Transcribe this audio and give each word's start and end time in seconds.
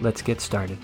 let's 0.00 0.22
get 0.22 0.40
started. 0.40 0.78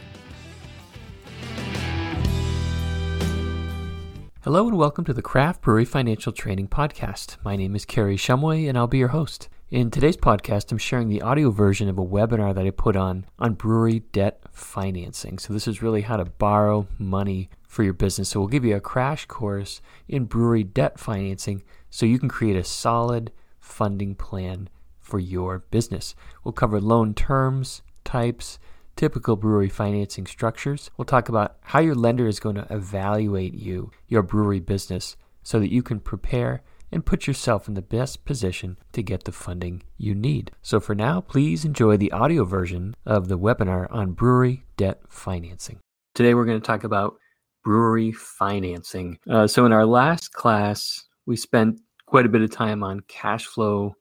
Hello 4.43 4.69
and 4.69 4.77
welcome 4.77 5.05
to 5.07 5.15
the 5.15 5.23
Craft 5.23 5.63
Brewery 5.63 5.87
Financial 5.87 6.31
Training 6.31 6.69
Podcast. 6.69 7.39
My 7.43 7.57
name 7.57 7.75
is 7.75 7.87
Kerry 7.87 8.17
Shumway 8.17 8.69
and 8.69 8.77
I'll 8.77 8.87
be 8.87 8.99
your 8.99 9.09
host. 9.09 9.49
In 9.71 9.91
today's 9.91 10.19
podcast, 10.19 10.71
I'm 10.71 10.79
sharing 10.79 11.09
the 11.09 11.23
audio 11.23 11.51
version 11.51 11.89
of 11.89 11.99
a 11.99 12.05
webinar 12.05 12.55
that 12.55 12.67
I 12.67 12.71
put 12.71 12.95
on 12.95 13.25
on 13.39 13.55
brewery 13.55 14.01
debt 14.13 14.43
financing. 14.53 15.39
So 15.39 15.55
this 15.55 15.67
is 15.67 15.83
really 15.83 16.03
how 16.03 16.19
to 16.19 16.27
borrow 16.27 16.87
money 16.99 17.49
for 17.67 17.83
your 17.83 17.95
business. 17.95 18.29
So 18.29 18.41
we'll 18.41 18.49
give 18.51 18.67
you 18.67 18.77
a 18.77 18.81
crash 18.81 19.25
course 19.25 19.81
in 20.09 20.27
brewery 20.27 20.63
debt 20.63 21.01
financing 21.01 21.63
so 21.89 22.05
you 22.05 22.19
can 22.19 22.29
create 22.29 22.57
a 22.57 22.65
solid 22.65 23.33
funding 23.59 24.15
plan 24.15 24.69
for 25.01 25.19
your 25.19 25.61
business. 25.71 26.15
We'll 26.45 26.53
cover 26.53 26.81
loan 26.81 27.15
terms, 27.15 27.83
types, 28.05 28.59
typical 28.97 29.37
brewery 29.37 29.69
financing 29.69 30.27
structures. 30.27 30.91
We'll 30.97 31.05
talk 31.05 31.29
about 31.29 31.57
how 31.63 31.81
your 31.81 31.95
lender 31.95 32.27
is 32.27 32.41
going 32.41 32.57
to 32.57 32.67
evaluate 32.71 33.55
you, 33.55 33.91
your 34.09 34.23
brewery 34.23 34.61
business, 34.61 35.17
so 35.43 35.59
that 35.61 35.73
you 35.73 35.83
can 35.83 36.01
prepare 36.01 36.63
and 36.93 37.05
put 37.05 37.27
yourself 37.27 37.67
in 37.67 37.75
the 37.75 37.83
best 37.83 38.25
position 38.25 38.77
to 38.93 39.03
get 39.03 39.25
the 39.25 39.33
funding 39.33 39.83
you 39.99 40.15
need. 40.15 40.53
So 40.63 40.79
for 40.79 40.95
now, 40.95 41.21
please 41.21 41.65
enjoy 41.65 41.97
the 41.97 42.13
audio 42.13 42.45
version 42.45 42.95
of 43.05 43.29
the 43.29 43.39
webinar 43.39 43.89
on 43.91 44.13
brewery 44.13 44.65
debt 44.77 45.01
financing. 45.09 45.81
Today 46.15 46.35
we're 46.35 46.45
going 46.45 46.61
to 46.61 46.67
talk 46.67 46.85
about 46.85 47.17
brewery 47.65 48.13
financing. 48.13 49.19
Uh, 49.29 49.47
so 49.49 49.67
in 49.67 49.73
our 49.73 49.87
last 49.87 50.33
class, 50.33 51.05
we 51.27 51.37
spent 51.37 51.81
quite 52.07 52.27
a 52.27 52.29
bit 52.29 52.43
of 52.43 52.51
time 52.53 52.85
on 52.85 53.01
cash 53.09 53.47
flow 53.47 53.97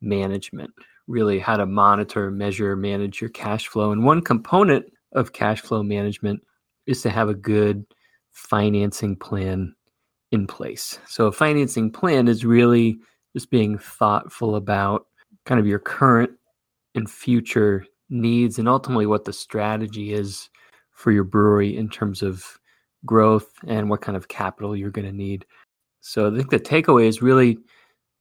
management, 0.00 0.70
really 1.06 1.38
how 1.38 1.56
to 1.56 1.66
monitor, 1.66 2.30
measure, 2.30 2.76
manage 2.76 3.20
your 3.20 3.30
cash 3.30 3.68
flow. 3.68 3.92
And 3.92 4.04
one 4.04 4.22
component 4.22 4.86
of 5.12 5.32
cash 5.32 5.60
flow 5.60 5.82
management 5.82 6.42
is 6.86 7.02
to 7.02 7.10
have 7.10 7.28
a 7.28 7.34
good 7.34 7.84
financing 8.32 9.16
plan 9.16 9.74
in 10.30 10.46
place. 10.46 10.98
So, 11.06 11.26
a 11.26 11.32
financing 11.32 11.90
plan 11.90 12.28
is 12.28 12.44
really 12.44 12.98
just 13.34 13.50
being 13.50 13.78
thoughtful 13.78 14.56
about 14.56 15.06
kind 15.44 15.60
of 15.60 15.66
your 15.66 15.78
current 15.78 16.30
and 16.94 17.10
future 17.10 17.84
needs 18.10 18.58
and 18.58 18.68
ultimately 18.68 19.06
what 19.06 19.24
the 19.24 19.32
strategy 19.32 20.12
is 20.12 20.48
for 20.92 21.12
your 21.12 21.24
brewery 21.24 21.76
in 21.76 21.88
terms 21.88 22.22
of 22.22 22.58
growth 23.04 23.52
and 23.66 23.88
what 23.88 24.00
kind 24.00 24.16
of 24.16 24.28
capital 24.28 24.74
you're 24.76 24.90
going 24.90 25.06
to 25.06 25.12
need. 25.12 25.46
So, 26.00 26.32
I 26.32 26.36
think 26.36 26.50
the 26.50 26.60
takeaway 26.60 27.06
is 27.06 27.22
really 27.22 27.58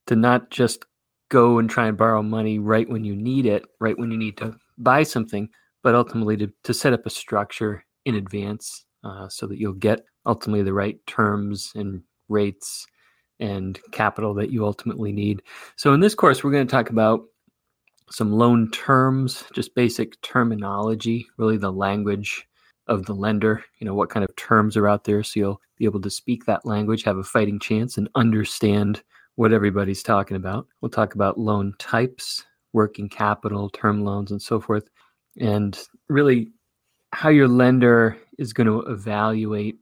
to 0.07 0.15
not 0.15 0.49
just 0.49 0.85
go 1.29 1.59
and 1.59 1.69
try 1.69 1.87
and 1.87 1.97
borrow 1.97 2.21
money 2.23 2.59
right 2.59 2.89
when 2.89 3.03
you 3.03 3.15
need 3.15 3.45
it, 3.45 3.65
right 3.79 3.97
when 3.97 4.11
you 4.11 4.17
need 4.17 4.37
to 4.37 4.55
buy 4.77 5.03
something, 5.03 5.49
but 5.83 5.95
ultimately 5.95 6.37
to, 6.37 6.51
to 6.63 6.73
set 6.73 6.93
up 6.93 7.05
a 7.05 7.09
structure 7.09 7.83
in 8.05 8.15
advance 8.15 8.85
uh, 9.03 9.27
so 9.29 9.47
that 9.47 9.59
you'll 9.59 9.73
get 9.73 10.05
ultimately 10.25 10.63
the 10.63 10.73
right 10.73 10.97
terms 11.07 11.71
and 11.75 12.01
rates 12.29 12.85
and 13.39 13.79
capital 13.91 14.33
that 14.33 14.51
you 14.51 14.65
ultimately 14.65 15.11
need. 15.11 15.41
So, 15.75 15.93
in 15.93 15.99
this 15.99 16.15
course, 16.15 16.43
we're 16.43 16.51
going 16.51 16.67
to 16.67 16.71
talk 16.71 16.89
about 16.89 17.21
some 18.09 18.31
loan 18.31 18.71
terms, 18.71 19.43
just 19.53 19.75
basic 19.75 20.19
terminology, 20.21 21.27
really 21.37 21.57
the 21.57 21.71
language 21.71 22.47
of 22.87 23.05
the 23.05 23.13
lender, 23.13 23.63
you 23.79 23.85
know, 23.85 23.93
what 23.93 24.09
kind 24.09 24.23
of 24.23 24.35
terms 24.37 24.77
are 24.77 24.87
out 24.87 25.03
there. 25.03 25.23
So, 25.23 25.39
you'll 25.39 25.61
be 25.77 25.85
able 25.85 26.01
to 26.01 26.09
speak 26.09 26.45
that 26.45 26.65
language, 26.65 27.03
have 27.03 27.17
a 27.17 27.23
fighting 27.23 27.59
chance, 27.59 27.97
and 27.97 28.09
understand 28.15 29.03
what 29.37 29.53
everybody's 29.53 30.03
talking 30.03 30.35
about. 30.35 30.67
We'll 30.81 30.89
talk 30.89 31.13
about 31.13 31.39
loan 31.39 31.73
types, 31.77 32.43
working 32.73 33.07
capital, 33.07 33.69
term 33.69 34.03
loans, 34.03 34.31
and 34.31 34.41
so 34.41 34.59
forth, 34.59 34.89
and 35.39 35.79
really 36.09 36.49
how 37.13 37.29
your 37.29 37.47
lender 37.47 38.17
is 38.39 38.51
going 38.51 38.67
to 38.67 38.81
evaluate 38.91 39.77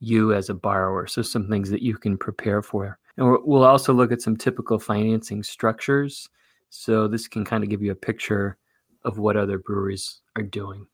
you 0.00 0.34
as 0.34 0.50
a 0.50 0.54
borrower. 0.54 1.06
So, 1.06 1.22
some 1.22 1.48
things 1.48 1.70
that 1.70 1.82
you 1.82 1.96
can 1.96 2.18
prepare 2.18 2.60
for. 2.62 2.98
And 3.16 3.38
we'll 3.44 3.64
also 3.64 3.94
look 3.94 4.12
at 4.12 4.20
some 4.20 4.36
typical 4.36 4.78
financing 4.78 5.42
structures. 5.42 6.28
So, 6.68 7.08
this 7.08 7.26
can 7.26 7.46
kind 7.46 7.64
of 7.64 7.70
give 7.70 7.82
you 7.82 7.92
a 7.92 7.96
picture 7.96 8.58
of 9.04 9.18
what 9.18 9.38
other 9.38 9.56
breweries 9.58 10.20
are 10.36 10.42
doing. 10.42 10.86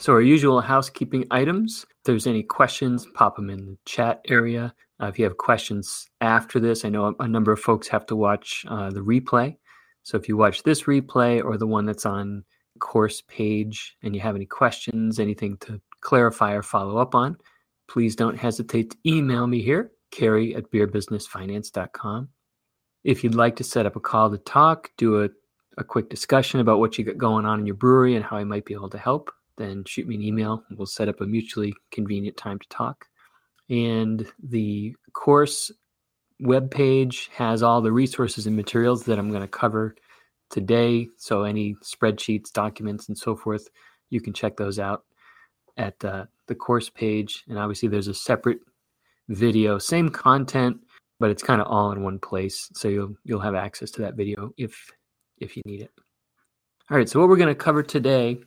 So, 0.00 0.12
our 0.12 0.20
usual 0.20 0.60
housekeeping 0.60 1.26
items. 1.32 1.84
If 1.90 2.04
there's 2.04 2.28
any 2.28 2.44
questions, 2.44 3.06
pop 3.14 3.34
them 3.34 3.50
in 3.50 3.66
the 3.66 3.78
chat 3.84 4.20
area. 4.28 4.72
Uh, 5.02 5.06
if 5.06 5.18
you 5.18 5.24
have 5.24 5.38
questions 5.38 6.06
after 6.20 6.60
this, 6.60 6.84
I 6.84 6.88
know 6.88 7.16
a, 7.18 7.26
number 7.26 7.50
of 7.50 7.58
folks 7.58 7.88
have 7.88 8.06
to 8.06 8.16
watch 8.16 8.64
uh, 8.68 8.90
the 8.90 9.00
replay. 9.00 9.56
So 10.04 10.16
if 10.16 10.28
you 10.28 10.36
watch 10.36 10.62
this 10.62 10.84
replay 10.84 11.44
or 11.44 11.56
the 11.56 11.66
one 11.66 11.84
that's 11.84 12.06
on 12.06 12.44
course 12.78 13.22
page 13.22 13.96
and 14.02 14.14
you 14.14 14.20
have 14.20 14.36
any 14.36 14.46
questions, 14.46 15.18
anything 15.18 15.56
to 15.58 15.80
clarify 16.00 16.52
or 16.52 16.62
follow 16.62 16.98
up 16.98 17.16
on, 17.16 17.36
please 17.88 18.14
don't 18.14 18.38
hesitate 18.38 18.90
to 18.92 18.96
email 19.04 19.48
me 19.48 19.62
here, 19.62 19.90
kerry 20.12 20.54
at 20.54 20.70
beerbusinessfinance.com. 20.70 22.28
If 23.02 23.24
you'd 23.24 23.34
like 23.34 23.56
to 23.56 23.64
set 23.64 23.86
up 23.86 23.96
a 23.96 24.00
call 24.00 24.30
to 24.30 24.38
talk, 24.38 24.90
do 24.96 25.24
a, 25.24 25.28
a 25.76 25.82
quick 25.82 26.08
discussion 26.08 26.60
about 26.60 26.78
what 26.78 26.98
you 26.98 27.04
got 27.04 27.18
going 27.18 27.46
on 27.46 27.58
in 27.58 27.66
your 27.66 27.74
brewery 27.74 28.14
and 28.14 28.24
how 28.24 28.36
I 28.36 28.44
might 28.44 28.64
be 28.64 28.74
able 28.74 28.90
to 28.90 28.98
help, 28.98 29.32
then 29.58 29.84
shoot 29.84 30.06
me 30.06 30.14
an 30.14 30.22
email. 30.22 30.64
We'll 30.70 30.86
set 30.86 31.08
up 31.08 31.20
a 31.20 31.26
mutually 31.26 31.74
convenient 31.90 32.36
time 32.36 32.58
to 32.58 32.68
talk. 32.68 33.06
And 33.68 34.26
the 34.42 34.96
course 35.12 35.70
webpage 36.42 37.28
has 37.30 37.62
all 37.62 37.82
the 37.82 37.92
resources 37.92 38.46
and 38.46 38.56
materials 38.56 39.04
that 39.04 39.18
I'm 39.18 39.30
going 39.30 39.42
to 39.42 39.48
cover 39.48 39.94
today. 40.50 41.08
So, 41.18 41.42
any 41.42 41.74
spreadsheets, 41.82 42.52
documents, 42.52 43.08
and 43.08 43.18
so 43.18 43.36
forth, 43.36 43.68
you 44.10 44.20
can 44.20 44.32
check 44.32 44.56
those 44.56 44.78
out 44.78 45.04
at 45.76 46.02
uh, 46.04 46.24
the 46.46 46.54
course 46.54 46.88
page. 46.88 47.44
And 47.48 47.58
obviously, 47.58 47.88
there's 47.88 48.08
a 48.08 48.14
separate 48.14 48.60
video, 49.28 49.78
same 49.78 50.08
content, 50.08 50.78
but 51.20 51.30
it's 51.30 51.42
kind 51.42 51.60
of 51.60 51.66
all 51.66 51.92
in 51.92 52.02
one 52.02 52.18
place. 52.18 52.70
So 52.74 52.88
you'll 52.88 53.14
you'll 53.24 53.40
have 53.40 53.54
access 53.54 53.90
to 53.92 54.02
that 54.02 54.14
video 54.14 54.52
if 54.56 54.90
if 55.38 55.56
you 55.56 55.62
need 55.66 55.82
it. 55.82 55.90
All 56.90 56.96
right. 56.96 57.08
So 57.08 57.20
what 57.20 57.28
we're 57.28 57.36
going 57.36 57.48
to 57.48 57.54
cover 57.54 57.82
today 57.82 58.38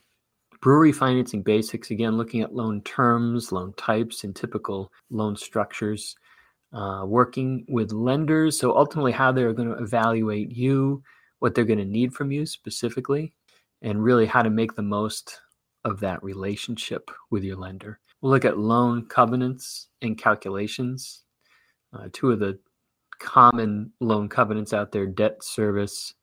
Brewery 0.62 0.92
financing 0.92 1.42
basics, 1.42 1.92
again, 1.92 2.18
looking 2.18 2.42
at 2.42 2.54
loan 2.54 2.82
terms, 2.82 3.52
loan 3.52 3.74
types, 3.78 4.24
and 4.24 4.36
typical 4.36 4.92
loan 5.10 5.36
structures. 5.36 6.16
Uh, 6.74 7.04
working 7.06 7.66
with 7.68 7.92
lenders, 7.92 8.58
so 8.58 8.78
ultimately 8.78 9.12
how 9.12 9.30
they're 9.30 9.52
going 9.52 9.68
to 9.68 9.84
evaluate 9.84 10.56
you, 10.56 11.04
what 11.40 11.54
they're 11.54 11.66
going 11.66 11.78
to 11.78 11.84
need 11.84 12.14
from 12.14 12.32
you 12.32 12.46
specifically, 12.46 13.34
and 13.82 14.02
really 14.02 14.26
how 14.26 14.42
to 14.42 14.50
make 14.50 14.74
the 14.76 14.82
most 14.82 15.42
of 15.84 16.00
that 16.00 16.24
relationship 16.24 17.12
with 17.30 17.44
your 17.44 17.58
lender. 17.58 18.00
We'll 18.22 18.32
look 18.32 18.46
at 18.46 18.58
loan 18.58 19.06
covenants 19.08 19.88
and 20.02 20.18
calculations. 20.18 21.24
Uh, 21.92 22.08
two 22.14 22.32
of 22.32 22.40
the 22.40 22.58
common 23.20 23.92
loan 24.00 24.30
covenants 24.30 24.72
out 24.72 24.94
there 24.94 25.06
debt 25.06 25.44
service 25.44 26.14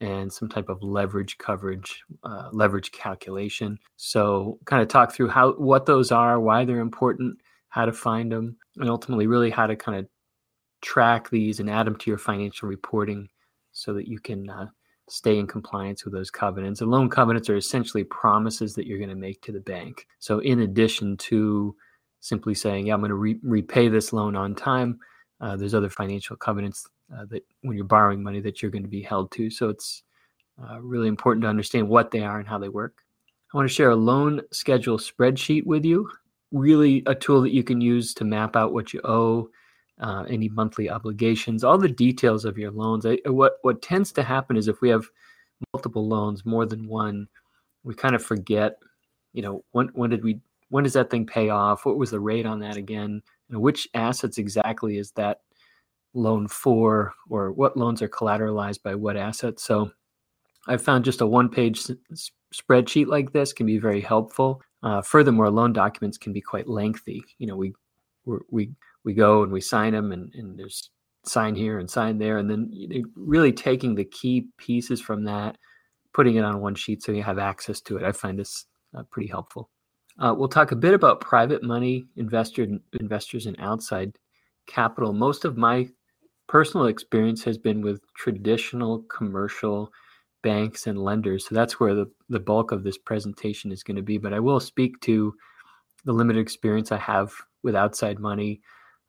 and 0.00 0.32
some 0.32 0.48
type 0.48 0.68
of 0.68 0.82
leverage 0.82 1.38
coverage, 1.38 2.02
uh, 2.24 2.48
leverage 2.52 2.92
calculation. 2.92 3.78
So, 3.96 4.58
kind 4.64 4.82
of 4.82 4.88
talk 4.88 5.12
through 5.12 5.28
how 5.28 5.52
what 5.52 5.86
those 5.86 6.12
are, 6.12 6.38
why 6.40 6.64
they're 6.64 6.80
important, 6.80 7.38
how 7.68 7.84
to 7.84 7.92
find 7.92 8.30
them, 8.30 8.56
and 8.76 8.88
ultimately, 8.88 9.26
really 9.26 9.50
how 9.50 9.66
to 9.66 9.76
kind 9.76 9.98
of 9.98 10.06
track 10.80 11.30
these 11.30 11.60
and 11.60 11.68
add 11.68 11.86
them 11.86 11.96
to 11.96 12.10
your 12.10 12.18
financial 12.18 12.68
reporting 12.68 13.28
so 13.72 13.92
that 13.94 14.06
you 14.06 14.20
can 14.20 14.48
uh, 14.48 14.66
stay 15.08 15.38
in 15.38 15.46
compliance 15.46 16.04
with 16.04 16.14
those 16.14 16.30
covenants. 16.30 16.80
And 16.80 16.90
loan 16.90 17.10
covenants 17.10 17.50
are 17.50 17.56
essentially 17.56 18.04
promises 18.04 18.74
that 18.74 18.86
you're 18.86 18.98
going 18.98 19.10
to 19.10 19.16
make 19.16 19.42
to 19.42 19.52
the 19.52 19.60
bank. 19.60 20.06
So, 20.20 20.38
in 20.38 20.60
addition 20.60 21.16
to 21.16 21.74
simply 22.20 22.54
saying, 22.54 22.86
"Yeah, 22.86 22.94
I'm 22.94 23.00
going 23.00 23.10
to 23.10 23.14
re- 23.16 23.40
repay 23.42 23.88
this 23.88 24.12
loan 24.12 24.36
on 24.36 24.54
time," 24.54 25.00
uh, 25.40 25.56
there's 25.56 25.74
other 25.74 25.90
financial 25.90 26.36
covenants 26.36 26.86
uh, 27.14 27.24
that 27.26 27.44
when 27.62 27.76
you're 27.76 27.86
borrowing 27.86 28.22
money 28.22 28.40
that 28.40 28.60
you're 28.60 28.70
going 28.70 28.82
to 28.82 28.88
be 28.88 29.02
held 29.02 29.30
to. 29.32 29.50
So 29.50 29.68
it's 29.68 30.02
uh, 30.62 30.80
really 30.80 31.08
important 31.08 31.42
to 31.42 31.48
understand 31.48 31.88
what 31.88 32.10
they 32.10 32.20
are 32.20 32.38
and 32.38 32.48
how 32.48 32.58
they 32.58 32.68
work. 32.68 33.02
I 33.52 33.56
want 33.56 33.68
to 33.68 33.74
share 33.74 33.90
a 33.90 33.96
loan 33.96 34.42
schedule 34.52 34.98
spreadsheet 34.98 35.64
with 35.64 35.84
you. 35.84 36.10
Really, 36.52 37.02
a 37.06 37.14
tool 37.14 37.42
that 37.42 37.52
you 37.54 37.62
can 37.62 37.80
use 37.80 38.14
to 38.14 38.24
map 38.24 38.56
out 38.56 38.72
what 38.72 38.92
you 38.92 39.00
owe, 39.04 39.50
uh, 40.00 40.24
any 40.28 40.48
monthly 40.48 40.88
obligations, 40.88 41.64
all 41.64 41.78
the 41.78 41.88
details 41.88 42.44
of 42.44 42.56
your 42.56 42.70
loans. 42.70 43.04
I, 43.04 43.18
what 43.26 43.58
what 43.62 43.82
tends 43.82 44.12
to 44.12 44.22
happen 44.22 44.56
is 44.56 44.68
if 44.68 44.80
we 44.80 44.88
have 44.88 45.06
multiple 45.74 46.06
loans, 46.06 46.46
more 46.46 46.64
than 46.64 46.88
one, 46.88 47.28
we 47.84 47.94
kind 47.94 48.14
of 48.14 48.24
forget 48.24 48.78
you 49.32 49.42
know, 49.42 49.64
when 49.72 49.88
when 49.94 50.10
did 50.10 50.24
we 50.24 50.40
when 50.70 50.84
does 50.84 50.94
that 50.94 51.10
thing 51.10 51.26
pay 51.26 51.48
off? 51.48 51.86
What 51.86 51.96
was 51.96 52.10
the 52.10 52.20
rate 52.20 52.46
on 52.46 52.60
that 52.60 52.76
again? 52.76 53.22
Which 53.50 53.88
assets 53.94 54.38
exactly 54.38 54.98
is 54.98 55.12
that 55.12 55.40
loan 56.14 56.48
for, 56.48 57.12
or 57.28 57.52
what 57.52 57.76
loans 57.76 58.02
are 58.02 58.08
collateralized 58.08 58.82
by 58.82 58.94
what 58.94 59.16
assets? 59.16 59.62
So 59.62 59.90
I 60.66 60.76
found 60.76 61.04
just 61.04 61.20
a 61.20 61.26
one 61.26 61.48
page 61.48 61.90
s- 62.12 62.30
spreadsheet 62.54 63.06
like 63.06 63.32
this 63.32 63.52
can 63.52 63.66
be 63.66 63.78
very 63.78 64.00
helpful. 64.00 64.62
Uh, 64.82 65.02
furthermore, 65.02 65.50
loan 65.50 65.72
documents 65.72 66.18
can 66.18 66.32
be 66.32 66.40
quite 66.40 66.68
lengthy. 66.68 67.24
You 67.38 67.46
know, 67.46 67.56
we 67.56 67.72
we 68.50 68.70
we 69.04 69.14
go 69.14 69.42
and 69.42 69.52
we 69.52 69.60
sign 69.60 69.92
them, 69.92 70.12
and, 70.12 70.32
and 70.34 70.58
there's 70.58 70.90
sign 71.24 71.54
here 71.54 71.78
and 71.78 71.90
sign 71.90 72.18
there, 72.18 72.38
and 72.38 72.48
then 72.50 72.70
really 73.14 73.52
taking 73.52 73.94
the 73.94 74.04
key 74.04 74.48
pieces 74.56 75.00
from 75.00 75.24
that, 75.24 75.56
putting 76.12 76.36
it 76.36 76.44
on 76.44 76.60
one 76.60 76.74
sheet 76.74 77.02
so 77.02 77.12
you 77.12 77.22
have 77.22 77.38
access 77.38 77.80
to 77.82 77.96
it. 77.96 78.04
I 78.04 78.12
find 78.12 78.38
this 78.38 78.66
uh, 78.96 79.02
pretty 79.04 79.28
helpful. 79.28 79.70
Uh, 80.18 80.34
we'll 80.36 80.48
talk 80.48 80.72
a 80.72 80.76
bit 80.76 80.94
about 80.94 81.20
private 81.20 81.62
money 81.62 82.06
investor, 82.16 82.66
investors 82.98 83.46
and 83.46 83.56
outside 83.60 84.18
capital. 84.66 85.12
Most 85.12 85.44
of 85.44 85.56
my 85.56 85.88
personal 86.48 86.86
experience 86.86 87.44
has 87.44 87.58
been 87.58 87.82
with 87.82 88.00
traditional 88.14 89.02
commercial 89.02 89.92
banks 90.42 90.86
and 90.86 90.98
lenders. 90.98 91.46
So 91.46 91.54
that's 91.54 91.78
where 91.78 91.94
the, 91.94 92.10
the 92.28 92.40
bulk 92.40 92.72
of 92.72 92.82
this 92.82 92.98
presentation 92.98 93.70
is 93.70 93.82
going 93.82 93.96
to 93.96 94.02
be. 94.02 94.18
But 94.18 94.32
I 94.32 94.40
will 94.40 94.60
speak 94.60 95.00
to 95.02 95.34
the 96.04 96.12
limited 96.12 96.40
experience 96.40 96.90
I 96.90 96.98
have 96.98 97.32
with 97.62 97.74
outside 97.74 98.18
money, 98.18 98.60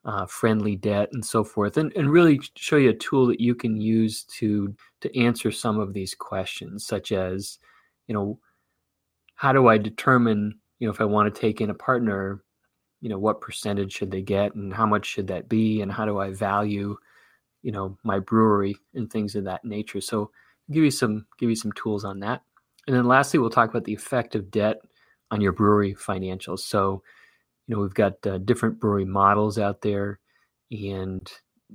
uh, 0.06 0.25
friendly 0.25 0.75
debt, 0.75 1.09
and 1.13 1.24
so 1.24 1.44
forth, 1.44 1.77
and, 1.77 1.94
and 1.95 2.09
really 2.12 2.39
show 2.56 2.77
you 2.77 2.89
a 2.89 2.94
tool 2.94 3.27
that 3.27 3.39
you 3.39 3.53
can 3.53 3.77
use 3.77 4.24
to 4.24 4.75
to 5.01 5.19
answer 5.19 5.51
some 5.51 5.80
of 5.80 5.94
these 5.94 6.15
questions, 6.15 6.85
such 6.85 7.12
as, 7.12 7.59
you 8.07 8.13
know, 8.13 8.39
how 9.35 9.53
do 9.53 9.68
I 9.68 9.77
determine, 9.77 10.59
you 10.80 10.88
know, 10.88 10.94
if 10.94 11.00
I 11.00 11.06
want 11.06 11.33
to 11.33 11.42
take 11.42 11.62
in 11.62 11.69
a 11.69 11.75
partner, 11.75 12.44
you 13.01 13.09
know, 13.09 13.19
what 13.19 13.39
percentage 13.39 13.94
should 13.94 14.12
they 14.12 14.21
get, 14.21 14.56
and 14.56 14.74
how 14.74 14.85
much 14.85 15.06
should 15.06 15.27
that 15.27 15.47
be, 15.47 15.81
and 15.81 15.92
how 15.92 16.06
do 16.06 16.19
I 16.19 16.31
value, 16.31 16.97
you 17.61 17.71
know, 17.71 17.97
my 18.03 18.19
brewery 18.19 18.75
and 18.94 19.11
things 19.11 19.35
of 19.35 19.44
that 19.45 19.65
nature. 19.65 20.01
So 20.01 20.31
give 20.71 20.83
you 20.83 20.91
some 20.91 21.25
give 21.38 21.50
you 21.50 21.56
some 21.56 21.71
tools 21.73 22.06
on 22.06 22.19
that. 22.21 22.41
And 22.88 22.95
then 22.95 23.06
lastly, 23.06 23.39
we'll 23.39 23.50
talk 23.50 23.69
about 23.69 23.83
the 23.83 23.94
effect 23.94 24.35
of 24.35 24.51
debt 24.51 24.81
on 25.31 25.41
your 25.41 25.51
brewery 25.51 25.95
financials. 25.95 26.59
So, 26.59 27.03
you 27.67 27.75
know, 27.75 27.81
we've 27.81 27.94
got 27.94 28.25
uh, 28.25 28.39
different 28.39 28.79
brewery 28.79 29.06
models 29.06 29.59
out 29.59 29.81
there 29.81 30.19
and 30.71 31.31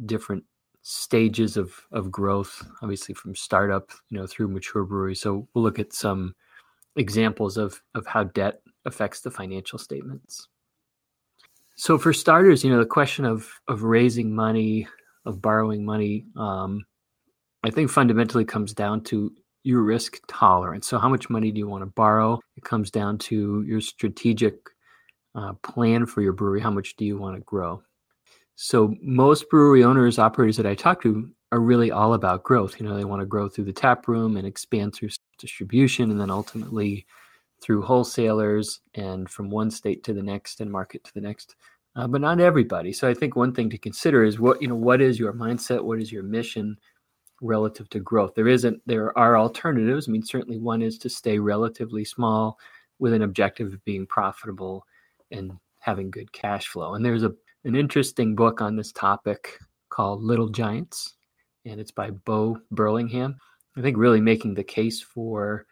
different 0.06 0.44
stages 0.82 1.56
of 1.56 1.74
of 1.92 2.10
growth, 2.10 2.66
obviously 2.82 3.14
from 3.14 3.34
startup, 3.34 3.90
you 4.10 4.18
know, 4.18 4.26
through 4.26 4.48
mature 4.48 4.84
brewery. 4.84 5.14
So 5.14 5.48
we'll 5.54 5.64
look 5.64 5.78
at 5.78 5.92
some 5.92 6.34
examples 6.96 7.56
of 7.56 7.80
of 7.94 8.06
how 8.06 8.24
debt 8.24 8.60
affects 8.84 9.20
the 9.20 9.30
financial 9.30 9.78
statements. 9.78 10.48
So 11.76 11.98
for 11.98 12.12
starters, 12.12 12.62
you 12.62 12.70
know, 12.70 12.78
the 12.78 12.86
question 12.86 13.24
of 13.24 13.48
of 13.68 13.82
raising 13.82 14.34
money, 14.34 14.86
of 15.24 15.40
borrowing 15.42 15.84
money, 15.84 16.26
um, 16.36 16.84
I 17.62 17.70
think 17.70 17.90
fundamentally 17.90 18.44
comes 18.44 18.72
down 18.74 19.02
to 19.04 19.32
your 19.62 19.82
risk 19.82 20.20
tolerance. 20.28 20.86
So, 20.86 20.98
how 20.98 21.08
much 21.08 21.30
money 21.30 21.50
do 21.50 21.58
you 21.58 21.68
want 21.68 21.82
to 21.82 21.86
borrow? 21.86 22.40
It 22.56 22.64
comes 22.64 22.90
down 22.90 23.18
to 23.18 23.64
your 23.66 23.80
strategic 23.80 24.56
uh, 25.34 25.54
plan 25.62 26.06
for 26.06 26.20
your 26.20 26.32
brewery. 26.32 26.60
How 26.60 26.70
much 26.70 26.96
do 26.96 27.04
you 27.04 27.16
want 27.16 27.36
to 27.36 27.42
grow? 27.42 27.82
So, 28.56 28.94
most 29.02 29.48
brewery 29.48 29.82
owners, 29.82 30.18
operators 30.18 30.56
that 30.58 30.66
I 30.66 30.74
talk 30.74 31.02
to 31.02 31.30
are 31.50 31.60
really 31.60 31.90
all 31.90 32.14
about 32.14 32.44
growth. 32.44 32.78
You 32.78 32.86
know, 32.86 32.96
they 32.96 33.04
want 33.04 33.20
to 33.20 33.26
grow 33.26 33.48
through 33.48 33.64
the 33.64 33.72
tap 33.72 34.06
room 34.08 34.36
and 34.36 34.46
expand 34.46 34.94
through 34.94 35.10
distribution 35.38 36.10
and 36.10 36.20
then 36.20 36.30
ultimately 36.30 37.06
through 37.62 37.82
wholesalers 37.82 38.80
and 38.94 39.30
from 39.30 39.48
one 39.48 39.70
state 39.70 40.04
to 40.04 40.12
the 40.12 40.22
next 40.22 40.60
and 40.60 40.70
market 40.70 41.02
to 41.04 41.14
the 41.14 41.20
next. 41.20 41.56
Uh, 41.96 42.08
but 42.08 42.20
not 42.20 42.40
everybody. 42.40 42.92
So 42.92 43.08
I 43.08 43.14
think 43.14 43.36
one 43.36 43.54
thing 43.54 43.70
to 43.70 43.78
consider 43.78 44.24
is 44.24 44.40
what 44.40 44.60
you 44.60 44.68
know. 44.68 44.74
What 44.74 45.00
is 45.00 45.18
your 45.18 45.32
mindset? 45.32 45.82
What 45.82 46.00
is 46.00 46.10
your 46.10 46.24
mission? 46.24 46.76
relative 47.44 47.88
to 47.90 48.00
growth. 48.00 48.34
There 48.34 48.48
isn't 48.48 48.80
there 48.86 49.16
are 49.18 49.36
alternatives. 49.36 50.08
I 50.08 50.12
mean, 50.12 50.22
certainly 50.22 50.58
one 50.58 50.82
is 50.82 50.98
to 50.98 51.08
stay 51.08 51.38
relatively 51.38 52.04
small 52.04 52.58
with 52.98 53.12
an 53.12 53.22
objective 53.22 53.72
of 53.72 53.84
being 53.84 54.06
profitable 54.06 54.86
and 55.30 55.52
having 55.80 56.10
good 56.10 56.32
cash 56.32 56.68
flow. 56.68 56.94
And 56.94 57.04
there's 57.04 57.22
a 57.22 57.34
an 57.64 57.74
interesting 57.74 58.34
book 58.34 58.60
on 58.60 58.76
this 58.76 58.92
topic 58.92 59.58
called 59.88 60.22
Little 60.22 60.48
Giants, 60.48 61.14
and 61.64 61.80
it's 61.80 61.90
by 61.90 62.10
Bo 62.10 62.58
Burlingham. 62.70 63.38
I 63.76 63.80
think 63.80 63.96
really 63.96 64.20
making 64.20 64.54
the 64.54 64.64
case 64.64 65.00
for 65.00 65.66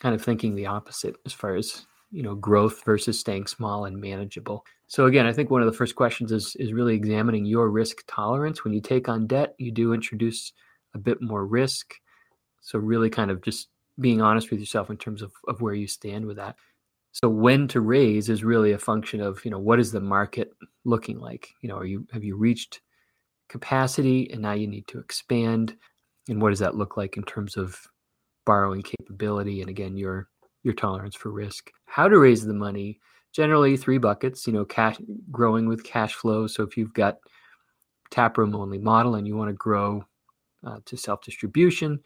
kind 0.00 0.14
of 0.14 0.22
thinking 0.22 0.54
the 0.54 0.66
opposite 0.66 1.16
as 1.26 1.32
far 1.32 1.56
as 1.56 1.86
you 2.10 2.22
know 2.22 2.34
growth 2.34 2.84
versus 2.84 3.18
staying 3.18 3.46
small 3.46 3.86
and 3.86 4.00
manageable. 4.00 4.64
So 4.90 5.06
again, 5.06 5.24
I 5.24 5.32
think 5.32 5.50
one 5.50 5.62
of 5.62 5.66
the 5.66 5.76
first 5.76 5.94
questions 5.94 6.32
is 6.32 6.56
is 6.56 6.72
really 6.72 6.96
examining 6.96 7.44
your 7.44 7.70
risk 7.70 8.02
tolerance. 8.08 8.64
When 8.64 8.74
you 8.74 8.80
take 8.80 9.08
on 9.08 9.28
debt, 9.28 9.54
you 9.56 9.70
do 9.70 9.92
introduce 9.92 10.52
a 10.94 10.98
bit 10.98 11.22
more 11.22 11.46
risk. 11.46 11.94
So 12.60 12.76
really 12.80 13.08
kind 13.08 13.30
of 13.30 13.40
just 13.40 13.68
being 14.00 14.20
honest 14.20 14.50
with 14.50 14.58
yourself 14.58 14.90
in 14.90 14.96
terms 14.96 15.22
of, 15.22 15.30
of 15.46 15.60
where 15.60 15.74
you 15.74 15.86
stand 15.86 16.26
with 16.26 16.38
that. 16.38 16.56
So 17.12 17.28
when 17.28 17.68
to 17.68 17.80
raise 17.80 18.28
is 18.28 18.42
really 18.42 18.72
a 18.72 18.78
function 18.78 19.20
of, 19.20 19.44
you 19.44 19.52
know, 19.52 19.60
what 19.60 19.78
is 19.78 19.92
the 19.92 20.00
market 20.00 20.50
looking 20.84 21.20
like? 21.20 21.50
You 21.62 21.68
know, 21.68 21.76
are 21.76 21.86
you 21.86 22.04
have 22.12 22.24
you 22.24 22.36
reached 22.36 22.80
capacity 23.48 24.28
and 24.32 24.42
now 24.42 24.54
you 24.54 24.66
need 24.66 24.88
to 24.88 24.98
expand? 24.98 25.76
And 26.28 26.42
what 26.42 26.50
does 26.50 26.58
that 26.58 26.74
look 26.74 26.96
like 26.96 27.16
in 27.16 27.22
terms 27.22 27.56
of 27.56 27.78
borrowing 28.44 28.82
capability 28.82 29.60
and 29.60 29.70
again 29.70 29.96
your 29.96 30.28
your 30.64 30.74
tolerance 30.74 31.14
for 31.14 31.30
risk? 31.30 31.70
How 31.86 32.08
to 32.08 32.18
raise 32.18 32.44
the 32.44 32.54
money? 32.54 32.98
Generally 33.32 33.76
three 33.76 33.98
buckets, 33.98 34.46
you 34.46 34.52
know, 34.52 34.64
cash 34.64 34.96
growing 35.30 35.68
with 35.68 35.84
cash 35.84 36.14
flow. 36.14 36.46
So 36.46 36.62
if 36.62 36.76
you've 36.76 36.94
got 36.94 37.18
taproom 38.10 38.54
only 38.54 38.78
model 38.78 39.14
and 39.14 39.26
you 39.26 39.36
want 39.36 39.48
to 39.48 39.54
grow 39.54 40.04
uh, 40.66 40.78
to 40.84 40.96
self 40.96 41.22
distribution. 41.22 42.00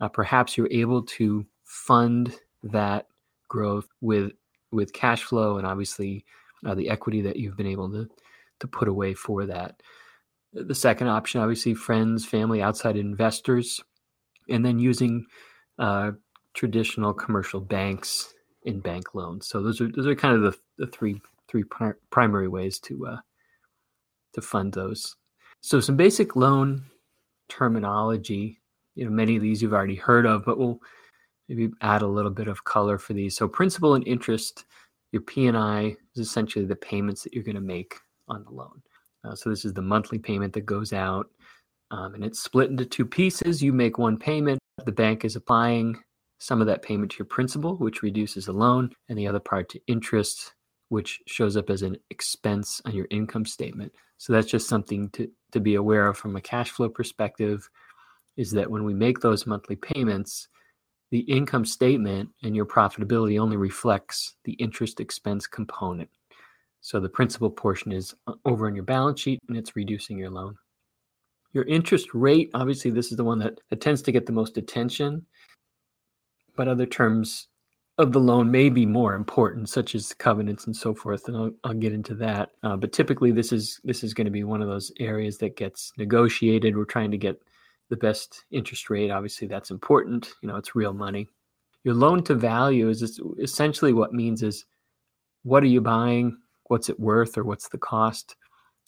Uh, 0.00 0.08
perhaps 0.08 0.56
you're 0.56 0.70
able 0.70 1.02
to 1.02 1.46
fund 1.64 2.34
that 2.64 3.06
growth 3.48 3.88
with 4.00 4.32
with 4.72 4.92
cash 4.92 5.22
flow 5.22 5.58
and 5.58 5.66
obviously 5.66 6.24
uh, 6.66 6.74
the 6.74 6.88
equity 6.88 7.20
that 7.20 7.36
you've 7.36 7.56
been 7.56 7.66
able 7.66 7.90
to 7.90 8.08
to 8.60 8.66
put 8.66 8.88
away 8.88 9.14
for 9.14 9.46
that. 9.46 9.82
The 10.52 10.74
second 10.74 11.08
option, 11.08 11.40
obviously, 11.40 11.72
friends, 11.72 12.26
family, 12.26 12.60
outside 12.60 12.96
investors, 12.96 13.80
and 14.50 14.64
then 14.64 14.78
using 14.78 15.24
uh, 15.78 16.12
traditional 16.52 17.14
commercial 17.14 17.60
banks 17.60 18.34
in 18.64 18.80
bank 18.80 19.14
loans. 19.14 19.46
So 19.48 19.62
those 19.62 19.80
are 19.80 19.88
those 19.88 20.06
are 20.06 20.14
kind 20.14 20.36
of 20.36 20.42
the, 20.42 20.58
the 20.78 20.90
three 20.90 21.20
three 21.48 21.64
pri- 21.64 21.94
primary 22.10 22.48
ways 22.48 22.78
to 22.80 23.06
uh, 23.06 23.20
to 24.34 24.42
fund 24.42 24.72
those. 24.72 25.16
So 25.60 25.80
some 25.80 25.96
basic 25.96 26.36
loan 26.36 26.84
terminology. 27.48 28.58
You 28.94 29.04
know, 29.04 29.10
many 29.10 29.36
of 29.36 29.42
these 29.42 29.62
you've 29.62 29.72
already 29.72 29.94
heard 29.94 30.26
of, 30.26 30.44
but 30.44 30.58
we'll 30.58 30.80
maybe 31.48 31.70
add 31.80 32.02
a 32.02 32.06
little 32.06 32.30
bit 32.30 32.48
of 32.48 32.64
color 32.64 32.98
for 32.98 33.14
these. 33.14 33.36
So 33.36 33.48
principal 33.48 33.94
and 33.94 34.06
interest, 34.06 34.64
your 35.12 35.22
P&I 35.22 35.96
is 36.14 36.28
essentially 36.28 36.66
the 36.66 36.76
payments 36.76 37.22
that 37.22 37.32
you're 37.32 37.42
going 37.42 37.54
to 37.54 37.60
make 37.60 37.96
on 38.28 38.44
the 38.44 38.50
loan. 38.50 38.82
Uh, 39.24 39.34
so 39.34 39.48
this 39.48 39.64
is 39.64 39.72
the 39.72 39.82
monthly 39.82 40.18
payment 40.18 40.52
that 40.52 40.66
goes 40.66 40.92
out, 40.92 41.30
um, 41.90 42.14
and 42.14 42.24
it's 42.24 42.42
split 42.42 42.70
into 42.70 42.84
two 42.84 43.06
pieces. 43.06 43.62
You 43.62 43.72
make 43.72 43.96
one 43.96 44.18
payment. 44.18 44.58
The 44.84 44.92
bank 44.92 45.24
is 45.24 45.36
applying 45.36 46.02
some 46.42 46.60
of 46.60 46.66
that 46.66 46.82
payment 46.82 47.12
to 47.12 47.18
your 47.20 47.26
principal, 47.26 47.76
which 47.76 48.02
reduces 48.02 48.46
the 48.46 48.52
loan, 48.52 48.90
and 49.08 49.16
the 49.16 49.28
other 49.28 49.38
part 49.38 49.68
to 49.68 49.80
interest, 49.86 50.54
which 50.88 51.20
shows 51.28 51.56
up 51.56 51.70
as 51.70 51.82
an 51.82 51.96
expense 52.10 52.82
on 52.84 52.92
your 52.92 53.06
income 53.10 53.46
statement. 53.46 53.92
So 54.18 54.32
that's 54.32 54.50
just 54.50 54.68
something 54.68 55.08
to, 55.10 55.30
to 55.52 55.60
be 55.60 55.76
aware 55.76 56.08
of 56.08 56.18
from 56.18 56.34
a 56.34 56.40
cash 56.40 56.70
flow 56.70 56.88
perspective 56.88 57.70
is 58.36 58.50
that 58.52 58.68
when 58.68 58.82
we 58.82 58.92
make 58.92 59.20
those 59.20 59.46
monthly 59.46 59.76
payments, 59.76 60.48
the 61.12 61.20
income 61.20 61.64
statement 61.64 62.30
and 62.42 62.56
your 62.56 62.66
profitability 62.66 63.38
only 63.38 63.56
reflects 63.56 64.34
the 64.42 64.54
interest 64.54 64.98
expense 64.98 65.46
component. 65.46 66.10
So 66.80 66.98
the 66.98 67.08
principal 67.08 67.50
portion 67.50 67.92
is 67.92 68.16
uh, 68.26 68.32
over 68.44 68.66
on 68.66 68.74
your 68.74 68.84
balance 68.84 69.20
sheet 69.20 69.38
and 69.46 69.56
it's 69.56 69.76
reducing 69.76 70.18
your 70.18 70.30
loan. 70.30 70.56
Your 71.52 71.64
interest 71.64 72.08
rate, 72.14 72.50
obviously, 72.54 72.90
this 72.90 73.12
is 73.12 73.16
the 73.16 73.24
one 73.24 73.38
that, 73.38 73.60
that 73.70 73.80
tends 73.80 74.02
to 74.02 74.12
get 74.12 74.26
the 74.26 74.32
most 74.32 74.56
attention, 74.56 75.24
but 76.56 76.68
other 76.68 76.86
terms 76.86 77.48
of 77.98 78.12
the 78.12 78.20
loan 78.20 78.50
may 78.50 78.68
be 78.68 78.86
more 78.86 79.14
important, 79.14 79.68
such 79.68 79.94
as 79.94 80.14
covenants 80.14 80.66
and 80.66 80.74
so 80.74 80.94
forth, 80.94 81.28
and 81.28 81.36
I'll, 81.36 81.50
I'll 81.64 81.74
get 81.74 81.92
into 81.92 82.14
that. 82.16 82.50
Uh, 82.62 82.76
but 82.76 82.92
typically, 82.92 83.32
this 83.32 83.52
is 83.52 83.80
this 83.84 84.02
is 84.02 84.14
going 84.14 84.24
to 84.24 84.30
be 84.30 84.44
one 84.44 84.62
of 84.62 84.68
those 84.68 84.90
areas 84.98 85.38
that 85.38 85.56
gets 85.56 85.92
negotiated. 85.98 86.76
We're 86.76 86.84
trying 86.84 87.10
to 87.10 87.18
get 87.18 87.40
the 87.90 87.96
best 87.96 88.44
interest 88.50 88.88
rate. 88.88 89.10
Obviously, 89.10 89.46
that's 89.46 89.70
important. 89.70 90.32
You 90.42 90.48
know, 90.48 90.56
it's 90.56 90.74
real 90.74 90.94
money. 90.94 91.28
Your 91.84 91.94
loan 91.94 92.22
to 92.24 92.34
value 92.34 92.88
is 92.88 93.20
essentially 93.40 93.92
what 93.92 94.14
means 94.14 94.42
is 94.42 94.64
what 95.42 95.62
are 95.62 95.66
you 95.66 95.80
buying, 95.80 96.38
what's 96.64 96.88
it 96.88 96.98
worth, 96.98 97.36
or 97.36 97.44
what's 97.44 97.68
the 97.68 97.78
cost, 97.78 98.36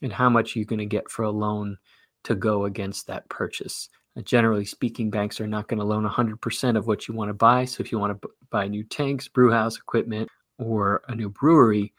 and 0.01 0.13
how 0.13 0.31
much 0.31 0.55
are 0.55 0.61
you 0.61 0.65
going 0.65 0.79
to 0.79 0.87
get 0.87 1.11
for 1.11 1.25
a 1.25 1.31
loan 1.31 1.77
to 2.25 2.35
go 2.35 2.65
against 2.65 3.07
that 3.07 3.29
purchase. 3.29 3.89
Generally 4.23 4.67
speaking, 4.67 5.11
banks 5.11 5.41
are 5.41 5.47
not 5.47 5.67
going 5.67 5.81
to 5.81 5.85
loan 5.85 6.09
100% 6.09 6.77
of 6.77 6.87
what 6.87 7.09
you 7.09 7.15
want 7.15 7.31
to 7.31 7.35
buy. 7.35 7.65
So 7.65 7.81
if 7.83 7.91
you 7.91 7.99
want 7.99 8.21
to 8.21 8.29
b- 8.29 8.35
buy 8.51 8.69
new 8.69 8.85
tanks, 8.85 9.27
brew 9.27 9.51
house 9.51 9.77
equipment, 9.77 10.29
or 10.59 11.03
a 11.09 11.15
new 11.17 11.29
brewery, 11.29 11.93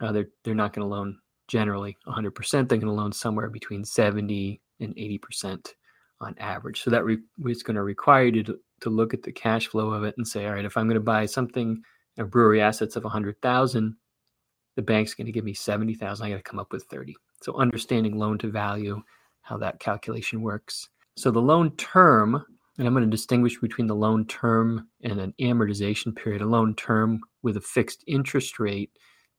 uh, 0.00 0.10
they're 0.12 0.30
they're 0.42 0.54
not 0.54 0.72
going 0.72 0.88
to 0.88 0.94
loan 0.94 1.18
generally 1.48 1.98
100%. 2.06 2.50
They're 2.50 2.64
going 2.64 2.80
to 2.80 2.92
loan 2.92 3.12
somewhere 3.12 3.50
between 3.50 3.84
70 3.84 4.60
and 4.78 4.94
80% 4.96 5.74
on 6.20 6.34
average. 6.38 6.82
So 6.82 6.90
that 6.90 7.04
re- 7.04 7.18
is 7.46 7.62
going 7.62 7.74
to 7.74 7.82
require 7.82 8.24
you 8.24 8.42
to, 8.44 8.58
to 8.82 8.90
look 8.90 9.12
at 9.12 9.22
the 9.22 9.32
cash 9.32 9.66
flow 9.66 9.90
of 9.90 10.04
it 10.04 10.14
and 10.16 10.26
say, 10.26 10.46
all 10.46 10.54
right, 10.54 10.64
if 10.64 10.76
I'm 10.76 10.86
going 10.86 10.94
to 10.94 11.00
buy 11.00 11.26
something, 11.26 11.82
a 12.18 12.24
brewery 12.24 12.60
assets 12.60 12.96
of 12.96 13.04
100,000, 13.04 13.96
the 14.76 14.82
bank's 14.82 15.14
going 15.14 15.26
to 15.26 15.32
give 15.32 15.44
me 15.44 15.54
70,000. 15.54 16.24
I 16.24 16.30
got 16.30 16.36
to 16.36 16.42
come 16.42 16.60
up 16.60 16.72
with 16.72 16.84
30. 16.84 17.16
So 17.42 17.54
understanding 17.56 18.16
loan 18.16 18.38
to 18.38 18.50
value, 18.50 19.02
how 19.42 19.58
that 19.58 19.80
calculation 19.80 20.42
works. 20.42 20.88
So 21.20 21.30
the 21.30 21.42
loan 21.42 21.72
term, 21.76 22.42
and 22.78 22.86
I'm 22.86 22.94
going 22.94 23.04
to 23.04 23.10
distinguish 23.10 23.58
between 23.58 23.86
the 23.86 23.94
loan 23.94 24.24
term 24.24 24.88
and 25.02 25.20
an 25.20 25.34
amortization 25.38 26.16
period. 26.16 26.40
A 26.40 26.46
loan 26.46 26.74
term 26.74 27.20
with 27.42 27.58
a 27.58 27.60
fixed 27.60 28.02
interest 28.06 28.58
rate 28.58 28.90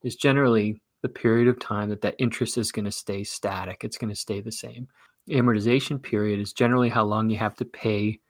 is 0.04 0.14
generally 0.14 0.80
the 1.02 1.08
period 1.08 1.48
of 1.48 1.58
time 1.58 1.88
that 1.88 2.00
that 2.02 2.14
interest 2.20 2.56
is 2.56 2.70
going 2.70 2.84
to 2.84 2.92
stay 2.92 3.24
static. 3.24 3.82
It's 3.82 3.98
going 3.98 4.10
to 4.10 4.14
stay 4.14 4.40
the 4.40 4.52
same. 4.52 4.86
Amortization 5.28 6.00
period 6.00 6.38
is 6.38 6.52
generally 6.52 6.88
how 6.88 7.02
long 7.02 7.28
you 7.30 7.38
have 7.38 7.56
to 7.56 7.64
pay 7.64 8.20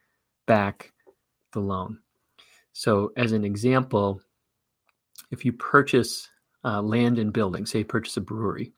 back 0.46 0.90
the 1.52 1.60
loan. 1.60 1.98
So, 2.72 3.12
as 3.18 3.32
an 3.32 3.44
example, 3.44 4.22
if 5.30 5.44
you 5.44 5.52
purchase 5.52 6.26
uh, 6.64 6.80
land 6.80 7.18
and 7.18 7.34
building, 7.34 7.66
say 7.66 7.80
you 7.80 7.84
purchase 7.84 8.16
a 8.16 8.22
brewery, 8.22 8.72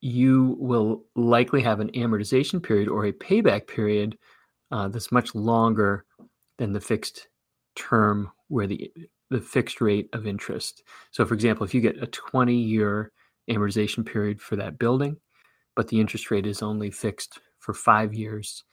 you 0.00 0.56
will 0.58 1.04
likely 1.14 1.62
have 1.62 1.80
an 1.80 1.90
amortization 1.92 2.62
period 2.62 2.88
or 2.88 3.06
a 3.06 3.12
payback 3.12 3.66
period 3.66 4.16
uh, 4.70 4.88
that's 4.88 5.12
much 5.12 5.34
longer 5.34 6.04
than 6.58 6.72
the 6.72 6.80
fixed 6.80 7.28
term 7.74 8.30
where 8.48 8.66
the 8.66 8.90
the 9.30 9.40
fixed 9.40 9.80
rate 9.80 10.08
of 10.12 10.26
interest. 10.26 10.82
So, 11.10 11.24
for 11.24 11.34
example, 11.34 11.64
if 11.64 11.74
you 11.74 11.80
get 11.80 12.02
a 12.02 12.06
20 12.06 12.54
year 12.54 13.12
amortization 13.50 14.06
period 14.06 14.40
for 14.40 14.56
that 14.56 14.78
building, 14.78 15.16
but 15.74 15.88
the 15.88 16.00
interest 16.00 16.30
rate 16.30 16.46
is 16.46 16.62
only 16.62 16.90
fixed 16.90 17.40
for 17.58 17.74
five 17.74 18.14
years, 18.14 18.64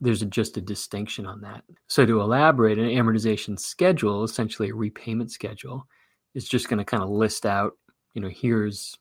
there's 0.00 0.20
a, 0.20 0.26
just 0.26 0.58
a 0.58 0.60
distinction 0.60 1.24
on 1.24 1.40
that. 1.40 1.64
So, 1.88 2.04
to 2.04 2.20
elaborate, 2.20 2.78
an 2.78 2.90
amortization 2.90 3.58
schedule, 3.58 4.24
essentially 4.24 4.68
a 4.70 4.74
repayment 4.74 5.30
schedule, 5.30 5.86
is 6.34 6.48
just 6.48 6.68
going 6.68 6.78
to 6.78 6.84
kind 6.84 7.02
of 7.02 7.08
list 7.08 7.46
out, 7.46 7.72
you 8.12 8.20
know, 8.20 8.28
here's 8.28 8.98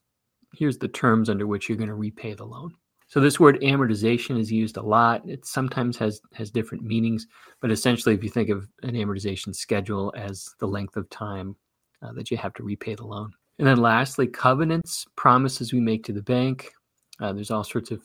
here's 0.58 0.78
the 0.78 0.88
terms 0.88 1.30
under 1.30 1.48
which 1.48 1.68
you're 1.68 1.78
going 1.78 1.90
to 1.90 1.96
repay 1.96 2.34
the 2.34 2.46
loan. 2.46 2.74
So 3.08 3.20
this 3.20 3.40
word 3.40 3.62
amortization 3.62 4.40
is 4.40 4.52
used 4.52 4.78
a 4.78 4.82
lot. 4.82 5.28
It 5.30 5.46
sometimes 5.46 5.96
has 5.98 6.22
has 6.34 6.50
different 6.50 6.84
meanings, 6.84 7.28
but 7.62 7.72
essentially, 7.72 8.16
if 8.16 8.24
you 8.24 8.30
think 8.30 8.50
of 8.50 8.68
an 8.84 8.96
amortization 8.96 9.56
schedule 9.56 10.14
as 10.18 10.50
the 10.60 10.68
length 10.68 10.98
of 10.98 11.10
time 11.10 11.56
uh, 12.02 12.14
that 12.14 12.32
you 12.32 12.38
have 12.38 12.54
to 12.56 12.64
repay 12.64 12.96
the 12.96 13.06
loan, 13.06 13.32
and 13.60 13.68
then 13.68 13.78
lastly, 13.78 14.28
covenants, 14.28 15.06
promises 15.16 15.72
we 15.72 15.80
make 15.80 16.04
to 16.06 16.14
the 16.14 16.22
bank. 16.22 16.74
Uh, 17.22 17.32
there's 17.32 17.52
all 17.52 17.64
sorts 17.64 17.92
of 17.92 18.02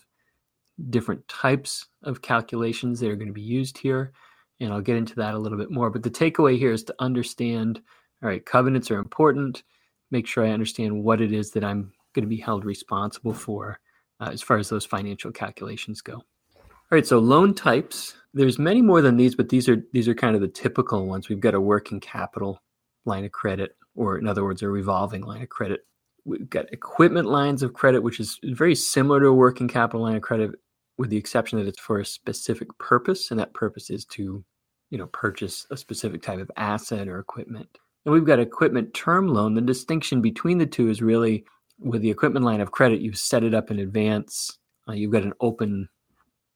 different 0.91 1.27
types 1.29 1.89
of 2.05 2.23
calculations 2.23 3.01
that 3.01 3.11
are 3.11 3.17
going 3.17 3.27
to 3.27 3.33
be 3.33 3.41
used 3.41 3.79
here, 3.79 4.13
and 4.61 4.73
I'll 4.73 4.81
get 4.81 4.97
into 4.97 5.17
that 5.17 5.35
a 5.35 5.39
little 5.39 5.59
bit 5.59 5.71
more. 5.71 5.91
But 5.91 6.03
the 6.03 6.11
takeaway 6.11 6.59
here 6.59 6.73
is 6.73 6.85
to 6.85 6.95
understand. 6.99 7.81
All 8.23 8.29
right, 8.29 8.45
covenants 8.45 8.91
are 8.91 8.99
important. 8.99 9.63
Make 10.11 10.27
sure 10.27 10.45
I 10.45 10.51
understand 10.51 11.03
what 11.03 11.23
it 11.23 11.33
is 11.33 11.53
that 11.53 11.65
I'm 11.65 11.93
going 12.15 12.25
to 12.25 12.29
be 12.29 12.41
held 12.41 12.65
responsible 12.65 13.35
for 13.35 13.81
uh, 14.21 14.31
as 14.33 14.43
far 14.43 14.59
as 14.59 14.69
those 14.69 14.85
financial 14.85 15.33
calculations 15.33 16.01
go. 16.01 16.23
All 16.55 16.97
right, 16.97 17.07
so 17.07 17.19
loan 17.19 17.55
types. 17.55 18.15
There's 18.35 18.59
many 18.59 18.83
more 18.83 19.01
than 19.01 19.17
these, 19.17 19.35
but 19.35 19.49
these 19.49 19.69
are 19.69 19.83
these 19.93 20.09
are 20.09 20.15
kind 20.15 20.35
of 20.35 20.41
the 20.41 20.49
typical 20.49 21.07
ones. 21.07 21.29
We've 21.29 21.41
got 21.41 21.55
a 21.55 21.61
working 21.61 22.01
capital 22.01 22.61
line 23.05 23.25
of 23.25 23.33
credit, 23.33 23.77
or 23.95 24.19
in 24.19 24.27
other 24.27 24.45
words, 24.45 24.63
a 24.63 24.69
revolving 24.69 25.23
line 25.23 25.43
of 25.43 25.49
credit. 25.49 25.81
We've 26.25 26.51
got 26.51 26.73
equipment 26.73 27.29
lines 27.29 27.63
of 27.63 27.75
credit, 27.75 28.03
which 28.03 28.21
is 28.21 28.39
very 28.43 28.75
similar 28.75 29.21
to 29.21 29.29
a 29.29 29.35
working 29.35 29.69
capital 29.69 30.03
line 30.03 30.17
of 30.17 30.23
credit, 30.23 30.51
with 30.99 31.11
the 31.11 31.17
exception 31.17 31.59
that 31.59 31.69
it's 31.69 31.81
for 31.81 32.01
a 32.01 32.05
specific 32.05 32.69
purpose, 32.79 33.31
and 33.31 33.41
that 33.41 33.55
purpose 33.55 33.89
is 33.89 34.05
to, 34.07 34.45
you 34.91 34.99
know, 34.99 35.07
purchase 35.07 35.67
a 35.71 35.77
specific 35.77 36.23
type 36.23 36.41
of 36.41 36.51
asset 36.57 37.09
or 37.09 37.19
equipment. 37.19 37.79
And 38.05 38.13
we've 38.13 38.25
got 38.25 38.39
equipment 38.39 38.95
term 38.95 39.29
loan. 39.29 39.55
The 39.55 39.61
distinction 39.61 40.21
between 40.21 40.59
the 40.59 40.67
two 40.67 40.89
is 40.89 41.03
really 41.03 41.45
with 41.81 42.03
the 42.03 42.11
equipment 42.11 42.45
line 42.45 42.61
of 42.61 42.71
credit, 42.71 43.01
you 43.01 43.13
set 43.13 43.45
it 43.45 43.55
up 43.55 43.71
in 43.71 43.79
advance. 43.79 44.59
Uh, 44.89 44.93
you've 44.93 45.13
got 45.13 45.23
an 45.23 45.35
open, 45.41 45.89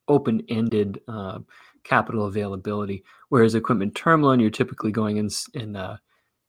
open-ended 0.09 1.01
uh, 1.09 1.39
capital 1.83 2.27
availability. 2.27 3.05
Whereas 3.29 3.55
equipment 3.55 3.95
term 3.95 4.23
loan, 4.23 4.41
you're 4.41 4.51
typically 4.51 4.93
going 4.93 5.17
in 5.17 5.31
and 5.55 5.77
uh, 5.77 5.97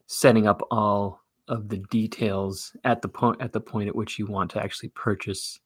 setting 0.07 0.47
up 0.47 0.61
all 0.71 1.21
of 1.47 1.69
the 1.69 1.77
details 1.89 2.75
at 2.83 3.01
the 3.01 3.07
point 3.07 3.39
at 3.39 3.53
the 3.53 3.61
point 3.61 3.87
at 3.87 3.95
which 3.95 4.17
you 4.17 4.25
want 4.25 4.49
to 4.51 4.61
actually 4.61 4.89
purchase 4.89 5.59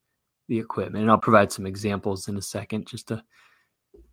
the 0.50 0.60
equipment. 0.60 1.04
And 1.04 1.12
I'll 1.12 1.18
provide 1.18 1.52
some 1.52 1.66
examples 1.66 2.28
in 2.28 2.38
a 2.38 2.42
second, 2.42 2.88
just 2.88 3.08
to 3.08 3.24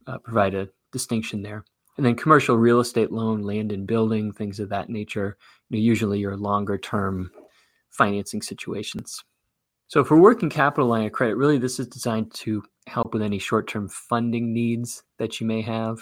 uh, 0.07 0.19
provide 0.19 0.55
a 0.55 0.69
distinction 0.93 1.43
there. 1.43 1.65
And 1.97 2.05
then 2.05 2.15
commercial 2.15 2.57
real 2.57 2.81
estate 2.81 3.11
loan, 3.11 3.43
land 3.43 3.73
and 3.73 3.87
building, 3.87 4.33
things 4.33 4.61
of 4.61 4.69
that 4.69 4.91
nature. 4.91 5.37
You 5.71 5.79
know, 5.79 5.83
usually 5.83 6.19
your 6.19 6.37
longer 6.37 6.77
term 6.77 7.31
financing 7.97 8.43
situations. 8.43 9.25
So 9.89 10.05
for 10.05 10.19
working 10.19 10.51
capital 10.51 10.89
line 10.89 11.07
of 11.07 11.13
credit, 11.13 11.37
really 11.37 11.59
this 11.59 11.79
is 11.79 11.87
designed 11.87 12.33
to 12.35 12.63
help 12.87 13.15
with 13.15 13.23
any 13.23 13.39
short-term 13.39 13.89
funding 13.89 14.53
needs 14.53 15.03
that 15.19 15.41
you 15.41 15.47
may 15.47 15.63
have. 15.63 15.99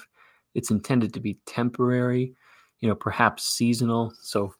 It's 0.54 0.70
intended 0.70 1.12
to 1.14 1.20
be 1.20 1.38
temporary, 1.46 2.34
you 2.80 2.88
know, 2.88 2.94
perhaps 2.94 3.44
seasonal. 3.44 4.12
So 4.22 4.54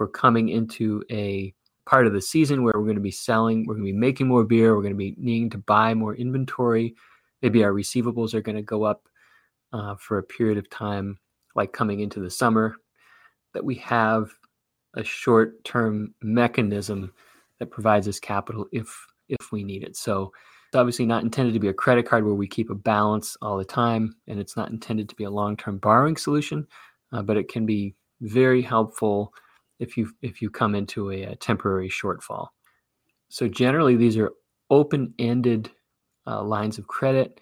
we're 0.00 0.08
coming 0.08 0.48
into 0.48 1.04
a 1.10 1.54
part 1.84 2.06
of 2.06 2.14
the 2.14 2.22
season 2.22 2.62
where 2.62 2.72
we're 2.74 2.84
going 2.84 2.94
to 2.94 3.02
be 3.02 3.10
selling, 3.10 3.66
we're 3.66 3.74
going 3.74 3.86
to 3.86 3.92
be 3.92 3.98
making 3.98 4.28
more 4.28 4.44
beer, 4.44 4.74
we're 4.74 4.82
going 4.82 4.94
to 4.94 4.96
be 4.96 5.14
needing 5.18 5.50
to 5.50 5.58
buy 5.58 5.92
more 5.92 6.14
inventory, 6.14 6.94
maybe 7.42 7.62
our 7.62 7.72
receivables 7.72 8.32
are 8.32 8.40
going 8.40 8.56
to 8.56 8.62
go 8.62 8.84
up 8.84 9.06
uh, 9.74 9.94
for 9.96 10.16
a 10.16 10.22
period 10.22 10.56
of 10.56 10.70
time, 10.70 11.18
like 11.54 11.72
coming 11.72 12.00
into 12.00 12.18
the 12.18 12.30
summer, 12.30 12.76
that 13.52 13.64
we 13.64 13.74
have 13.74 14.30
a 14.94 15.04
short 15.04 15.62
term 15.64 16.14
mechanism 16.22 17.12
that 17.58 17.70
provides 17.70 18.08
us 18.08 18.20
capital 18.20 18.66
if 18.72 19.06
if 19.28 19.52
we 19.52 19.64
need 19.64 19.82
it. 19.82 19.96
So 19.96 20.32
it's 20.68 20.76
obviously 20.76 21.06
not 21.06 21.22
intended 21.22 21.54
to 21.54 21.60
be 21.60 21.68
a 21.68 21.74
credit 21.74 22.06
card 22.06 22.24
where 22.24 22.34
we 22.34 22.46
keep 22.46 22.70
a 22.70 22.74
balance 22.74 23.36
all 23.42 23.56
the 23.56 23.64
time, 23.64 24.14
and 24.28 24.38
it's 24.38 24.56
not 24.56 24.70
intended 24.70 25.08
to 25.08 25.16
be 25.16 25.24
a 25.24 25.30
long 25.30 25.56
term 25.56 25.78
borrowing 25.78 26.16
solution, 26.16 26.66
uh, 27.12 27.22
but 27.22 27.36
it 27.36 27.48
can 27.48 27.66
be 27.66 27.94
very 28.20 28.62
helpful 28.62 29.32
if 29.78 29.96
you 29.96 30.12
if 30.22 30.42
you 30.42 30.50
come 30.50 30.74
into 30.74 31.10
a, 31.10 31.22
a 31.24 31.36
temporary 31.36 31.88
shortfall. 31.88 32.48
So 33.28 33.48
generally, 33.48 33.96
these 33.96 34.16
are 34.16 34.32
open 34.70 35.14
ended 35.18 35.70
uh, 36.26 36.42
lines 36.42 36.78
of 36.78 36.86
credit, 36.86 37.40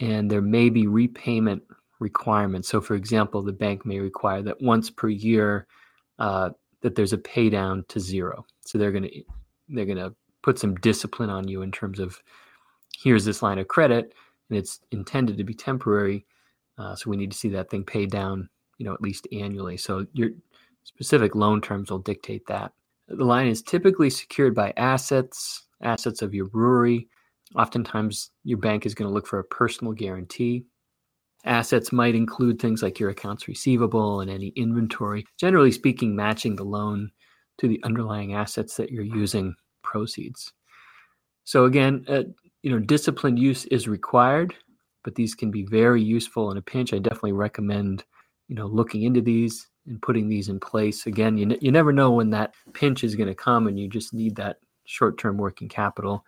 and 0.00 0.30
there 0.30 0.42
may 0.42 0.70
be 0.70 0.86
repayment 0.86 1.62
requirements. 2.00 2.68
So, 2.68 2.80
for 2.80 2.94
example, 2.94 3.42
the 3.42 3.52
bank 3.52 3.84
may 3.84 3.98
require 3.98 4.42
that 4.42 4.62
once 4.62 4.90
per 4.90 5.08
year 5.08 5.66
uh, 6.18 6.50
that 6.80 6.94
there's 6.94 7.12
a 7.12 7.18
pay 7.18 7.50
down 7.50 7.84
to 7.88 8.00
zero. 8.00 8.44
So 8.64 8.78
they're 8.78 8.92
gonna 8.92 9.08
they're 9.68 9.86
gonna 9.86 10.12
put 10.42 10.58
some 10.58 10.74
discipline 10.76 11.30
on 11.30 11.48
you 11.48 11.62
in 11.62 11.72
terms 11.72 11.98
of 11.98 12.22
here's 12.96 13.24
this 13.24 13.42
line 13.42 13.58
of 13.58 13.68
credit 13.68 14.14
and 14.48 14.58
it's 14.58 14.80
intended 14.90 15.36
to 15.36 15.44
be 15.44 15.54
temporary. 15.54 16.26
Uh, 16.78 16.94
so 16.94 17.10
we 17.10 17.16
need 17.16 17.30
to 17.30 17.36
see 17.36 17.48
that 17.50 17.70
thing 17.70 17.84
paid 17.84 18.10
down, 18.10 18.48
you 18.78 18.86
know, 18.86 18.94
at 18.94 19.02
least 19.02 19.26
annually. 19.32 19.76
So 19.76 20.06
your 20.12 20.30
specific 20.84 21.34
loan 21.34 21.60
terms 21.60 21.90
will 21.90 21.98
dictate 21.98 22.46
that. 22.46 22.72
The 23.08 23.24
line 23.24 23.48
is 23.48 23.62
typically 23.62 24.10
secured 24.10 24.54
by 24.54 24.72
assets, 24.76 25.66
assets 25.82 26.22
of 26.22 26.34
your 26.34 26.46
brewery. 26.46 27.08
Oftentimes, 27.54 28.30
your 28.44 28.58
bank 28.58 28.84
is 28.84 28.94
going 28.94 29.08
to 29.08 29.12
look 29.12 29.26
for 29.26 29.38
a 29.38 29.44
personal 29.44 29.92
guarantee. 29.92 30.66
Assets 31.44 31.92
might 31.92 32.14
include 32.14 32.60
things 32.60 32.82
like 32.82 32.98
your 32.98 33.10
accounts 33.10 33.48
receivable 33.48 34.20
and 34.20 34.30
any 34.30 34.48
inventory, 34.48 35.24
generally 35.38 35.72
speaking, 35.72 36.14
matching 36.16 36.56
the 36.56 36.64
loan 36.64 37.10
to 37.58 37.68
the 37.68 37.80
underlying 37.84 38.34
assets 38.34 38.76
that 38.76 38.90
you're 38.90 39.04
using 39.04 39.54
proceeds. 39.82 40.52
So 41.44 41.64
again, 41.64 42.04
uh, 42.08 42.24
you 42.62 42.70
know, 42.70 42.78
disciplined 42.78 43.38
use 43.38 43.64
is 43.66 43.88
required, 43.88 44.54
but 45.04 45.14
these 45.14 45.34
can 45.34 45.50
be 45.50 45.64
very 45.64 46.02
useful 46.02 46.50
in 46.50 46.58
a 46.58 46.62
pinch. 46.62 46.92
I 46.92 46.98
definitely 46.98 47.32
recommend, 47.32 48.04
you 48.48 48.56
know, 48.56 48.66
looking 48.66 49.04
into 49.04 49.20
these 49.20 49.68
and 49.86 50.02
putting 50.02 50.28
these 50.28 50.48
in 50.48 50.60
place. 50.60 51.06
Again, 51.06 51.38
you, 51.38 51.46
n- 51.46 51.58
you 51.60 51.72
never 51.72 51.92
know 51.92 52.10
when 52.10 52.30
that 52.30 52.54
pinch 52.74 53.04
is 53.04 53.14
going 53.14 53.28
to 53.28 53.34
come 53.34 53.68
and 53.68 53.78
you 53.78 53.88
just 53.88 54.12
need 54.12 54.36
that 54.36 54.58
short-term 54.84 55.38
working 55.38 55.68
capital. 55.68 56.24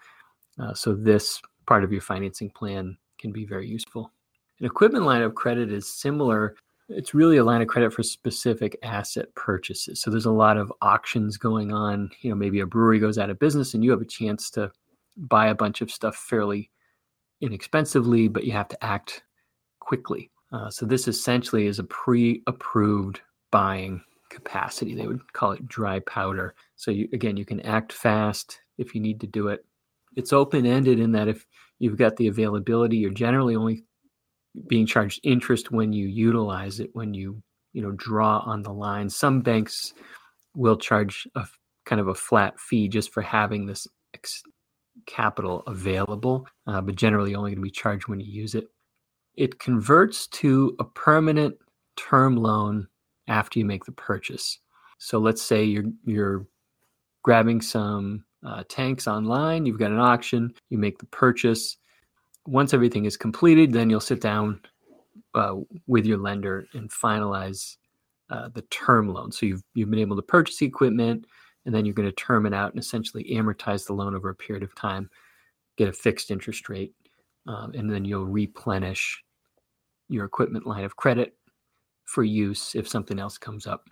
Uh, 0.58 0.72
so 0.72 0.94
this 0.94 1.42
part 1.66 1.84
of 1.84 1.92
your 1.92 2.00
financing 2.00 2.50
plan 2.50 2.96
can 3.18 3.32
be 3.32 3.44
very 3.44 3.68
useful. 3.68 4.12
An 4.60 4.66
equipment 4.66 5.04
line 5.04 5.22
of 5.22 5.34
credit 5.34 5.72
is 5.72 5.88
similar. 5.88 6.54
It's 6.88 7.14
really 7.14 7.38
a 7.38 7.44
line 7.44 7.62
of 7.62 7.68
credit 7.68 7.92
for 7.92 8.02
specific 8.02 8.76
asset 8.82 9.34
purchases. 9.34 10.02
So 10.02 10.10
there's 10.10 10.26
a 10.26 10.30
lot 10.30 10.58
of 10.58 10.72
auctions 10.82 11.36
going 11.36 11.72
on. 11.72 12.10
You 12.20 12.30
know, 12.30 12.36
maybe 12.36 12.60
a 12.60 12.66
brewery 12.66 12.98
goes 12.98 13.16
out 13.16 13.30
of 13.30 13.38
business 13.38 13.74
and 13.74 13.82
you 13.82 13.90
have 13.90 14.02
a 14.02 14.06
chance 14.06 14.50
to 14.50 14.70
buy 15.16 15.48
a 15.48 15.54
bunch 15.54 15.80
of 15.80 15.90
stuff 15.90 16.16
fairly 16.16 16.70
inexpensively, 17.40 18.28
but 18.28 18.44
you 18.44 18.52
have 18.52 18.68
to 18.68 18.84
act 18.84 19.22
quickly. 19.78 20.30
Uh, 20.52 20.68
so 20.68 20.84
this 20.84 21.08
essentially 21.08 21.66
is 21.66 21.78
a 21.78 21.84
pre-approved 21.84 23.20
buying 23.50 24.02
capacity. 24.28 24.94
They 24.94 25.06
would 25.06 25.32
call 25.32 25.52
it 25.52 25.66
dry 25.68 26.00
powder. 26.00 26.54
So 26.76 26.90
you, 26.90 27.08
again, 27.12 27.36
you 27.36 27.44
can 27.44 27.60
act 27.60 27.92
fast 27.92 28.60
if 28.78 28.94
you 28.94 29.00
need 29.00 29.20
to 29.20 29.26
do 29.26 29.48
it. 29.48 29.64
It's 30.16 30.32
open 30.32 30.66
ended 30.66 30.98
in 30.98 31.12
that 31.12 31.28
if 31.28 31.46
you've 31.78 31.96
got 31.96 32.16
the 32.16 32.26
availability, 32.26 32.96
you're 32.96 33.10
generally 33.10 33.56
only 33.56 33.84
being 34.66 34.86
charged 34.86 35.20
interest 35.22 35.70
when 35.70 35.92
you 35.92 36.06
utilize 36.06 36.80
it, 36.80 36.90
when 36.92 37.14
you 37.14 37.42
you 37.72 37.82
know 37.82 37.92
draw 37.92 38.38
on 38.40 38.62
the 38.62 38.72
line. 38.72 39.08
Some 39.08 39.40
banks 39.40 39.94
will 40.54 40.76
charge 40.76 41.26
a 41.34 41.46
kind 41.86 42.00
of 42.00 42.08
a 42.08 42.14
flat 42.14 42.58
fee 42.58 42.88
just 42.88 43.12
for 43.12 43.22
having 43.22 43.66
this 43.66 43.86
ex- 44.14 44.42
capital 45.06 45.62
available, 45.66 46.46
uh, 46.66 46.80
but 46.80 46.96
generally 46.96 47.34
only 47.34 47.50
going 47.50 47.62
to 47.62 47.62
be 47.62 47.70
charged 47.70 48.08
when 48.08 48.20
you 48.20 48.30
use 48.30 48.54
it. 48.54 48.68
It 49.36 49.58
converts 49.58 50.26
to 50.28 50.76
a 50.78 50.84
permanent 50.84 51.56
term 51.96 52.36
loan 52.36 52.88
after 53.28 53.58
you 53.58 53.64
make 53.64 53.84
the 53.84 53.92
purchase. 53.92 54.58
So 54.98 55.18
let's 55.18 55.42
say 55.42 55.64
you're 55.64 55.84
you're 56.04 56.46
grabbing 57.22 57.60
some 57.60 58.24
uh, 58.44 58.64
tanks 58.68 59.06
online, 59.06 59.66
you've 59.66 59.78
got 59.78 59.90
an 59.90 59.98
auction, 59.98 60.52
you 60.70 60.78
make 60.78 60.98
the 60.98 61.06
purchase. 61.06 61.76
Once 62.46 62.72
everything 62.74 63.04
is 63.04 63.16
completed, 63.16 63.72
then 63.72 63.90
you'll 63.90 64.00
sit 64.00 64.20
down 64.20 64.60
uh, 65.34 65.56
with 65.86 66.06
your 66.06 66.18
lender 66.18 66.66
and 66.72 66.90
finalize 66.90 67.76
uh, 68.30 68.48
the 68.54 68.62
term 68.62 69.08
loan. 69.08 69.30
So 69.32 69.46
you've 69.46 69.62
you've 69.74 69.90
been 69.90 69.98
able 70.00 70.16
to 70.16 70.22
purchase 70.22 70.58
the 70.58 70.66
equipment, 70.66 71.26
and 71.64 71.74
then 71.74 71.84
you're 71.84 71.94
going 71.94 72.08
to 72.08 72.14
term 72.14 72.46
it 72.46 72.54
out 72.54 72.72
and 72.72 72.80
essentially 72.80 73.24
amortize 73.32 73.86
the 73.86 73.92
loan 73.92 74.14
over 74.14 74.30
a 74.30 74.34
period 74.34 74.62
of 74.62 74.74
time, 74.74 75.10
get 75.76 75.88
a 75.88 75.92
fixed 75.92 76.30
interest 76.30 76.68
rate, 76.68 76.94
um, 77.46 77.72
and 77.74 77.90
then 77.90 78.04
you'll 78.04 78.26
replenish 78.26 79.22
your 80.08 80.24
equipment 80.24 80.66
line 80.66 80.84
of 80.84 80.96
credit 80.96 81.36
for 82.04 82.24
use 82.24 82.74
if 82.74 82.88
something 82.88 83.18
else 83.18 83.38
comes 83.38 83.66
up. 83.66 83.84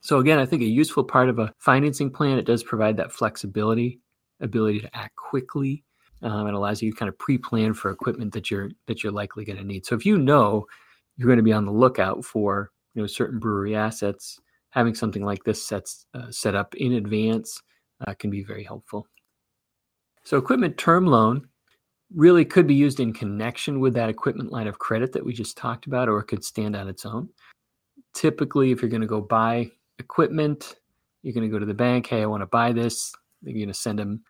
So 0.00 0.18
again, 0.18 0.38
I 0.38 0.44
think 0.44 0.60
a 0.60 0.66
useful 0.66 1.04
part 1.04 1.30
of 1.30 1.38
a 1.38 1.52
financing 1.58 2.10
plan 2.10 2.36
it 2.36 2.44
does 2.44 2.62
provide 2.62 2.98
that 2.98 3.12
flexibility, 3.12 4.00
ability 4.40 4.80
to 4.80 4.94
act 4.94 5.16
quickly. 5.16 5.82
Um, 6.24 6.46
it 6.46 6.54
allows 6.54 6.82
you 6.82 6.90
to 6.90 6.96
kind 6.96 7.08
of 7.08 7.18
pre-plan 7.18 7.74
for 7.74 7.90
equipment 7.90 8.32
that 8.32 8.50
you're 8.50 8.70
that 8.86 9.02
you're 9.02 9.12
likely 9.12 9.44
going 9.44 9.58
to 9.58 9.64
need. 9.64 9.86
So 9.86 9.94
if 9.94 10.06
you 10.06 10.18
know 10.18 10.66
you're 11.16 11.28
going 11.28 11.36
to 11.36 11.42
be 11.42 11.52
on 11.52 11.66
the 11.66 11.72
lookout 11.72 12.24
for 12.24 12.70
you 12.94 13.02
know 13.02 13.06
certain 13.06 13.38
brewery 13.38 13.76
assets, 13.76 14.40
having 14.70 14.94
something 14.94 15.24
like 15.24 15.44
this 15.44 15.62
sets 15.62 16.06
uh, 16.14 16.30
set 16.30 16.54
up 16.54 16.74
in 16.76 16.94
advance 16.94 17.60
uh, 18.06 18.14
can 18.14 18.30
be 18.30 18.42
very 18.42 18.64
helpful. 18.64 19.06
So 20.24 20.38
equipment 20.38 20.78
term 20.78 21.06
loan 21.06 21.46
really 22.14 22.44
could 22.44 22.66
be 22.66 22.74
used 22.74 23.00
in 23.00 23.12
connection 23.12 23.80
with 23.80 23.94
that 23.94 24.08
equipment 24.08 24.50
line 24.50 24.66
of 24.66 24.78
credit 24.78 25.12
that 25.12 25.24
we 25.24 25.32
just 25.32 25.56
talked 25.56 25.86
about, 25.86 26.08
or 26.08 26.18
it 26.20 26.24
could 26.24 26.44
stand 26.44 26.74
on 26.74 26.88
its 26.88 27.04
own. 27.04 27.28
Typically, 28.14 28.70
if 28.70 28.80
you're 28.80 28.90
going 28.90 29.00
to 29.00 29.06
go 29.06 29.20
buy 29.20 29.70
equipment, 29.98 30.76
you're 31.22 31.34
going 31.34 31.48
to 31.48 31.52
go 31.52 31.58
to 31.58 31.66
the 31.66 31.74
bank. 31.74 32.06
Hey, 32.06 32.22
I 32.22 32.26
want 32.26 32.42
to 32.42 32.46
buy 32.46 32.72
this. 32.72 33.12
You're 33.42 33.54
going 33.54 33.68
to 33.68 33.74
send 33.74 33.98
them 33.98 34.22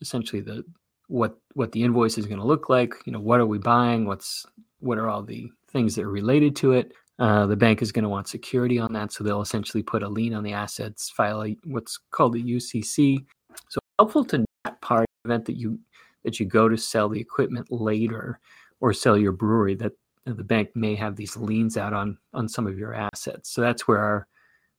essentially 0.00 0.40
the 0.40 0.64
what 1.12 1.36
what 1.52 1.70
the 1.72 1.82
invoice 1.82 2.16
is 2.16 2.26
going 2.26 2.40
to 2.40 2.46
look 2.46 2.70
like. 2.70 2.94
You 3.04 3.12
know, 3.12 3.20
what 3.20 3.38
are 3.38 3.46
we 3.46 3.58
buying? 3.58 4.06
What's 4.06 4.46
what 4.80 4.96
are 4.96 5.10
all 5.10 5.22
the 5.22 5.50
things 5.70 5.94
that 5.94 6.04
are 6.04 6.10
related 6.10 6.56
to 6.56 6.72
it? 6.72 6.92
Uh, 7.18 7.44
the 7.44 7.56
bank 7.56 7.82
is 7.82 7.92
going 7.92 8.02
to 8.02 8.08
want 8.08 8.26
security 8.26 8.78
on 8.78 8.92
that, 8.94 9.12
so 9.12 9.22
they'll 9.22 9.42
essentially 9.42 9.82
put 9.82 10.02
a 10.02 10.08
lien 10.08 10.32
on 10.34 10.42
the 10.42 10.54
assets, 10.54 11.10
file 11.10 11.44
a, 11.44 11.54
what's 11.64 11.98
called 12.10 12.34
a 12.34 12.38
UCC. 12.38 13.24
So 13.68 13.78
helpful 13.98 14.24
to 14.24 14.44
that 14.64 14.80
part 14.80 15.06
event 15.26 15.44
that 15.44 15.56
you 15.56 15.78
that 16.24 16.40
you 16.40 16.46
go 16.46 16.66
to 16.66 16.78
sell 16.78 17.10
the 17.10 17.20
equipment 17.20 17.70
later 17.70 18.40
or 18.80 18.94
sell 18.94 19.18
your 19.18 19.32
brewery 19.32 19.74
that 19.74 19.92
the 20.24 20.44
bank 20.44 20.70
may 20.74 20.94
have 20.94 21.14
these 21.14 21.36
liens 21.36 21.76
out 21.76 21.92
on 21.92 22.16
on 22.32 22.48
some 22.48 22.66
of 22.66 22.78
your 22.78 22.94
assets. 22.94 23.50
So 23.50 23.60
that's 23.60 23.86
where 23.86 23.98
our 23.98 24.26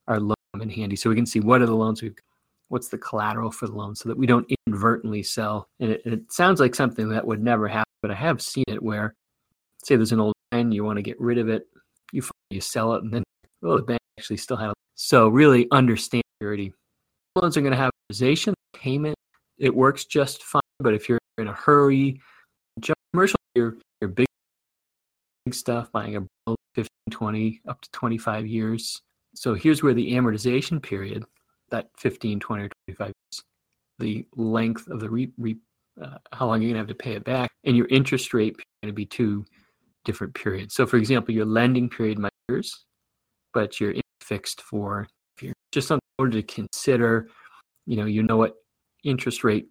our 0.07 0.19
loan 0.19 0.35
in 0.59 0.69
handy. 0.69 0.95
So 0.95 1.11
we 1.11 1.15
can 1.15 1.27
see 1.27 1.41
what 1.41 1.61
are 1.61 1.67
the 1.67 1.75
loans 1.75 2.01
we've 2.01 2.15
what's 2.73 2.87
the 2.87 2.97
collateral 2.97 3.51
for 3.51 3.67
the 3.67 3.71
loan 3.71 3.93
so 3.93 4.09
that 4.09 4.17
we 4.17 4.25
don't 4.25 4.51
inadvertently 4.65 5.21
sell. 5.21 5.69
And 5.79 5.91
it, 5.91 6.01
it 6.05 6.33
sounds 6.33 6.59
like 6.59 6.73
something 6.73 7.07
that 7.09 7.27
would 7.27 7.39
never 7.39 7.67
happen, 7.67 7.93
but 8.01 8.09
I 8.09 8.15
have 8.15 8.41
seen 8.41 8.63
it 8.67 8.81
where 8.81 9.13
say 9.83 9.95
there's 9.95 10.12
an 10.12 10.19
old 10.19 10.33
line, 10.51 10.71
you 10.71 10.83
want 10.83 10.97
to 10.97 11.03
get 11.03 11.21
rid 11.21 11.38
of 11.38 11.49
it, 11.49 11.67
you 12.12 12.23
you 12.49 12.62
sell 12.62 12.95
it, 12.95 13.03
and 13.03 13.13
then 13.13 13.23
well 13.62 13.77
the 13.77 13.83
bank 13.83 13.99
actually 14.17 14.38
still 14.38 14.57
it. 14.57 14.73
So 14.95 15.27
really 15.27 15.67
understand 15.69 16.23
security. 16.39 16.73
Loans 17.36 17.55
are 17.57 17.62
going 17.62 17.73
to 17.73 17.77
have 17.77 17.91
amortization, 18.12 18.53
payment. 18.75 19.15
It 19.59 19.75
works 19.75 20.05
just 20.05 20.41
fine, 20.41 20.62
but 20.79 20.95
if 20.95 21.07
you're 21.07 21.19
in 21.38 21.49
a 21.49 21.53
hurry, 21.53 22.19
commercial, 23.13 23.38
your 23.53 23.77
your 24.01 24.09
big, 24.09 24.25
big 25.45 25.53
stuff, 25.53 25.91
buying 25.91 26.15
a 26.15 26.55
15, 26.73 26.88
20, 27.12 27.62
up 27.67 27.81
to 27.81 27.91
25 27.91 28.47
years. 28.47 28.99
So 29.36 29.53
here's 29.53 29.83
where 29.83 29.93
the 29.93 30.13
amortization 30.13 30.81
period, 30.81 31.23
that 31.73 31.89
15, 31.97 32.39
20, 32.39 32.63
or 32.63 32.69
25 32.88 33.07
years, 33.07 33.43
the 33.99 34.25
length 34.36 34.88
of 34.88 34.99
the 34.99 35.09
re, 35.09 35.31
re 35.38 35.57
uh, 36.01 36.17
how 36.31 36.47
long 36.47 36.62
you're 36.62 36.69
going 36.69 36.75
to 36.75 36.79
have 36.79 36.88
to 36.88 36.95
pay 36.95 37.13
it 37.13 37.23
back, 37.23 37.49
and 37.65 37.75
your 37.75 37.88
interest 37.88 38.33
rate 38.33 38.55
is 38.57 38.63
going 38.81 38.91
to 38.91 38.93
be 38.93 39.05
two 39.05 39.45
different 40.05 40.33
periods. 40.33 40.73
So, 40.73 40.86
for 40.86 40.97
example, 40.97 41.33
your 41.33 41.45
lending 41.45 41.89
period 41.89 42.17
might 42.19 42.31
be 42.47 42.53
years, 42.53 42.86
but 43.53 43.79
you're 43.79 43.93
fixed 44.21 44.62
for 44.62 45.07
years. 45.41 45.53
Just 45.71 45.88
something 45.88 46.01
in 46.19 46.23
order 46.23 46.41
to 46.41 46.47
consider. 46.47 47.29
You 47.86 47.97
know, 47.97 48.05
you 48.05 48.23
know 48.23 48.38
what 48.38 48.55
interest 49.03 49.43
rate 49.43 49.67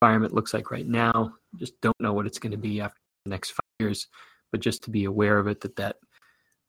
environment 0.00 0.34
looks 0.34 0.54
like 0.54 0.70
right 0.70 0.86
now. 0.86 1.34
Just 1.56 1.80
don't 1.80 2.00
know 2.00 2.12
what 2.12 2.26
it's 2.26 2.38
going 2.38 2.52
to 2.52 2.58
be 2.58 2.80
after 2.80 2.98
the 3.24 3.30
next 3.30 3.50
five 3.50 3.64
years, 3.80 4.08
but 4.50 4.60
just 4.60 4.82
to 4.84 4.90
be 4.90 5.04
aware 5.04 5.38
of 5.38 5.46
it 5.46 5.60
that 5.60 5.76
that 5.76 5.96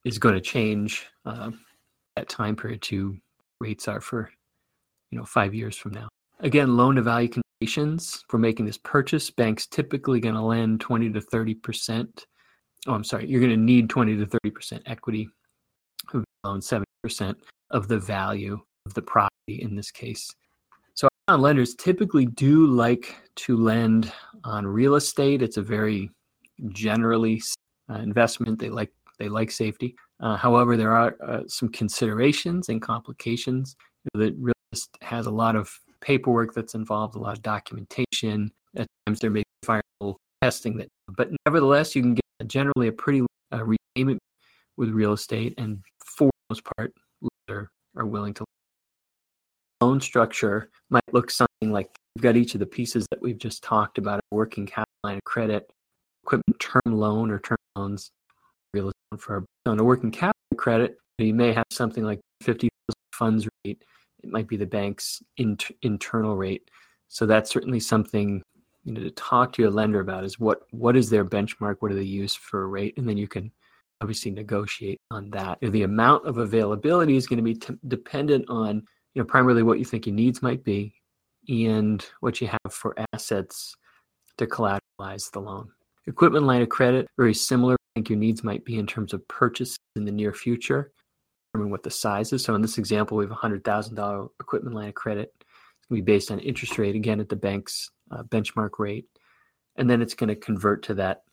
is 0.04 0.20
going 0.20 0.36
to 0.36 0.42
change 0.42 1.06
uh, 1.26 1.52
that 2.16 2.30
time 2.30 2.56
period 2.56 2.82
to 2.84 3.18
rates 3.60 3.88
are 3.88 4.02
for 4.02 4.30
you 5.12 5.18
know 5.18 5.26
five 5.26 5.54
years 5.54 5.78
from 5.78 5.94
now. 5.94 6.08
Again, 6.40 6.76
loan 6.76 6.96
to 6.96 7.02
value 7.02 7.30
conditions 7.30 8.24
for 8.28 8.38
making 8.38 8.66
this 8.66 8.78
purchase. 8.78 9.30
Banks 9.32 9.68
typically 9.68 10.20
going 10.20 10.36
to 10.36 10.42
lend 10.42 10.82
20 10.82 11.12
to 11.14 11.22
30 11.22 11.54
percent. 11.56 12.28
Oh, 12.88 12.94
I'm 12.94 13.04
sorry, 13.04 13.28
you're 13.28 13.42
going 13.42 13.52
to 13.52 13.58
need 13.58 13.90
20 13.90 14.18
to 14.18 14.26
30 14.26 14.52
percent 14.52 14.84
equity. 14.86 15.30
Loan 16.44 16.62
70 16.62 16.86
percent 17.02 17.38
of 17.72 17.88
the 17.88 17.98
value 18.00 18.60
of 18.86 18.94
the 18.94 19.02
property 19.02 19.62
in 19.62 19.76
this 19.76 19.92
case 19.92 20.30
So, 20.94 21.08
lenders 21.28 21.76
typically 21.76 22.26
do 22.26 22.68
like 22.68 23.16
to 23.38 23.58
lend 23.58 24.12
on 24.44 24.68
real 24.68 24.96
estate. 24.96 25.42
It's 25.42 25.58
a 25.58 25.62
very 25.62 26.12
generally 26.70 27.42
uh, 27.90 27.96
investment. 27.96 28.60
They 28.60 28.70
like 28.70 28.92
they 29.18 29.30
like 29.30 29.52
safety. 29.52 29.96
Uh, 30.20 30.38
however, 30.38 30.78
there 30.78 30.92
are 30.92 31.16
uh, 31.26 31.42
some 31.48 31.70
considerations 31.70 32.70
and 32.70 32.82
complications 32.82 33.76
that 34.14 34.36
really 34.38 34.55
has 35.02 35.26
a 35.26 35.32
lot 35.32 35.56
of 35.56 35.72
paperwork 36.02 36.54
that's 36.54 36.76
involved, 36.76 37.16
a 37.16 37.20
lot 37.20 37.38
of 37.38 37.44
documentation. 37.44 38.52
At 38.76 38.88
times, 39.06 39.20
there 39.20 39.30
may 39.30 39.42
be 39.42 39.66
final 39.66 40.18
testing 40.42 40.78
that, 40.78 40.90
but 41.16 41.30
nevertheless, 41.46 41.96
you 41.96 42.02
can 42.02 42.16
get 42.16 42.48
generally 42.48 42.88
a 42.88 42.92
pretty 42.92 43.26
uh, 43.54 43.64
repayment 43.64 44.20
with 44.78 44.90
real 44.90 45.14
estate, 45.14 45.54
and 45.58 45.80
for 46.04 46.26
the 46.26 46.54
most 46.54 46.64
part, 46.78 46.94
lenders 47.22 47.70
are 47.96 48.06
willing 48.06 48.34
to 48.34 48.46
loan 49.82 50.00
structure 50.02 50.70
might 50.90 51.04
look 51.14 51.30
something 51.30 51.72
like 51.72 51.90
we've 52.16 52.24
got 52.24 52.36
each 52.36 52.54
of 52.54 52.60
the 52.60 52.66
pieces 52.66 53.06
that 53.12 53.22
we've 53.22 53.38
just 53.38 53.64
talked 53.64 53.98
about 53.98 54.20
a 54.20 54.36
working 54.36 54.66
capital 54.66 54.86
line 55.04 55.18
of 55.18 55.24
credit, 55.26 55.72
equipment 56.24 56.60
term 56.60 56.82
loan 56.86 57.30
or 57.30 57.40
term 57.40 57.58
loans, 57.76 58.10
real 58.74 58.88
estate 58.88 59.22
for 59.22 59.38
a, 59.38 59.70
on 59.70 59.80
a 59.80 59.84
working 59.84 60.12
capital 60.12 60.58
credit, 60.58 60.98
you 61.18 61.34
may 61.34 61.54
have 61.54 61.66
something 61.72 62.04
like 62.04 62.20
50 62.42 62.70
funds 63.14 63.48
rate. 63.64 63.84
It 64.26 64.32
might 64.32 64.48
be 64.48 64.58
the 64.58 64.66
bank's 64.66 65.22
inter- 65.38 65.76
internal 65.82 66.36
rate. 66.36 66.70
So 67.08 67.26
that's 67.26 67.52
certainly 67.52 67.80
something 67.80 68.42
you 68.84 68.94
know 68.94 69.02
to 69.02 69.12
talk 69.12 69.54
to 69.54 69.62
your 69.62 69.72
lender 69.72 70.00
about 70.00 70.24
is 70.24 70.40
what 70.40 70.62
what 70.72 70.96
is 70.96 71.10
their 71.10 71.26
benchmark? 71.26 71.78
What 71.80 71.90
do 71.90 71.96
they 71.96 72.04
use 72.04 72.36
for 72.36 72.64
a 72.64 72.68
rate? 72.68 72.98
And 72.98 73.08
then 73.08 73.18
you 73.18 73.28
can 73.28 73.52
obviously 74.02 74.32
negotiate 74.32 75.00
on 75.12 75.30
that. 75.32 75.58
The 75.62 75.84
amount 75.84 76.26
of 76.26 76.38
availability 76.38 77.16
is 77.16 77.28
going 77.28 77.38
to 77.38 77.44
be 77.44 77.56
t- 77.56 77.76
dependent 77.88 78.46
on 78.50 78.84
you 79.14 79.22
know 79.22 79.26
primarily 79.26 79.64
what 79.64 79.80
you 79.80 79.86
think 79.86 80.06
your 80.06 80.16
needs 80.16 80.42
might 80.42 80.64
be 80.64 80.94
and 81.48 82.06
what 82.20 82.42
you 82.42 82.48
have 82.48 82.72
for 82.72 82.96
assets 83.14 83.76
to 84.38 84.46
collateralize 84.46 85.32
the 85.32 85.40
loan 85.40 85.70
equipment 86.08 86.46
line 86.46 86.62
of 86.62 86.70
credit 86.70 87.08
very 87.18 87.34
similar 87.34 87.74
i 87.74 87.90
think 87.96 88.10
your 88.10 88.20
needs 88.20 88.44
might 88.44 88.66
be 88.66 88.78
in 88.78 88.86
terms 88.86 89.14
of 89.14 89.26
purchase 89.28 89.78
in 89.96 90.06
the 90.06 90.12
near 90.12 90.34
future 90.34 90.92
determine 91.56 91.72
what 91.72 91.84
the 91.84 91.92
size 91.92 92.34
is 92.34 92.44
so 92.44 92.56
in 92.56 92.62
this 92.62 92.78
example 92.78 93.18
we 93.18 93.26
have 93.26 93.32
a 93.32 93.36
$100000 93.36 94.30
equipment 94.40 94.76
line 94.76 94.90
of 94.90 94.96
credit 94.96 95.34
it's 95.40 95.88
going 95.90 96.00
to 96.00 96.06
be 96.06 96.14
based 96.14 96.32
on 96.32 96.40
interest 96.40 96.78
rate 96.78 96.96
again 96.96 97.20
at 97.20 97.30
the 97.30 97.36
bank's 97.36 97.90
uh, 98.12 98.24
benchmark 98.24 98.72
rate 98.80 99.06
and 99.78 99.90
then 99.90 100.02
it's 100.02 100.14
going 100.14 100.28
to 100.28 100.36
convert 100.36 100.84
to 100.84 100.94
that 100.94 101.24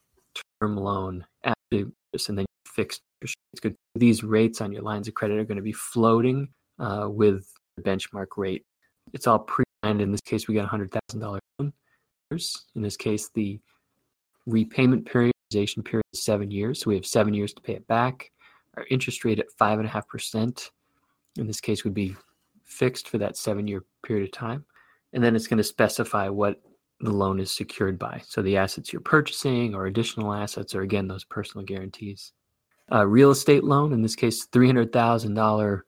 term 0.61 0.77
loan 0.77 1.25
after 1.45 1.91
this 2.13 2.29
and 2.29 2.39
then 2.39 2.47
fixed 2.67 3.03
interest 3.21 3.37
rates. 3.65 3.77
These 3.95 4.23
rates 4.23 4.61
on 4.61 4.73
your 4.73 4.83
lines 4.83 5.09
of 5.09 5.15
credit 5.15 5.39
are 5.39 5.45
going 5.45 5.57
to 5.57 5.63
be 5.63 5.73
floating 5.73 6.49
uh, 6.79 7.09
with 7.11 7.47
the 7.77 7.83
benchmark 7.83 8.29
rate. 8.37 8.65
It's 9.13 9.27
all 9.27 9.41
pre-planned. 9.41 10.01
In 10.01 10.11
this 10.11 10.21
case, 10.21 10.49
we 10.49 10.55
got 10.55 10.69
$100,000 10.69 11.39
loan. 11.59 11.73
In 12.75 12.83
this 12.83 12.97
case, 12.97 13.31
the 13.35 13.61
repayment 14.47 15.05
periodization 15.05 15.85
period 15.85 16.05
is 16.13 16.25
seven 16.25 16.51
years. 16.51 16.81
So 16.81 16.89
we 16.89 16.95
have 16.95 17.07
seven 17.07 17.35
years 17.35 17.53
to 17.55 17.63
pay 17.63 17.75
it 17.75 17.87
back. 17.87 18.31
Our 18.77 18.87
interest 18.91 19.25
rate 19.25 19.39
at 19.39 19.47
5.5%. 19.61 20.71
in 21.39 21.47
this 21.47 21.61
case 21.61 21.85
would 21.85 21.95
be 21.95 22.17
fixed 22.65 23.09
for 23.09 23.19
that 23.19 23.37
seven 23.37 23.67
year 23.67 23.85
period 24.05 24.25
of 24.25 24.33
time. 24.33 24.65
And 25.13 25.23
then 25.23 25.37
it's 25.37 25.47
going 25.47 25.59
to 25.59 25.65
specify 25.65 26.29
what 26.29 26.61
the 27.01 27.11
loan 27.11 27.41
is 27.41 27.51
secured 27.51 27.99
by. 27.99 28.23
So 28.27 28.43
the 28.43 28.57
assets 28.57 28.93
you're 28.93 29.03
purchasing 29.03 29.75
or 29.75 29.87
additional 29.87 30.33
assets 30.33 30.75
or 30.75 30.83
again 30.83 31.09
those 31.09 31.25
personal 31.25 31.67
guarantees. 31.67 32.33
A 32.89 33.07
real 33.07 33.31
estate 33.31 33.65
loan, 33.65 33.93
in 33.93 34.03
this 34.03 34.17
case, 34.17 34.47
$300,000 34.47 35.81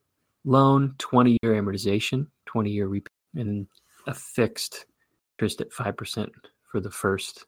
loan, 0.43 0.95
20 0.97 1.37
year 1.41 1.53
amortization, 1.53 2.27
20 2.45 2.69
year 2.69 2.87
repayment, 2.87 3.09
and 3.35 3.67
a 4.07 4.13
fixed 4.13 4.85
interest 5.37 5.61
at 5.61 5.71
5% 5.71 6.29
for 6.71 6.79
the 6.79 6.91
first 6.91 7.45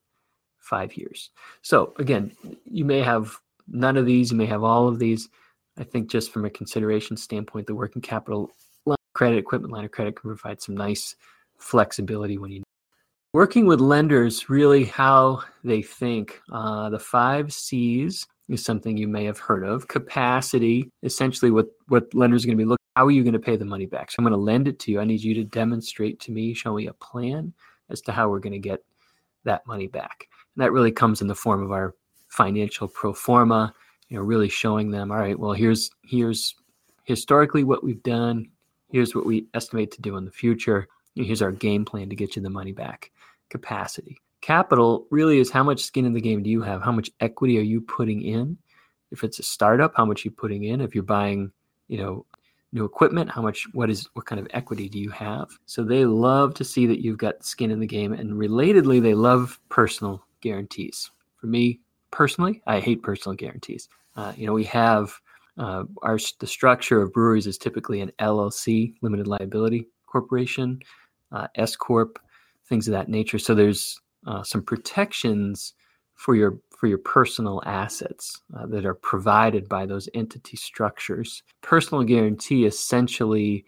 five 0.59 0.95
years. 0.95 1.31
So 1.61 1.93
again, 1.97 2.33
you 2.65 2.85
may 2.85 2.99
have 2.99 3.39
none 3.67 3.97
of 3.97 4.05
these, 4.05 4.31
you 4.31 4.37
may 4.37 4.45
have 4.45 4.63
all 4.63 4.87
of 4.87 4.99
these. 4.99 5.29
I 5.77 5.83
think 5.83 6.09
just 6.09 6.31
from 6.31 6.45
a 6.45 6.49
consideration 6.49 7.17
standpoint, 7.17 7.67
the 7.67 7.75
working 7.75 8.01
capital 8.01 8.51
credit, 9.13 9.37
equipment 9.37 9.73
line 9.73 9.85
of 9.85 9.91
credit 9.91 10.15
can 10.15 10.29
provide 10.29 10.61
some 10.61 10.75
nice 10.75 11.15
flexibility 11.57 12.37
when 12.37 12.51
you 12.51 12.63
working 13.33 13.65
with 13.65 13.79
lenders 13.79 14.49
really 14.49 14.85
how 14.85 15.41
they 15.63 15.81
think. 15.81 16.39
Uh, 16.51 16.89
the 16.89 16.99
five 16.99 17.51
c's 17.51 18.27
is 18.47 18.63
something 18.63 18.95
you 18.95 19.07
may 19.07 19.25
have 19.25 19.39
heard 19.39 19.63
of. 19.63 19.87
Capacity 19.87 20.89
essentially 21.03 21.51
what 21.51 21.67
what 21.87 22.13
lenders 22.13 22.43
are 22.43 22.47
going 22.47 22.57
to 22.57 22.63
be 22.63 22.67
looking 22.67 22.77
how 22.95 23.05
are 23.05 23.11
you 23.11 23.23
going 23.23 23.33
to 23.33 23.39
pay 23.39 23.55
the 23.55 23.65
money 23.65 23.85
back? 23.85 24.09
So 24.09 24.15
i'm 24.17 24.25
going 24.25 24.31
to 24.31 24.37
lend 24.37 24.67
it 24.67 24.79
to 24.79 24.91
you. 24.91 24.99
I 24.99 25.05
need 25.05 25.21
you 25.21 25.35
to 25.35 25.43
demonstrate 25.43 26.19
to 26.21 26.31
me 26.31 26.53
show 26.55 26.73
me 26.73 26.87
a 26.87 26.93
plan 26.93 27.53
as 27.91 28.01
to 28.01 28.11
how 28.11 28.29
we're 28.29 28.39
going 28.39 28.53
to 28.53 28.59
get 28.59 28.79
that 29.43 29.65
money 29.67 29.85
back. 29.85 30.27
And 30.55 30.63
that 30.63 30.71
really 30.71 30.91
comes 30.91 31.21
in 31.21 31.27
the 31.27 31.35
form 31.35 31.61
of 31.61 31.71
our 31.71 31.93
financial 32.37 32.87
pro 32.87 33.13
forma 33.13 33.73
you 34.09 34.15
know 34.15 34.23
really 34.23 34.47
showing 34.47 34.91
them 34.91 35.11
all 35.11 35.17
right 35.17 35.39
well 35.39 35.53
here's 35.53 35.89
here's 36.03 36.55
historically 37.07 37.63
what 37.63 37.83
we've 37.83 38.03
done. 38.03 38.49
Here's 38.91 39.15
what 39.15 39.25
we 39.25 39.47
estimate 39.53 39.91
to 39.91 40.01
do 40.01 40.17
in 40.17 40.25
the 40.25 40.31
future. 40.31 40.87
Here's 41.15 41.41
our 41.41 41.51
game 41.51 41.83
plan 41.83 42.09
to 42.09 42.15
get 42.15 42.35
you 42.35 42.41
the 42.41 42.49
money 42.49 42.73
back. 42.73 43.11
Capacity. 43.49 44.17
Capital 44.41 45.07
really 45.09 45.39
is 45.39 45.49
how 45.49 45.63
much 45.63 45.83
skin 45.83 46.05
in 46.05 46.13
the 46.13 46.21
game 46.21 46.43
do 46.43 46.49
you 46.49 46.61
have? 46.61 46.83
How 46.83 46.91
much 46.91 47.09
equity 47.19 47.57
are 47.57 47.63
you 47.63 47.81
putting 47.81 48.21
in? 48.21 48.57
If 49.09 49.23
it's 49.23 49.39
a 49.39 49.43
startup 49.43 49.93
how 49.95 50.05
much 50.05 50.25
are 50.25 50.27
you 50.27 50.31
putting 50.31 50.65
in? 50.65 50.81
If 50.81 50.93
you're 50.93 51.03
buying 51.03 51.51
you 51.87 51.97
know 51.97 52.25
new 52.73 52.83
equipment 52.83 53.31
how 53.31 53.41
much 53.41 53.65
what 53.71 53.89
is 53.89 54.09
what 54.13 54.25
kind 54.25 54.39
of 54.39 54.47
equity 54.51 54.89
do 54.89 54.99
you 54.99 55.09
have? 55.11 55.47
So 55.65 55.83
they 55.83 56.05
love 56.05 56.53
to 56.55 56.65
see 56.65 56.85
that 56.87 57.01
you've 57.01 57.17
got 57.17 57.45
skin 57.45 57.71
in 57.71 57.79
the 57.79 57.87
game 57.87 58.11
and 58.11 58.33
relatedly 58.33 59.01
they 59.01 59.13
love 59.13 59.59
personal 59.69 60.23
guarantees. 60.41 61.09
For 61.37 61.47
me 61.47 61.79
personally 62.11 62.61
i 62.67 62.79
hate 62.79 63.03
personal 63.03 63.35
guarantees 63.35 63.89
uh, 64.15 64.33
you 64.35 64.45
know 64.45 64.53
we 64.53 64.63
have 64.63 65.19
uh, 65.57 65.83
our 66.03 66.19
the 66.39 66.47
structure 66.47 67.01
of 67.01 67.11
breweries 67.13 67.47
is 67.47 67.57
typically 67.57 68.01
an 68.01 68.11
llc 68.19 68.93
limited 69.01 69.27
liability 69.27 69.87
corporation 70.05 70.79
uh, 71.31 71.47
S 71.55 71.75
corp, 71.75 72.19
things 72.67 72.87
of 72.87 72.93
that 72.93 73.09
nature. 73.09 73.39
So 73.39 73.55
there's 73.55 73.99
uh, 74.25 74.43
some 74.43 74.63
protections 74.63 75.73
for 76.15 76.35
your 76.35 76.59
for 76.77 76.87
your 76.87 76.97
personal 76.97 77.61
assets 77.65 78.41
uh, 78.55 78.65
that 78.67 78.85
are 78.85 78.93
provided 78.93 79.67
by 79.67 79.85
those 79.85 80.09
entity 80.13 80.57
structures. 80.57 81.43
Personal 81.61 82.03
guarantee 82.03 82.65
essentially 82.65 83.65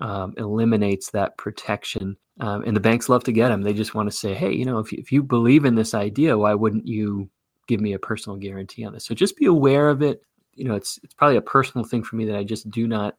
um, 0.00 0.34
eliminates 0.36 1.10
that 1.10 1.36
protection. 1.36 2.16
Um, 2.40 2.64
and 2.64 2.74
the 2.74 2.80
banks 2.80 3.08
love 3.08 3.22
to 3.24 3.32
get 3.32 3.48
them. 3.48 3.62
They 3.62 3.72
just 3.72 3.94
want 3.94 4.10
to 4.10 4.16
say, 4.16 4.34
hey, 4.34 4.52
you 4.52 4.64
know, 4.64 4.78
if 4.78 4.92
if 4.92 5.12
you 5.12 5.22
believe 5.22 5.64
in 5.64 5.74
this 5.74 5.94
idea, 5.94 6.38
why 6.38 6.54
wouldn't 6.54 6.86
you 6.86 7.30
give 7.66 7.80
me 7.80 7.92
a 7.92 7.98
personal 7.98 8.36
guarantee 8.36 8.84
on 8.84 8.92
this? 8.92 9.04
So 9.04 9.14
just 9.14 9.36
be 9.36 9.46
aware 9.46 9.88
of 9.88 10.02
it. 10.02 10.22
You 10.54 10.64
know, 10.64 10.74
it's 10.74 10.98
it's 11.02 11.14
probably 11.14 11.36
a 11.36 11.42
personal 11.42 11.84
thing 11.84 12.02
for 12.02 12.16
me 12.16 12.24
that 12.26 12.36
I 12.36 12.44
just 12.44 12.70
do 12.70 12.86
not 12.86 13.16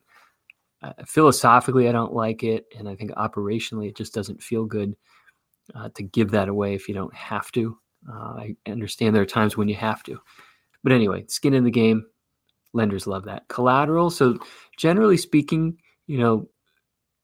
uh, 0.85 0.93
philosophically, 1.05 1.89
I 1.89 1.91
don't 1.91 2.13
like 2.13 2.43
it, 2.43 2.65
and 2.77 2.87
I 2.87 2.95
think 2.95 3.11
operationally, 3.11 3.87
it 3.87 3.95
just 3.95 4.13
doesn't 4.13 4.43
feel 4.43 4.65
good 4.65 4.95
uh, 5.73 5.89
to 5.95 6.03
give 6.03 6.31
that 6.31 6.49
away 6.49 6.75
if 6.75 6.87
you 6.87 6.93
don't 6.93 7.13
have 7.15 7.51
to. 7.53 7.77
Uh, 8.07 8.13
I 8.13 8.55
understand 8.67 9.15
there 9.15 9.23
are 9.23 9.25
times 9.25 9.57
when 9.57 9.67
you 9.67 9.75
have 9.75 10.03
to, 10.03 10.19
but 10.83 10.91
anyway, 10.91 11.25
skin 11.27 11.53
in 11.53 11.63
the 11.63 11.71
game. 11.71 12.05
Lenders 12.73 13.07
love 13.07 13.23
that 13.23 13.47
collateral. 13.47 14.09
So 14.09 14.37
generally 14.77 15.17
speaking, 15.17 15.77
you 16.07 16.19
know, 16.19 16.49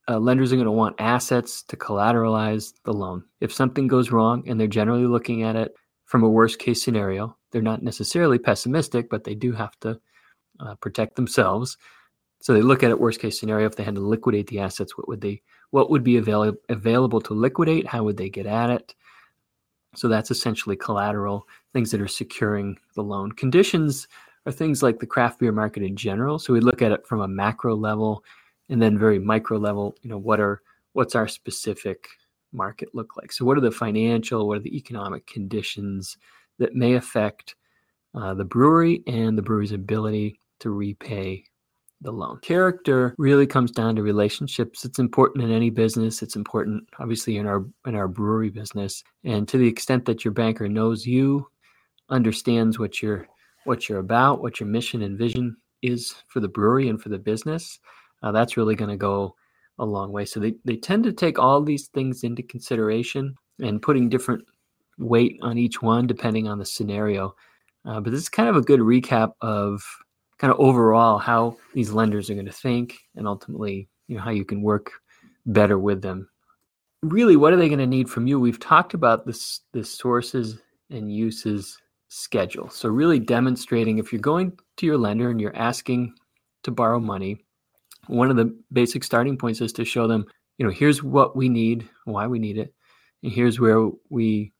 uh, 0.07 0.17
lenders 0.17 0.51
are 0.51 0.55
going 0.55 0.65
to 0.65 0.71
want 0.71 0.95
assets 0.97 1.61
to 1.63 1.75
collateralize 1.75 2.73
the 2.85 2.93
loan. 2.93 3.23
If 3.41 3.53
something 3.53 3.87
goes 3.87 4.11
wrong, 4.11 4.47
and 4.47 4.59
they're 4.59 4.67
generally 4.67 5.05
looking 5.05 5.43
at 5.43 5.55
it 5.55 5.75
from 6.11 6.23
a 6.23 6.29
worst 6.29 6.59
case 6.59 6.83
scenario, 6.83 7.37
they're 7.51 7.61
not 7.61 7.83
necessarily 7.83 8.37
pessimistic, 8.37 9.09
but 9.09 9.23
they 9.23 9.33
do 9.33 9.53
have 9.53 9.79
to 9.79 9.97
uh, 10.59 10.75
protect 10.75 11.15
themselves. 11.15 11.77
So 12.41 12.53
they 12.53 12.61
look 12.61 12.83
at 12.83 12.91
it 12.91 12.99
worst 12.99 13.21
case 13.21 13.39
scenario. 13.39 13.65
If 13.65 13.77
they 13.77 13.83
had 13.83 13.95
to 13.95 14.01
liquidate 14.01 14.47
the 14.47 14.59
assets, 14.59 14.97
what 14.97 15.07
would 15.07 15.21
they 15.21 15.41
what 15.69 15.89
would 15.89 16.03
be 16.03 16.17
avail- 16.17 16.57
available 16.67 17.21
to 17.21 17.33
liquidate? 17.33 17.87
How 17.87 18.03
would 18.03 18.17
they 18.17 18.29
get 18.29 18.45
at 18.45 18.69
it? 18.69 18.93
So 19.95 20.09
that's 20.09 20.31
essentially 20.31 20.75
collateral, 20.75 21.47
things 21.71 21.91
that 21.91 22.01
are 22.01 22.09
securing 22.09 22.77
the 22.93 23.03
loan. 23.03 23.31
Conditions 23.31 24.09
are 24.45 24.51
things 24.51 24.83
like 24.83 24.99
the 24.99 25.07
craft 25.07 25.39
beer 25.39 25.53
market 25.53 25.81
in 25.81 25.95
general. 25.95 26.39
So 26.39 26.51
we 26.51 26.59
look 26.59 26.81
at 26.81 26.91
it 26.91 27.07
from 27.07 27.21
a 27.21 27.27
macro 27.27 27.73
level 27.73 28.25
and 28.67 28.81
then 28.81 28.99
very 28.99 29.17
micro 29.17 29.57
level, 29.57 29.95
you 30.01 30.09
know, 30.09 30.17
what 30.17 30.41
are 30.41 30.61
what's 30.91 31.15
our 31.15 31.29
specific 31.29 32.09
market 32.53 32.89
look 32.93 33.17
like? 33.17 33.31
So 33.31 33.45
what 33.45 33.57
are 33.57 33.61
the 33.61 33.71
financial, 33.71 34.47
what 34.47 34.57
are 34.57 34.61
the 34.61 34.75
economic 34.75 35.25
conditions 35.27 36.17
that 36.59 36.75
may 36.75 36.93
affect 36.93 37.55
uh, 38.13 38.33
the 38.33 38.45
brewery 38.45 39.03
and 39.07 39.37
the 39.37 39.41
brewery's 39.41 39.71
ability 39.71 40.39
to 40.59 40.69
repay 40.69 41.43
the 42.01 42.11
loan. 42.11 42.39
Character 42.41 43.15
really 43.17 43.45
comes 43.45 43.71
down 43.71 43.95
to 43.95 44.03
relationships. 44.03 44.83
It's 44.83 44.99
important 44.99 45.43
in 45.43 45.51
any 45.51 45.69
business. 45.69 46.21
It's 46.21 46.35
important 46.35 46.83
obviously 46.99 47.37
in 47.37 47.45
our 47.45 47.65
in 47.85 47.95
our 47.95 48.07
brewery 48.07 48.49
business. 48.49 49.03
And 49.23 49.47
to 49.47 49.57
the 49.57 49.67
extent 49.67 50.05
that 50.05 50.25
your 50.25 50.33
banker 50.33 50.67
knows 50.67 51.05
you, 51.05 51.47
understands 52.09 52.79
what 52.79 53.01
you're 53.01 53.27
what 53.65 53.87
you're 53.87 53.99
about, 53.99 54.41
what 54.41 54.59
your 54.59 54.67
mission 54.67 55.03
and 55.03 55.17
vision 55.17 55.55
is 55.83 56.15
for 56.27 56.39
the 56.39 56.47
brewery 56.47 56.89
and 56.89 57.01
for 57.01 57.09
the 57.09 57.19
business, 57.19 57.79
uh, 58.23 58.31
that's 58.31 58.57
really 58.57 58.75
going 58.75 58.89
to 58.89 58.97
go 58.97 59.35
a 59.81 59.85
long 59.85 60.11
way. 60.11 60.23
So 60.23 60.39
they, 60.39 60.53
they 60.63 60.77
tend 60.77 61.03
to 61.03 61.11
take 61.11 61.37
all 61.37 61.61
these 61.61 61.87
things 61.87 62.23
into 62.23 62.43
consideration 62.43 63.35
and 63.59 63.81
putting 63.81 64.07
different 64.07 64.45
weight 64.97 65.37
on 65.41 65.57
each 65.57 65.81
one 65.81 66.07
depending 66.07 66.47
on 66.47 66.59
the 66.59 66.65
scenario. 66.65 67.35
Uh, 67.83 67.99
but 67.99 68.11
this 68.11 68.21
is 68.21 68.29
kind 68.29 68.47
of 68.47 68.55
a 68.55 68.61
good 68.61 68.79
recap 68.79 69.33
of 69.41 69.83
kind 70.37 70.53
of 70.53 70.59
overall 70.59 71.17
how 71.17 71.57
these 71.73 71.91
lenders 71.91 72.29
are 72.29 72.35
going 72.35 72.45
to 72.45 72.51
think 72.51 72.97
and 73.15 73.27
ultimately 73.27 73.87
you 74.07 74.15
know 74.15 74.21
how 74.23 74.31
you 74.31 74.43
can 74.43 74.63
work 74.63 74.91
better 75.45 75.77
with 75.77 76.01
them 76.01 76.27
really 77.03 77.35
what 77.35 77.53
are 77.53 77.57
they 77.57 77.69
going 77.69 77.77
to 77.77 77.85
need 77.85 78.09
from 78.09 78.25
you 78.25 78.39
we've 78.39 78.59
talked 78.59 78.95
about 78.95 79.23
this 79.27 79.61
the 79.73 79.83
sources 79.83 80.57
and 80.89 81.13
uses 81.13 81.77
schedule 82.07 82.69
so 82.71 82.89
really 82.89 83.19
demonstrating 83.19 83.99
if 83.99 84.11
you're 84.11 84.19
going 84.19 84.51
to 84.77 84.87
your 84.87 84.97
lender 84.97 85.29
and 85.29 85.39
you're 85.39 85.55
asking 85.55 86.11
to 86.63 86.71
borrow 86.71 86.99
money 86.99 87.45
one 88.07 88.29
of 88.29 88.37
the 88.37 88.55
basic 88.71 89.03
starting 89.03 89.37
points 89.37 89.61
is 89.61 89.73
to 89.73 89.85
show 89.85 90.07
them 90.07 90.25
you 90.57 90.65
know 90.65 90.71
here's 90.71 91.03
what 91.03 91.35
we 91.35 91.49
need 91.49 91.87
why 92.05 92.27
we 92.27 92.39
need 92.39 92.57
it 92.57 92.73
and 93.23 93.31
here's 93.31 93.59
where 93.59 93.89
we 94.09 94.51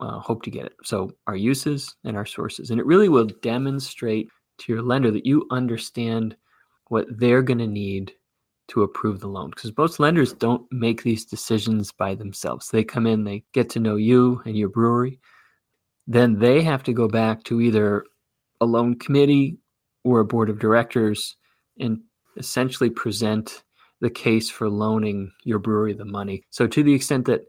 uh, 0.00 0.18
hope 0.18 0.42
to 0.42 0.50
get 0.50 0.66
it 0.66 0.72
so 0.82 1.10
our 1.26 1.36
uses 1.36 1.94
and 2.04 2.16
our 2.16 2.26
sources 2.26 2.70
and 2.70 2.80
it 2.80 2.86
really 2.86 3.08
will 3.08 3.26
demonstrate 3.42 4.28
to 4.58 4.72
your 4.72 4.82
lender 4.82 5.10
that 5.10 5.26
you 5.26 5.46
understand 5.50 6.36
what 6.88 7.06
they're 7.18 7.42
going 7.42 7.58
to 7.58 7.66
need 7.66 8.12
to 8.70 8.82
approve 8.82 9.20
the 9.20 9.28
loan 9.28 9.50
because 9.50 9.76
most 9.76 9.98
lenders 9.98 10.32
don't 10.32 10.64
make 10.70 11.02
these 11.02 11.24
decisions 11.24 11.90
by 11.90 12.14
themselves. 12.14 12.68
They 12.68 12.84
come 12.84 13.06
in, 13.06 13.24
they 13.24 13.42
get 13.52 13.68
to 13.70 13.80
know 13.80 13.96
you 13.96 14.42
and 14.44 14.56
your 14.56 14.68
brewery. 14.68 15.18
Then 16.06 16.38
they 16.38 16.62
have 16.62 16.82
to 16.84 16.92
go 16.92 17.08
back 17.08 17.42
to 17.44 17.60
either 17.60 18.04
a 18.60 18.66
loan 18.66 18.98
committee 18.98 19.58
or 20.04 20.20
a 20.20 20.24
board 20.24 20.50
of 20.50 20.58
directors 20.58 21.36
and 21.78 22.00
essentially 22.40 22.90
present 22.90 23.62
the 24.00 24.10
case 24.10 24.50
for 24.50 24.68
loaning 24.68 25.30
your 25.44 25.60
brewery 25.60 25.92
the 25.92 26.04
money. 26.04 26.42
So, 26.50 26.66
to 26.66 26.82
the 26.82 26.94
extent 26.94 27.26
that 27.26 27.42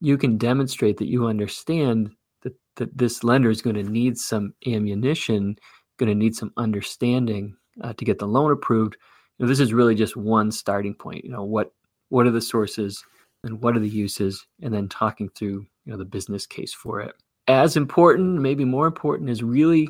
you 0.00 0.16
can 0.16 0.38
demonstrate 0.38 0.98
that 0.98 1.08
you 1.08 1.26
understand 1.26 2.10
that, 2.42 2.54
that 2.76 2.96
this 2.96 3.24
lender 3.24 3.50
is 3.50 3.62
going 3.62 3.74
to 3.74 3.82
need 3.82 4.16
some 4.16 4.54
ammunition 4.66 5.58
going 5.98 6.08
to 6.08 6.14
need 6.14 6.34
some 6.34 6.52
understanding 6.56 7.54
uh, 7.82 7.92
to 7.92 8.04
get 8.04 8.18
the 8.18 8.26
loan 8.26 8.50
approved. 8.50 8.96
You 9.38 9.44
know, 9.44 9.48
this 9.48 9.60
is 9.60 9.74
really 9.74 9.94
just 9.94 10.16
one 10.16 10.50
starting 10.50 10.94
point. 10.94 11.24
You 11.24 11.30
know, 11.30 11.44
what 11.44 11.72
what 12.08 12.26
are 12.26 12.30
the 12.30 12.40
sources 12.40 13.04
and 13.44 13.60
what 13.60 13.76
are 13.76 13.80
the 13.80 13.88
uses, 13.88 14.46
and 14.62 14.72
then 14.72 14.88
talking 14.88 15.28
through 15.30 15.66
you 15.84 15.92
know 15.92 15.98
the 15.98 16.04
business 16.04 16.46
case 16.46 16.72
for 16.72 17.00
it. 17.00 17.14
As 17.46 17.76
important, 17.76 18.40
maybe 18.40 18.64
more 18.64 18.86
important, 18.86 19.30
is 19.30 19.42
really 19.42 19.88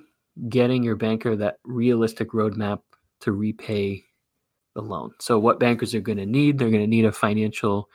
getting 0.49 0.83
your 0.83 0.97
banker 0.97 1.37
that 1.37 1.59
realistic 1.65 2.31
roadmap 2.31 2.81
to 3.21 3.33
repay 3.33 4.05
the 4.79 4.89
loan. 4.89 5.11
So, 5.19 5.39
what 5.39 5.59
bankers 5.59 5.95
are 5.95 6.01
going 6.01 6.19
to 6.19 6.27
need? 6.27 6.59
They're 6.59 6.71
going 6.71 6.83
to 6.83 6.87
need 6.87 7.05
a 7.05 7.13
financial 7.13 7.91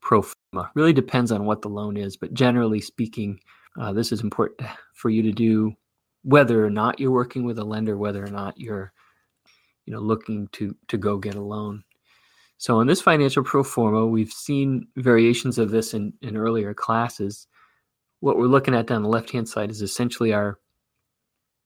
pro 0.00 0.22
forma. 0.22 0.70
Really 0.74 0.92
depends 0.92 1.30
on 1.30 1.44
what 1.44 1.62
the 1.62 1.68
loan 1.68 1.96
is, 1.96 2.16
but 2.16 2.34
generally 2.34 2.80
speaking, 2.80 3.38
uh, 3.80 3.92
this 3.92 4.10
is 4.10 4.20
important 4.20 4.68
for 4.94 5.10
you 5.10 5.22
to 5.22 5.32
do 5.32 5.72
whether 6.22 6.64
or 6.64 6.70
not 6.70 6.98
you're 6.98 7.10
working 7.10 7.44
with 7.44 7.58
a 7.58 7.64
lender, 7.64 7.96
whether 7.96 8.24
or 8.24 8.30
not 8.30 8.58
you're 8.58 8.92
you 9.86 9.92
know, 9.92 10.00
looking 10.00 10.48
to 10.52 10.74
to 10.88 10.98
go 10.98 11.18
get 11.18 11.36
a 11.36 11.40
loan. 11.40 11.84
So 12.56 12.80
in 12.80 12.86
this 12.86 13.02
financial 13.02 13.44
pro 13.44 13.62
forma, 13.62 14.06
we've 14.06 14.32
seen 14.32 14.88
variations 14.96 15.58
of 15.58 15.70
this 15.70 15.94
in, 15.94 16.14
in 16.22 16.36
earlier 16.36 16.72
classes. 16.72 17.46
What 18.20 18.38
we're 18.38 18.46
looking 18.46 18.74
at 18.74 18.86
down 18.86 19.02
the 19.02 19.08
left-hand 19.08 19.48
side 19.48 19.70
is 19.70 19.82
essentially 19.82 20.32
our 20.32 20.58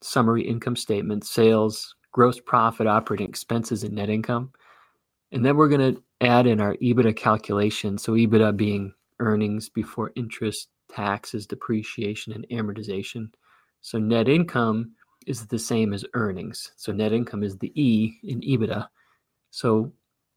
summary 0.01 0.45
income 0.45 0.75
statement, 0.75 1.25
sales, 1.25 1.95
gross 2.11 2.39
profit, 2.39 2.87
operating 2.87 3.27
expenses, 3.27 3.83
and 3.83 3.93
net 3.93 4.09
income. 4.09 4.51
And 5.31 5.45
then 5.45 5.57
we're 5.57 5.69
going 5.69 5.95
to 5.95 6.03
add 6.21 6.47
in 6.47 6.59
our 6.59 6.75
EBITDA 6.75 7.15
calculation. 7.15 7.97
So 7.97 8.13
EBITDA 8.13 8.57
being 8.57 8.93
earnings 9.19 9.69
before 9.69 10.11
interest, 10.15 10.69
taxes, 10.91 11.45
depreciation, 11.45 12.33
and 12.33 12.47
amortization. 12.49 13.29
So 13.81 13.99
net 13.99 14.27
income 14.27 14.91
is 15.27 15.45
the 15.45 15.59
same 15.59 15.93
as 15.93 16.05
earnings. 16.13 16.71
So 16.75 16.91
net 16.91 17.13
income 17.13 17.43
is 17.43 17.57
the 17.57 17.71
E 17.79 18.13
in 18.23 18.41
EBITDA. 18.41 18.87
So 19.51 19.91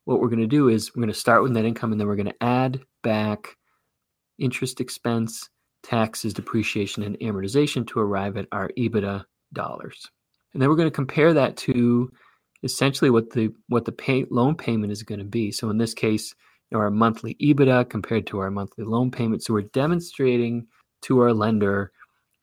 what 0.04 0.20
we're 0.20 0.28
going 0.28 0.40
to 0.40 0.46
do 0.46 0.68
is 0.68 0.94
we're 0.94 1.00
going 1.00 1.12
to 1.12 1.18
start 1.18 1.42
with 1.42 1.52
net 1.52 1.64
income 1.64 1.92
and 1.92 2.00
then 2.00 2.08
we're 2.08 2.16
going 2.16 2.26
to 2.26 2.42
add 2.42 2.80
back 3.02 3.56
interest 4.38 4.80
expense, 4.80 5.48
taxes, 5.82 6.34
depreciation, 6.34 7.02
and 7.02 7.18
amortization 7.20 7.86
to 7.86 8.00
arrive 8.00 8.36
at 8.36 8.48
our 8.52 8.70
EBITDA 8.76 9.24
dollars. 9.52 10.10
And 10.52 10.60
then 10.60 10.68
we're 10.68 10.76
going 10.76 10.90
to 10.90 10.94
compare 10.94 11.32
that 11.34 11.56
to 11.58 12.10
essentially 12.62 13.10
what 13.10 13.30
the 13.30 13.52
what 13.68 13.84
the 13.84 13.92
pay, 13.92 14.24
loan 14.30 14.54
payment 14.54 14.92
is 14.92 15.02
going 15.02 15.18
to 15.18 15.24
be. 15.24 15.50
So 15.50 15.70
in 15.70 15.78
this 15.78 15.94
case, 15.94 16.34
you 16.70 16.76
know, 16.76 16.82
our 16.82 16.90
monthly 16.90 17.34
EBITDA 17.34 17.90
compared 17.90 18.26
to 18.28 18.38
our 18.38 18.50
monthly 18.50 18.84
loan 18.84 19.10
payment. 19.10 19.42
So 19.42 19.54
we're 19.54 19.62
demonstrating 19.62 20.66
to 21.02 21.20
our 21.20 21.32
lender, 21.32 21.92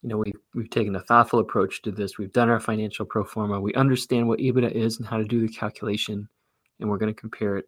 you 0.01 0.09
know, 0.09 0.17
we 0.17 0.33
we've 0.53 0.69
taken 0.69 0.95
a 0.95 1.01
thoughtful 1.01 1.39
approach 1.39 1.81
to 1.83 1.91
this. 1.91 2.17
We've 2.17 2.33
done 2.33 2.49
our 2.49 2.59
financial 2.59 3.05
pro 3.05 3.23
forma. 3.23 3.59
We 3.59 3.73
understand 3.73 4.27
what 4.27 4.39
EBITDA 4.39 4.71
is 4.71 4.97
and 4.97 5.07
how 5.07 5.17
to 5.17 5.23
do 5.23 5.41
the 5.41 5.53
calculation, 5.53 6.27
and 6.79 6.89
we're 6.89 6.97
going 6.97 7.13
to 7.13 7.19
compare 7.19 7.57
it 7.57 7.65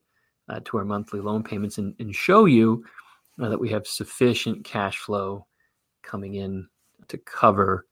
uh, 0.49 0.60
to 0.65 0.77
our 0.77 0.86
monthly 0.86 1.19
loan 1.19 1.43
payments 1.43 1.77
and, 1.77 1.95
and 1.99 2.15
show 2.15 2.45
you 2.45 2.84
uh, 3.41 3.49
that 3.49 3.60
we 3.60 3.69
have 3.69 3.88
sufficient 3.88 4.65
cash 4.65 4.97
flow 4.97 5.45
coming 6.04 6.36
in 6.36 6.67
to 7.08 7.17
cover, 7.17 7.86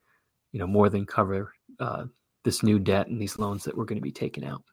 you 0.52 0.60
know, 0.60 0.68
more 0.68 0.90
than 0.90 1.06
cover 1.06 1.54
uh, 1.80 2.06
this 2.44 2.64
new 2.64 2.80
debt 2.80 3.08
and 3.08 3.22
these 3.22 3.38
loans 3.38 3.64
that 3.64 3.76
we're 3.76 3.86
going 3.86 3.98
to 3.98 4.02
be 4.02 4.12
taking 4.12 4.46
out. 4.46 4.64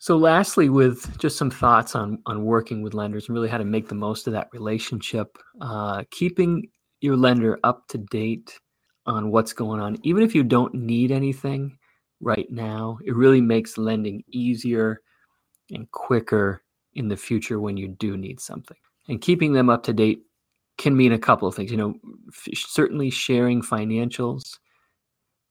So, 0.00 0.16
lastly, 0.16 0.68
with 0.68 1.18
just 1.18 1.36
some 1.36 1.50
thoughts 1.50 1.96
on 1.96 2.22
on 2.26 2.44
working 2.44 2.82
with 2.82 2.94
lenders 2.94 3.26
and 3.26 3.34
really 3.34 3.48
how 3.48 3.58
to 3.58 3.64
make 3.64 3.88
the 3.88 3.96
most 3.96 4.26
of 4.26 4.32
that 4.32 4.48
relationship, 4.52 5.36
uh, 5.60 6.04
keeping 6.10 6.68
your 7.00 7.16
lender 7.16 7.58
up 7.64 7.88
to 7.88 7.98
date 7.98 8.58
on 9.06 9.30
what's 9.30 9.52
going 9.52 9.80
on, 9.80 9.96
even 10.02 10.22
if 10.22 10.34
you 10.34 10.44
don't 10.44 10.72
need 10.74 11.10
anything 11.10 11.76
right 12.20 12.50
now, 12.50 12.98
it 13.04 13.14
really 13.14 13.40
makes 13.40 13.78
lending 13.78 14.22
easier 14.28 15.00
and 15.70 15.90
quicker 15.90 16.62
in 16.94 17.08
the 17.08 17.16
future 17.16 17.60
when 17.60 17.76
you 17.76 17.88
do 17.88 18.16
need 18.16 18.40
something. 18.40 18.76
And 19.08 19.20
keeping 19.20 19.52
them 19.52 19.70
up 19.70 19.82
to 19.84 19.92
date 19.92 20.22
can 20.76 20.96
mean 20.96 21.12
a 21.12 21.18
couple 21.18 21.48
of 21.48 21.54
things. 21.54 21.70
You 21.70 21.76
know, 21.76 21.94
f- 22.28 22.48
certainly 22.54 23.10
sharing 23.10 23.62
financials 23.62 24.58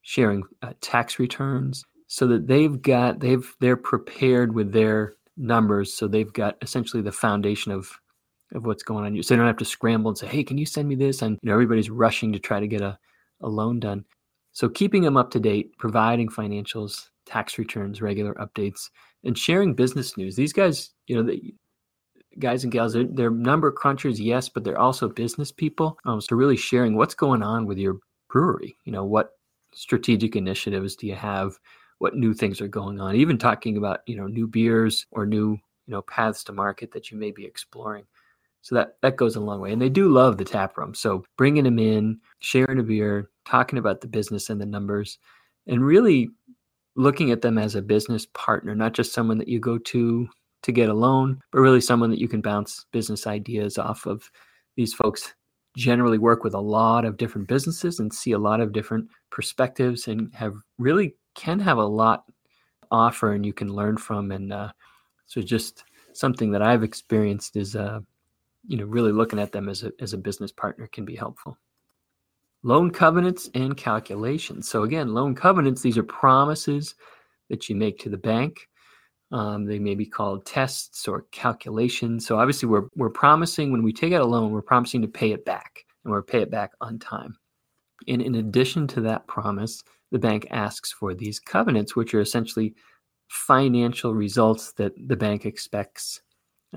sharing 0.08 0.41
uh, 0.62 0.72
tax 0.80 1.20
returns 1.20 1.84
so 2.08 2.26
that 2.28 2.48
they've 2.48 2.82
got 2.82 3.20
they've 3.20 3.54
they're 3.60 3.76
prepared 3.76 4.56
with 4.56 4.72
their 4.72 5.15
numbers 5.36 5.93
so 5.93 6.08
they've 6.08 6.32
got 6.32 6.56
essentially 6.62 7.04
the 7.04 7.12
foundation 7.12 7.74
of 7.74 8.00
of 8.56 8.65
what's 8.65 8.84
going 8.84 9.04
on. 9.04 9.22
So 9.22 9.34
they 9.34 9.38
don't 9.38 9.48
have 9.48 9.58
to 9.58 9.65
scramble 9.65 10.08
and 10.08 10.17
say 10.17 10.28
hey 10.28 10.46
can 10.46 10.58
you 10.58 10.65
send 10.65 10.88
me 10.88 10.96
this? 10.96 11.22
And 11.22 11.38
you 11.41 11.50
know 11.50 11.54
everybody's 11.54 11.89
rushing 11.89 12.32
to 12.32 12.39
try 12.39 12.62
to 12.62 12.67
get 12.67 12.80
a, 12.80 12.98
a 13.41 13.50
loan 13.50 13.82
done. 13.82 14.06
So 14.54 14.70
keeping 14.70 15.04
them 15.04 15.17
up 15.17 15.30
to 15.32 15.41
date 15.41 15.78
providing 15.78 16.30
financials 16.30 17.10
tax 17.26 17.58
returns 17.58 18.02
regular 18.02 18.34
updates 18.36 18.89
and 19.26 19.38
sharing 19.38 19.76
business 19.76 20.15
news. 20.15 20.38
These 20.38 20.54
guys 20.54 20.91
you 21.08 21.17
know 21.17 21.24
the 21.24 21.54
guys 22.39 22.63
and 22.63 22.72
gals 22.72 22.93
they're, 22.93 23.08
they're 23.12 23.30
number 23.30 23.74
crunchers 23.74 24.20
yes 24.20 24.48
but 24.48 24.63
they're 24.63 24.80
also 24.80 25.10
business 25.10 25.52
people 25.52 25.98
um, 26.06 26.22
so 26.22 26.34
really 26.34 26.56
sharing 26.56 26.96
what's 26.96 27.15
going 27.15 27.43
on 27.43 27.65
with 27.65 27.78
your 27.78 27.98
brewery 28.30 28.78
you 28.86 28.91
know 28.91 29.04
what 29.04 29.37
strategic 29.78 30.36
initiatives 30.36 30.96
do 30.96 31.08
you 31.08 31.16
have? 31.16 31.60
What 32.00 32.16
new 32.16 32.34
things 32.34 32.62
are 32.62 32.68
going 32.68 33.00
on? 33.00 33.16
Even 33.16 33.38
talking 33.38 33.78
about 33.78 34.00
you 34.08 34.16
know 34.16 34.28
new 34.28 34.48
beers 34.48 35.06
or 35.12 35.26
new 35.26 35.52
you 35.52 35.92
know 35.92 36.02
paths 36.04 36.44
to 36.46 36.52
market 36.52 36.92
that 36.92 37.12
you 37.12 37.18
may 37.18 37.32
be 37.32 37.46
exploring. 37.46 38.06
So 38.62 38.76
that 38.76 38.98
that 39.02 39.16
goes 39.16 39.36
a 39.36 39.40
long 39.40 39.62
way, 39.62 39.72
and 39.72 39.82
they 39.82 39.90
do 39.90 40.10
love 40.10 40.38
the 40.38 40.46
tap 40.46 40.78
room. 40.78 40.94
So 40.94 41.24
bringing 41.38 41.63
them 41.63 41.80
in, 41.80 42.20
sharing 42.40 42.80
a 42.80 42.84
beer, 42.84 43.30
talking 43.46 43.80
about 43.80 44.02
the 44.02 44.08
business 44.08 44.50
and 44.50 44.60
the 44.60 44.66
numbers, 44.66 45.20
and 45.68 45.86
really 45.86 46.30
looking 46.96 47.32
at 47.32 47.42
them 47.42 47.58
as 47.58 47.76
a 47.76 47.82
business 47.82 48.26
partner, 48.34 48.76
not 48.76 48.94
just 48.94 49.13
someone 49.13 49.38
that 49.38 49.48
you 49.48 49.60
go 49.60 49.78
to 49.78 50.28
to 50.63 50.72
get 50.72 50.90
a 50.90 50.94
loan, 50.94 51.40
but 51.52 51.60
really 51.60 51.82
someone 51.82 52.10
that 52.10 52.20
you 52.20 52.28
can 52.28 52.42
bounce 52.42 52.86
business 52.92 53.28
ideas 53.28 53.78
off 53.78 54.06
of. 54.06 54.30
These 54.76 54.94
folks 54.94 55.34
generally 55.78 56.18
work 56.18 56.44
with 56.44 56.56
a 56.56 56.60
lot 56.60 57.06
of 57.06 57.18
different 57.18 57.48
businesses 57.48 58.00
and 58.00 58.12
see 58.12 58.32
a 58.32 58.38
lot 58.38 58.60
of 58.60 58.74
different 58.74 59.08
perspectives 59.30 60.08
and 60.08 60.34
have 60.34 60.56
really 60.80 61.16
can 61.36 61.60
have 61.60 61.78
a 61.78 61.86
lot 61.86 62.26
offer 62.90 63.34
and 63.34 63.46
you 63.46 63.54
can 63.54 63.72
learn 63.72 63.96
from. 63.96 64.32
And 64.32 64.52
uh, 64.52 64.72
so 65.28 65.42
just 65.42 65.84
something 66.13 66.50
that 66.52 66.63
i've 66.63 66.84
experienced 66.84 67.56
is 67.56 67.76
uh, 67.76 68.00
you 68.68 68.76
know 68.76 68.86
really 68.86 69.12
looking 69.12 69.38
at 69.38 69.52
them 69.52 69.70
as 69.70 69.84
a, 69.84 69.92
as 70.00 70.13
a 70.13 70.18
business 70.18 70.52
partner 70.52 70.88
can 70.88 71.06
be 71.06 71.16
helpful. 71.16 71.58
Loan 72.63 72.90
covenants 72.90 73.52
and 73.54 73.78
calculations. 73.78 74.68
So 74.68 74.84
again 74.84 75.13
loan 75.13 75.36
covenants 75.36 75.82
these 75.82 75.98
are 75.98 76.04
promises 76.04 76.96
that 77.50 77.70
you 77.70 77.76
make 77.76 78.00
to 78.00 78.10
the 78.10 78.18
bank 78.18 78.68
um, 79.32 79.66
they 79.66 79.80
may 79.80 79.96
be 79.96 80.06
called 80.06 80.46
tests 80.46 81.08
or 81.08 81.26
calculations. 81.32 82.26
So 82.26 82.40
obviously, 82.40 82.70
we're 82.70 82.88
we're 82.96 83.10
promising 83.10 83.72
when 83.72 83.84
we 83.84 83.94
take 83.94 84.13
out 84.13 84.22
a 84.22 84.26
loan, 84.26 84.52
we're 84.52 84.62
promising 84.62 85.02
to 85.02 85.08
pay 85.08 85.32
it 85.32 85.46
back, 85.46 85.86
and 86.04 86.12
we're 86.12 86.22
pay 86.22 86.42
it 86.42 86.52
back 86.52 86.72
on 86.82 87.00
time. 87.00 87.38
And 88.08 88.22
in 88.22 88.36
addition 88.36 88.88
to 88.88 89.02
that 89.02 89.28
promise, 89.28 89.84
the 90.12 90.20
bank 90.20 90.48
asks 90.52 90.92
for 90.92 91.13
these 91.13 91.40
covenants, 91.40 91.96
which 91.96 92.13
are 92.13 92.22
essentially 92.22 92.76
financial 93.28 94.13
results 94.13 94.72
that 94.74 94.94
the 95.08 95.16
bank 95.16 95.46
expects 95.46 96.22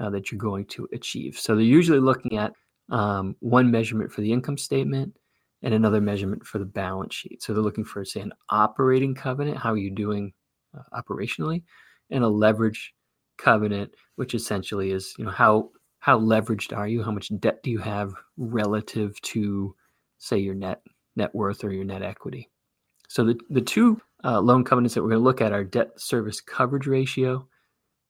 uh, 0.00 0.10
that 0.10 0.30
you're 0.30 0.38
going 0.38 0.64
to 0.66 0.88
achieve. 0.92 1.38
So 1.38 1.54
they're 1.54 1.64
usually 1.64 2.00
looking 2.00 2.38
at 2.38 2.52
um, 2.90 3.36
one 3.40 3.70
measurement 3.70 4.10
for 4.10 4.20
the 4.20 4.32
income 4.32 4.58
statement 4.58 5.16
and 5.62 5.74
another 5.74 6.00
measurement 6.00 6.44
for 6.44 6.58
the 6.58 6.64
balance 6.64 7.14
sheet. 7.14 7.42
So 7.42 7.52
they're 7.52 7.62
looking 7.62 7.84
for, 7.84 8.04
say, 8.04 8.20
an 8.20 8.32
operating 8.48 9.14
covenant. 9.14 9.58
How 9.58 9.72
are 9.72 9.76
you 9.78 9.90
doing 9.90 10.32
uh, 10.76 11.00
operationally? 11.00 11.62
And 12.10 12.24
a 12.24 12.28
leverage 12.28 12.92
covenant, 13.38 13.94
which 14.16 14.34
essentially 14.34 14.92
is, 14.92 15.14
you 15.18 15.24
know, 15.24 15.30
how 15.30 15.70
how 16.00 16.18
leveraged 16.18 16.76
are 16.76 16.88
you? 16.88 17.02
How 17.02 17.10
much 17.10 17.30
debt 17.40 17.62
do 17.62 17.70
you 17.70 17.78
have 17.78 18.14
relative 18.38 19.20
to, 19.20 19.74
say, 20.18 20.38
your 20.38 20.54
net 20.54 20.82
net 21.16 21.34
worth 21.34 21.64
or 21.64 21.72
your 21.72 21.84
net 21.84 22.02
equity? 22.02 22.48
So 23.08 23.24
the 23.24 23.38
the 23.50 23.60
two 23.60 24.00
uh, 24.24 24.40
loan 24.40 24.64
covenants 24.64 24.94
that 24.94 25.02
we're 25.02 25.10
going 25.10 25.20
to 25.20 25.24
look 25.24 25.40
at 25.40 25.52
are 25.52 25.64
debt 25.64 26.00
service 26.00 26.40
coverage 26.40 26.86
ratio 26.86 27.46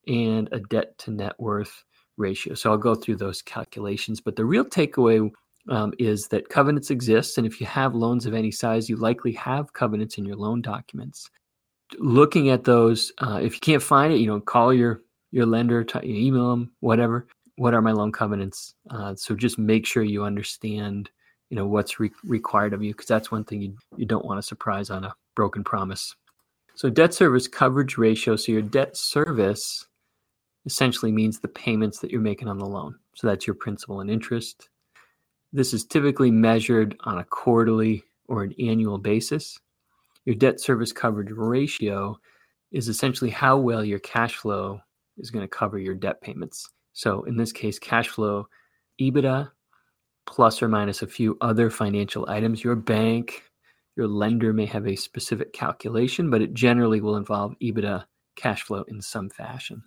and 0.07 0.49
a 0.53 0.61
debt 0.61 0.99
to 0.99 1.11
net 1.11 1.35
worth 1.39 1.85
ratio. 2.17 2.55
So 2.55 2.71
I'll 2.71 2.79
go 2.79 2.95
through 2.95 3.17
those 3.17 3.43
calculations, 3.43 4.21
but 4.21 4.37
the 4.37 4.45
real 4.45 4.65
takeaway 4.65 5.31
um, 5.69 5.93
is 5.99 6.29
that 6.31 6.49
covenants 6.49 6.91
exist, 6.91 7.39
and 7.39 7.47
if 7.47 7.61
you 7.61 7.67
have 7.67 7.95
loans 7.95 8.27
of 8.27 8.35
any 8.35 8.51
size, 8.51 8.89
you 8.89 8.97
likely 8.97 9.33
have 9.33 9.73
covenants 9.73 10.19
in 10.19 10.25
your 10.25 10.37
loan 10.37 10.63
documents 10.63 11.31
looking 11.99 12.51
at 12.51 12.65
those, 12.65 13.13
uh, 13.19 13.41
if 13.43 13.55
you 13.55 13.61
can't 13.61 13.83
find 13.83 14.13
it, 14.13 14.19
you 14.19 14.27
know, 14.27 14.41
call 14.41 14.73
your 14.73 15.03
your 15.33 15.47
lender, 15.47 15.85
t- 15.85 16.27
email 16.27 16.51
them, 16.51 16.73
whatever. 16.81 17.27
What 17.57 17.75
are 17.75 17.83
my 17.83 17.93
loan 17.93 18.11
covenants? 18.11 18.75
Uh, 18.91 19.15
so 19.15 19.35
just 19.35 19.59
make 19.59 19.87
sure 19.87 20.03
you 20.03 20.25
understand, 20.25 21.11
you 21.51 21.57
know, 21.57 21.67
what's 21.67 22.01
re- 22.01 22.11
required 22.25 22.73
of 22.73 22.83
you, 22.83 22.93
because 22.93 23.07
that's 23.07 23.31
one 23.31 23.45
thing 23.45 23.63
you 23.63 23.77
you 23.97 24.07
don't 24.07 24.25
want 24.25 24.39
to 24.39 24.47
surprise 24.47 24.91
on 24.91 25.05
a 25.05 25.15
broken 25.35 25.63
promise. 25.65 26.17
So 26.75 26.89
debt 26.89 27.13
service 27.13 27.47
coverage 27.47 27.99
ratio. 27.99 28.37
So 28.37 28.53
your 28.53 28.63
debt 28.63 28.97
service 28.97 29.87
essentially 30.67 31.13
means 31.13 31.39
the 31.39 31.49
payments 31.49 31.99
that 32.01 32.11
you're 32.11 32.21
making 32.21 32.49
on 32.49 32.59
the 32.59 32.67
loan. 32.67 32.97
So 33.15 33.27
that's 33.27 33.47
your 33.47 33.55
principal 33.55 34.01
and 34.01 34.11
interest. 34.11 34.69
This 35.53 35.75
is 35.75 35.85
typically 35.85 36.31
measured 36.31 36.97
on 37.01 37.19
a 37.19 37.25
quarterly 37.25 38.05
or 38.29 38.43
an 38.45 38.55
annual 38.61 38.99
basis. 38.99 39.59
Your 40.31 40.37
debt 40.37 40.61
service 40.61 40.93
coverage 40.93 41.33
ratio 41.33 42.17
is 42.71 42.87
essentially 42.87 43.33
how 43.33 43.57
well 43.57 43.85
your 43.85 43.99
cash 43.99 44.37
flow 44.37 44.79
is 45.19 45.29
going 45.29 45.43
to 45.43 45.49
cover 45.49 45.77
your 45.77 45.97
debt 45.97 46.21
payments. 46.21 46.71
So 46.93 47.25
in 47.25 47.37
this 47.37 47.51
case, 47.51 47.81
cash 47.81 48.07
flow, 48.07 48.47
EBITDA, 49.01 49.51
plus 50.29 50.63
or 50.63 50.69
minus 50.69 51.03
a 51.03 51.09
few 51.09 51.37
other 51.41 51.69
financial 51.69 52.31
items. 52.31 52.63
Your 52.63 52.77
bank, 52.77 53.43
your 53.97 54.07
lender 54.07 54.53
may 54.53 54.67
have 54.67 54.87
a 54.87 54.95
specific 54.95 55.53
calculation, 55.53 56.31
but 56.31 56.43
it 56.43 56.55
generally 56.55 57.01
will 57.01 57.17
involve 57.17 57.57
EBITDA 57.61 58.05
cash 58.37 58.63
flow 58.63 58.85
in 58.87 59.03
some 59.03 59.31
fashion. 59.31 59.83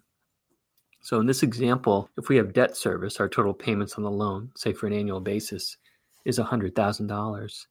So 1.03 1.21
in 1.21 1.25
this 1.25 1.43
example, 1.43 2.09
if 2.17 2.27
we 2.27 2.35
have 2.35 2.51
debt 2.51 2.75
service, 2.75 3.21
our 3.21 3.29
total 3.29 3.53
payments 3.53 3.93
on 3.93 4.03
the 4.03 4.11
loan, 4.11 4.51
say 4.57 4.73
for 4.73 4.87
an 4.87 4.93
annual 4.93 5.21
basis, 5.21 5.77
is 6.25 6.37
$100,000, 6.37 7.65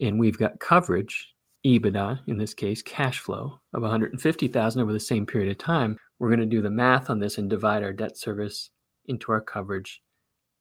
and 0.00 0.18
we've 0.18 0.38
got 0.38 0.60
coverage, 0.60 1.34
EBITDA, 1.66 2.20
in 2.28 2.38
this 2.38 2.54
case, 2.54 2.80
cash 2.82 3.18
flow 3.18 3.58
of 3.74 3.82
150,000 3.82 4.80
over 4.80 4.92
the 4.92 5.00
same 5.00 5.26
period 5.26 5.50
of 5.50 5.58
time, 5.58 5.98
we're 6.18 6.28
going 6.28 6.40
to 6.40 6.46
do 6.46 6.62
the 6.62 6.70
math 6.70 7.10
on 7.10 7.18
this 7.18 7.38
and 7.38 7.50
divide 7.50 7.82
our 7.82 7.92
debt 7.92 8.16
service 8.16 8.70
into 9.06 9.32
our 9.32 9.40
coverage 9.40 10.00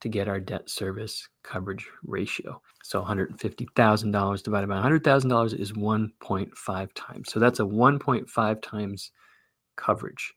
to 0.01 0.09
get 0.09 0.27
our 0.27 0.39
debt 0.39 0.69
service 0.69 1.27
coverage 1.43 1.87
ratio. 2.03 2.61
So 2.83 3.01
$150,000 3.01 4.43
divided 4.43 4.67
by 4.67 4.81
$100,000 4.81 5.59
is 5.59 5.71
1.5 5.71 6.89
times. 6.95 7.31
So 7.31 7.39
that's 7.39 7.59
a 7.59 7.63
1.5 7.63 8.61
times 8.61 9.11
coverage. 9.77 10.33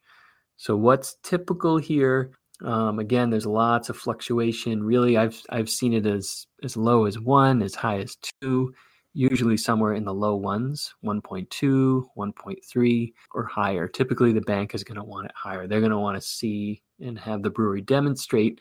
So 0.56 0.76
what's 0.76 1.16
typical 1.22 1.78
here? 1.78 2.32
Um, 2.64 2.98
again, 2.98 3.30
there's 3.30 3.46
lots 3.46 3.88
of 3.88 3.96
fluctuation. 3.96 4.82
Really, 4.82 5.16
I've 5.16 5.40
I've 5.48 5.70
seen 5.70 5.92
it 5.92 6.06
as 6.06 6.46
as 6.64 6.76
low 6.76 7.04
as 7.04 7.16
one, 7.16 7.62
as 7.62 7.76
high 7.76 8.00
as 8.00 8.16
two, 8.40 8.74
usually 9.14 9.56
somewhere 9.56 9.94
in 9.94 10.04
the 10.04 10.14
low 10.14 10.36
ones, 10.36 10.94
1.2, 11.04 12.04
1.3, 12.16 13.12
or 13.34 13.44
higher. 13.44 13.88
Typically, 13.88 14.32
the 14.32 14.40
bank 14.42 14.74
is 14.74 14.84
going 14.84 14.96
to 14.96 15.04
want 15.04 15.26
it 15.26 15.32
higher. 15.34 15.66
They're 15.66 15.80
going 15.80 15.92
to 15.92 15.98
want 15.98 16.20
to 16.20 16.26
see 16.26 16.82
and 17.00 17.18
have 17.18 17.42
the 17.42 17.50
brewery 17.50 17.80
demonstrate 17.80 18.60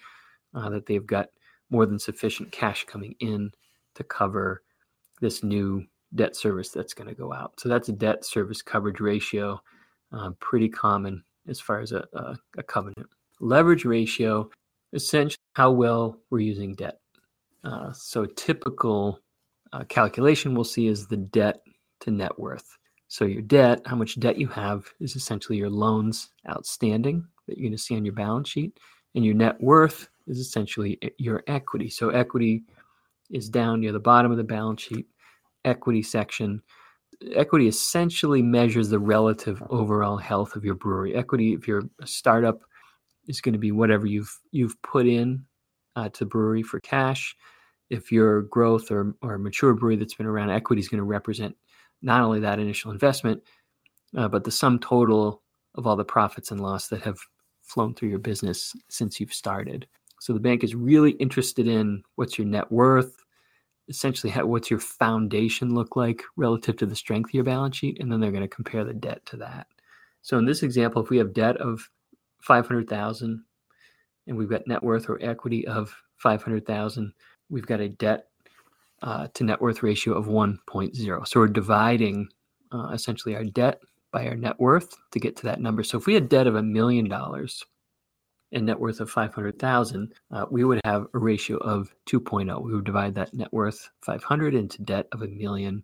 uh, 0.56 0.70
that 0.70 0.86
they've 0.86 1.06
got 1.06 1.28
more 1.70 1.86
than 1.86 2.00
sufficient 2.00 2.52
cash 2.52 2.86
coming 2.86 3.16
in 3.20 3.52
to 3.96 4.04
cover 4.04 4.64
this 5.22 5.44
new 5.44 5.86
debt 6.16 6.36
service 6.36 6.70
that's 6.70 6.94
going 6.94 7.08
to 7.08 7.16
go 7.16 7.34
out. 7.34 7.60
So 7.60 7.68
that's 7.70 7.90
a 7.90 7.94
debt 7.94 8.24
service 8.26 8.62
coverage 8.62 9.00
ratio, 9.00 9.62
uh, 10.14 10.32
pretty 10.40 10.70
common 10.70 11.24
as 11.48 11.60
far 11.60 11.80
as 11.80 11.92
a, 11.92 12.06
a, 12.14 12.38
a 12.58 12.64
covenant. 12.64 13.08
Leverage 13.40 13.86
ratio, 13.86 14.50
essentially 14.94 15.38
how 15.54 15.72
well 15.72 16.20
we're 16.30 16.40
using 16.40 16.74
debt. 16.76 17.00
Uh, 17.64 17.92
so 17.92 18.26
typical 18.26 19.20
uh, 19.74 19.84
calculation 19.86 20.56
we'll 20.56 20.64
see 20.64 20.88
is 20.88 21.08
the 21.08 21.18
debt 21.18 21.62
to 22.02 22.12
net 22.12 22.38
worth. 22.38 22.78
So 23.08 23.26
your 23.26 23.42
debt, 23.42 23.82
how 23.86 23.96
much 23.96 24.20
debt 24.20 24.38
you 24.38 24.48
have, 24.48 24.92
is 25.00 25.16
essentially 25.16 25.58
your 25.58 25.70
loans 25.70 26.30
outstanding 26.50 27.26
that 27.48 27.58
you're 27.58 27.70
going 27.70 27.78
to 27.78 27.82
see 27.82 27.96
on 27.96 28.06
your 28.06 28.14
balance 28.14 28.50
sheet, 28.50 28.78
and 29.16 29.26
your 29.26 29.36
net 29.36 29.60
worth 29.62 30.10
is 30.28 30.40
essentially 30.40 31.00
your 31.18 31.44
equity. 31.48 31.90
So 31.90 32.10
equity 32.10 32.64
is 33.30 33.50
down 33.50 33.80
near 33.80 33.94
the 33.94 34.00
bottom 34.00 34.32
of 34.32 34.38
the 34.38 34.44
balance 34.44 34.82
sheet, 34.82 35.08
equity 35.64 36.04
section. 36.04 36.62
Equity 37.34 37.68
essentially 37.68 38.42
measures 38.42 38.90
the 38.90 39.00
relative 39.00 39.64
overall 39.70 40.18
health 40.18 40.56
of 40.56 40.66
your 40.66 40.76
brewery. 40.76 41.16
Equity, 41.16 41.54
if 41.54 41.68
you're 41.68 41.84
a 42.02 42.08
startup, 42.08 42.62
is 43.28 43.42
going 43.42 43.54
to 43.54 43.60
be 43.60 43.72
whatever 43.72 44.06
you've 44.06 44.38
you've 44.52 44.80
put 44.82 45.08
in 45.08 45.46
uh, 45.96 46.10
to 46.10 46.26
brewery 46.26 46.64
for 46.64 46.80
cash. 46.80 47.36
If 47.90 48.12
you're 48.12 48.44
growth 48.44 48.92
or 48.92 49.16
or 49.22 49.38
mature 49.38 49.74
brewery 49.74 49.96
that's 49.96 50.16
been 50.16 50.26
around, 50.26 50.50
equity 50.50 50.82
is 50.82 50.90
going 50.90 51.00
to 51.00 51.04
represent 51.04 51.56
not 52.02 52.22
only 52.22 52.40
that 52.42 52.60
initial 52.60 52.92
investment, 52.92 53.42
uh, 54.16 54.28
but 54.28 54.44
the 54.44 54.52
sum 54.52 54.80
total 54.80 55.42
of 55.76 55.88
all 55.88 55.96
the 55.96 56.06
profits 56.06 56.52
and 56.52 56.60
loss 56.60 56.88
that 56.90 57.02
have 57.02 57.20
flown 57.64 57.94
through 57.94 58.10
your 58.10 58.20
business 58.20 58.76
since 58.90 59.20
you've 59.20 59.34
started. 59.34 59.88
So 60.20 60.34
the 60.34 60.40
bank 60.40 60.64
is 60.64 60.76
really 60.76 61.12
interested 61.12 61.68
in 61.68 62.04
what's 62.16 62.38
your 62.38 62.48
net 62.48 62.72
worth, 62.72 63.24
essentially 63.88 64.32
how, 64.32 64.46
what's 64.46 64.70
your 64.70 64.80
foundation 64.80 65.76
look 65.76 65.96
like 65.96 66.24
relative 66.36 66.78
to 66.78 66.86
the 66.86 66.96
strength 66.96 67.30
of 67.30 67.34
your 67.34 67.44
balance 67.44 67.78
sheet, 67.78 68.00
and 68.00 68.12
then 68.12 68.20
they're 68.20 68.32
going 68.32 68.42
to 68.42 68.48
compare 68.48 68.84
the 68.84 68.94
debt 68.94 69.26
to 69.28 69.38
that. 69.38 69.68
So 70.22 70.38
in 70.38 70.46
this 70.46 70.64
example, 70.64 71.04
if 71.04 71.10
we 71.10 71.18
have 71.18 71.34
debt 71.34 71.58
of 71.58 71.88
500,000 72.42 73.44
and 74.28 74.38
we've 74.38 74.50
got 74.50 74.68
net 74.68 74.84
worth 74.84 75.10
or 75.10 75.20
equity 75.22 75.68
of 75.68 75.96
500,000, 76.18 77.14
we've 77.50 77.66
got 77.66 77.80
a 77.80 77.90
debt 77.90 78.28
uh, 79.02 79.28
to 79.34 79.44
net 79.44 79.62
worth 79.62 79.84
ratio 79.84 80.14
of 80.14 80.26
1.0. 80.26 81.28
So 81.28 81.40
we're 81.40 81.48
dividing 81.48 82.30
uh, 82.72 82.90
essentially 82.94 83.36
our 83.36 83.44
debt 83.44 83.82
by 84.12 84.28
our 84.28 84.36
net 84.36 84.60
worth 84.60 84.96
to 85.12 85.20
get 85.20 85.36
to 85.38 85.44
that 85.44 85.62
number. 85.62 85.84
So 85.84 85.98
if 85.98 86.06
we 86.06 86.14
had 86.14 86.30
debt 86.30 86.48
of 86.48 86.56
a 86.56 86.64
million 86.64 87.08
dollars 87.08 87.64
and 88.52 88.66
net 88.66 88.80
worth 88.80 89.00
of 89.00 89.10
500,000, 89.10 90.14
uh, 90.32 90.46
we 90.50 90.64
would 90.64 90.80
have 90.86 91.08
a 91.14 91.20
ratio 91.20 91.58
of 91.58 91.94
2.0. 92.08 92.64
We 92.64 92.74
would 92.74 92.86
divide 92.86 93.16
that 93.16 93.34
net 93.34 93.52
worth 93.52 93.90
500 94.02 94.56
into 94.56 94.82
debt 94.82 95.08
of 95.12 95.22
a 95.22 95.28
million 95.28 95.84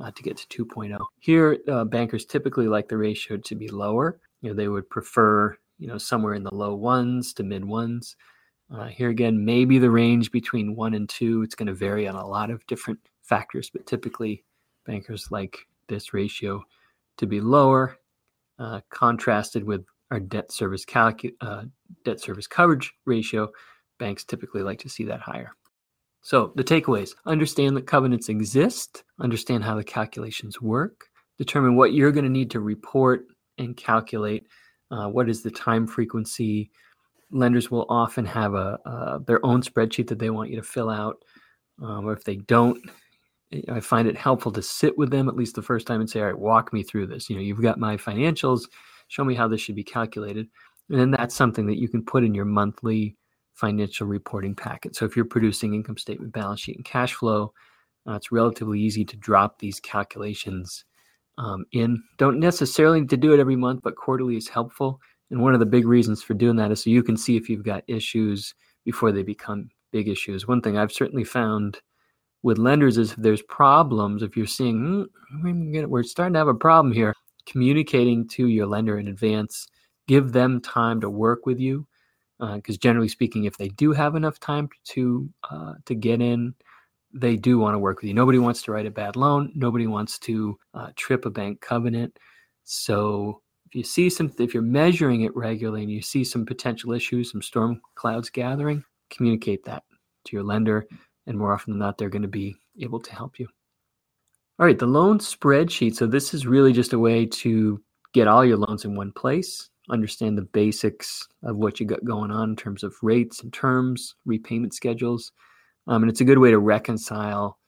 uh, 0.00 0.10
to 0.10 0.22
get 0.22 0.36
to 0.36 0.64
2.0. 0.66 0.98
Here, 1.20 1.58
uh, 1.68 1.84
bankers 1.84 2.24
typically 2.24 2.68
like 2.68 2.88
the 2.88 2.96
ratio 2.96 3.36
to 3.38 3.54
be 3.54 3.68
lower. 3.68 4.20
You 4.40 4.50
know, 4.50 4.56
they 4.56 4.68
would 4.68 4.90
prefer, 4.90 5.56
you 5.78 5.86
know, 5.86 5.98
somewhere 5.98 6.34
in 6.34 6.42
the 6.42 6.54
low 6.54 6.74
ones 6.74 7.32
to 7.34 7.42
mid 7.42 7.64
ones. 7.64 8.16
Uh, 8.74 8.86
here 8.86 9.10
again, 9.10 9.44
maybe 9.44 9.78
the 9.78 9.90
range 9.90 10.30
between 10.30 10.74
one 10.74 10.94
and 10.94 11.08
two. 11.08 11.42
It's 11.42 11.54
going 11.54 11.66
to 11.66 11.74
vary 11.74 12.08
on 12.08 12.14
a 12.14 12.26
lot 12.26 12.50
of 12.50 12.66
different 12.66 12.98
factors, 13.22 13.70
but 13.70 13.86
typically 13.86 14.44
bankers 14.86 15.28
like 15.30 15.58
this 15.88 16.14
ratio 16.14 16.64
to 17.18 17.26
be 17.26 17.40
lower, 17.40 17.98
uh, 18.58 18.80
contrasted 18.90 19.64
with 19.64 19.84
our 20.10 20.20
debt 20.20 20.50
service 20.50 20.84
calcu- 20.84 21.34
uh, 21.40 21.64
debt 22.04 22.20
service 22.20 22.46
coverage 22.46 22.92
ratio, 23.04 23.50
banks 23.98 24.24
typically 24.24 24.62
like 24.62 24.78
to 24.78 24.88
see 24.88 25.04
that 25.04 25.20
higher. 25.20 25.52
So 26.22 26.52
the 26.56 26.64
takeaways: 26.64 27.14
understand 27.26 27.76
that 27.76 27.86
covenants 27.86 28.30
exist, 28.30 29.04
understand 29.20 29.64
how 29.64 29.74
the 29.74 29.84
calculations 29.84 30.62
work, 30.62 31.08
determine 31.36 31.76
what 31.76 31.92
you're 31.92 32.12
going 32.12 32.24
to 32.24 32.30
need 32.30 32.50
to 32.52 32.60
report 32.60 33.26
and 33.58 33.76
calculate. 33.76 34.46
Uh, 34.90 35.08
what 35.08 35.28
is 35.28 35.42
the 35.42 35.50
time 35.50 35.86
frequency? 35.86 36.70
Lenders 37.32 37.70
will 37.70 37.86
often 37.88 38.24
have 38.26 38.54
a 38.54 38.78
uh, 38.84 39.18
their 39.26 39.44
own 39.44 39.62
spreadsheet 39.62 40.08
that 40.08 40.18
they 40.18 40.30
want 40.30 40.50
you 40.50 40.56
to 40.56 40.62
fill 40.62 40.90
out, 40.90 41.16
um, 41.82 42.06
or 42.06 42.12
if 42.12 42.24
they 42.24 42.36
don't, 42.36 42.78
I 43.68 43.80
find 43.80 44.06
it 44.06 44.16
helpful 44.16 44.52
to 44.52 44.62
sit 44.62 44.96
with 44.96 45.10
them 45.10 45.28
at 45.28 45.36
least 45.36 45.54
the 45.54 45.62
first 45.62 45.86
time 45.86 46.00
and 46.00 46.08
say, 46.08 46.20
"All 46.20 46.26
right, 46.26 46.38
walk 46.38 46.72
me 46.72 46.82
through 46.82 47.06
this." 47.06 47.28
You 47.28 47.36
know, 47.36 47.42
you've 47.42 47.62
got 47.62 47.78
my 47.78 47.96
financials 47.96 48.68
show 49.12 49.24
me 49.24 49.34
how 49.34 49.46
this 49.46 49.60
should 49.60 49.74
be 49.74 49.84
calculated. 49.84 50.48
And 50.88 50.98
then 50.98 51.10
that's 51.10 51.34
something 51.34 51.66
that 51.66 51.78
you 51.78 51.88
can 51.88 52.04
put 52.04 52.24
in 52.24 52.34
your 52.34 52.46
monthly 52.46 53.16
financial 53.54 54.06
reporting 54.06 54.54
packet. 54.54 54.96
So 54.96 55.04
if 55.04 55.14
you're 55.16 55.24
producing 55.26 55.74
income 55.74 55.98
statement, 55.98 56.32
balance 56.32 56.60
sheet, 56.60 56.76
and 56.76 56.84
cash 56.84 57.14
flow, 57.14 57.52
uh, 58.08 58.14
it's 58.14 58.32
relatively 58.32 58.80
easy 58.80 59.04
to 59.04 59.16
drop 59.16 59.58
these 59.58 59.80
calculations 59.80 60.84
um, 61.38 61.64
in. 61.72 62.02
Don't 62.16 62.40
necessarily 62.40 63.00
need 63.00 63.10
to 63.10 63.16
do 63.16 63.34
it 63.34 63.40
every 63.40 63.56
month, 63.56 63.80
but 63.82 63.96
quarterly 63.96 64.36
is 64.36 64.48
helpful. 64.48 64.98
And 65.32 65.40
one 65.40 65.54
of 65.54 65.60
the 65.60 65.66
big 65.66 65.86
reasons 65.86 66.22
for 66.22 66.34
doing 66.34 66.56
that 66.56 66.70
is 66.70 66.82
so 66.82 66.90
you 66.90 67.02
can 67.02 67.16
see 67.16 67.36
if 67.36 67.48
you've 67.48 67.64
got 67.64 67.82
issues 67.88 68.54
before 68.84 69.12
they 69.12 69.22
become 69.22 69.70
big 69.90 70.06
issues. 70.06 70.46
One 70.46 70.60
thing 70.60 70.76
I've 70.76 70.92
certainly 70.92 71.24
found 71.24 71.80
with 72.42 72.58
lenders 72.58 72.98
is 72.98 73.12
if 73.12 73.16
there's 73.16 73.42
problems, 73.42 74.22
if 74.22 74.36
you're 74.36 74.46
seeing 74.46 75.06
mm, 75.42 75.86
we're 75.86 76.02
starting 76.02 76.34
to 76.34 76.38
have 76.38 76.48
a 76.48 76.54
problem 76.54 76.92
here, 76.92 77.14
communicating 77.46 78.28
to 78.28 78.48
your 78.48 78.66
lender 78.66 78.98
in 78.98 79.08
advance, 79.08 79.68
give 80.06 80.32
them 80.32 80.60
time 80.60 81.00
to 81.00 81.10
work 81.10 81.46
with 81.46 81.58
you. 81.58 81.86
Because 82.38 82.76
uh, 82.76 82.80
generally 82.80 83.08
speaking, 83.08 83.44
if 83.44 83.56
they 83.56 83.68
do 83.68 83.92
have 83.92 84.16
enough 84.16 84.40
time 84.40 84.68
to 84.86 85.30
uh, 85.48 85.74
to 85.86 85.94
get 85.94 86.20
in, 86.20 86.54
they 87.14 87.36
do 87.36 87.58
want 87.58 87.74
to 87.74 87.78
work 87.78 87.98
with 87.98 88.08
you. 88.08 88.14
Nobody 88.14 88.38
wants 88.38 88.62
to 88.62 88.72
write 88.72 88.86
a 88.86 88.90
bad 88.90 89.14
loan. 89.14 89.52
Nobody 89.54 89.86
wants 89.86 90.18
to 90.20 90.58
uh, 90.74 90.88
trip 90.96 91.24
a 91.24 91.30
bank 91.30 91.60
covenant. 91.60 92.18
So 92.64 93.41
if 93.72 93.76
you 93.76 93.84
see 93.84 94.10
some, 94.10 94.30
if 94.38 94.52
you're 94.52 94.62
measuring 94.62 95.22
it 95.22 95.34
regularly 95.34 95.80
and 95.80 95.90
you 95.90 96.02
see 96.02 96.24
some 96.24 96.44
potential 96.44 96.92
issues, 96.92 97.32
some 97.32 97.40
storm 97.40 97.80
clouds 97.94 98.28
gathering, 98.28 98.84
communicate 99.08 99.64
that 99.64 99.82
to 100.26 100.36
your 100.36 100.42
lender, 100.42 100.86
and 101.26 101.38
more 101.38 101.54
often 101.54 101.72
than 101.72 101.78
not, 101.78 101.96
they're 101.96 102.10
going 102.10 102.20
to 102.20 102.28
be 102.28 102.54
able 102.80 103.00
to 103.00 103.14
help 103.14 103.38
you. 103.38 103.48
All 104.58 104.66
right, 104.66 104.78
the 104.78 104.84
loan 104.84 105.20
spreadsheet. 105.20 105.94
So 105.94 106.06
this 106.06 106.34
is 106.34 106.46
really 106.46 106.74
just 106.74 106.92
a 106.92 106.98
way 106.98 107.24
to 107.24 107.82
get 108.12 108.28
all 108.28 108.44
your 108.44 108.58
loans 108.58 108.84
in 108.84 108.94
one 108.94 109.10
place, 109.10 109.70
understand 109.88 110.36
the 110.36 110.42
basics 110.42 111.26
of 111.42 111.56
what 111.56 111.80
you 111.80 111.86
got 111.86 112.04
going 112.04 112.30
on 112.30 112.50
in 112.50 112.56
terms 112.56 112.82
of 112.82 112.94
rates 113.00 113.42
and 113.42 113.54
terms, 113.54 114.16
repayment 114.26 114.74
schedules. 114.74 115.32
Um, 115.86 116.02
and 116.02 116.10
it's 116.10 116.20
a 116.20 116.26
good 116.26 116.36
way 116.36 116.50
to 116.50 116.58
reconcile 116.58 117.58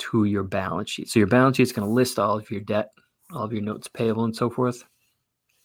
to 0.00 0.24
your 0.24 0.42
balance 0.42 0.90
sheet. 0.90 1.08
So 1.08 1.18
your 1.18 1.28
balance 1.28 1.56
sheet 1.56 1.62
is 1.62 1.72
going 1.72 1.88
to 1.88 1.94
list 1.94 2.18
all 2.18 2.36
of 2.36 2.50
your 2.50 2.60
debt, 2.60 2.90
all 3.32 3.44
of 3.44 3.54
your 3.54 3.62
notes 3.62 3.88
payable, 3.88 4.24
and 4.24 4.36
so 4.36 4.50
forth. 4.50 4.84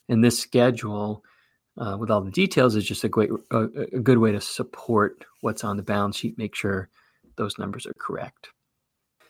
And 0.10 0.24
this 0.24 0.40
schedule 0.40 1.24
uh, 1.78 1.98
with 2.00 2.10
all 2.10 2.22
the 2.22 2.32
details 2.32 2.76
is 2.76 2.86
just 2.86 3.04
a 3.04 3.10
great, 3.10 3.30
a, 3.52 3.64
a 3.94 4.00
good 4.00 4.18
way 4.18 4.32
to 4.32 4.42
support 4.42 5.26
what's 5.42 5.64
on 5.64 5.78
the 5.78 5.84
balance 5.84 6.18
sheet. 6.18 6.38
Make 6.38 6.56
sure 6.56 6.90
those 7.38 7.58
numbers 7.58 7.86
are 7.86 7.96
correct. 8.00 8.50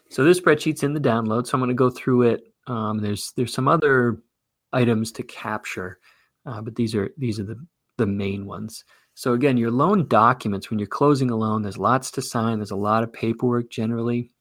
So 0.10 0.24
this 0.24 0.40
spreadsheet's 0.40 0.84
in 0.84 0.94
the 0.94 1.00
download, 1.00 1.48
so 1.48 1.56
I'm 1.56 1.60
going 1.60 1.70
to 1.70 1.74
go 1.74 1.90
through 1.90 2.24
it. 2.24 2.44
Um, 2.68 3.00
there's 3.00 3.34
there's 3.36 3.54
some 3.54 3.68
other 3.68 4.22
items 4.72 5.12
to 5.14 5.24
capture, 5.24 6.00
uh, 6.46 6.62
but 6.62 6.76
these 6.76 6.94
are 6.94 7.10
these 7.18 7.40
are 7.40 7.44
the 7.44 7.58
the 7.98 8.06
main 8.06 8.46
ones. 8.46 8.84
So 9.16 9.34
again, 9.34 9.58
your 9.58 9.72
loan 9.72 10.08
documents 10.08 10.70
when 10.70 10.78
you're 10.78 10.88
closing 10.88 11.32
a 11.32 11.36
loan, 11.36 11.62
there's 11.62 11.78
lots 11.78 12.12
to 12.12 12.22
sign. 12.22 12.60
There's 12.60 12.72
a 12.72 12.76
lot 12.76 13.04
of 13.04 13.14
paperwork 13.14 13.72
generally, 13.72 14.32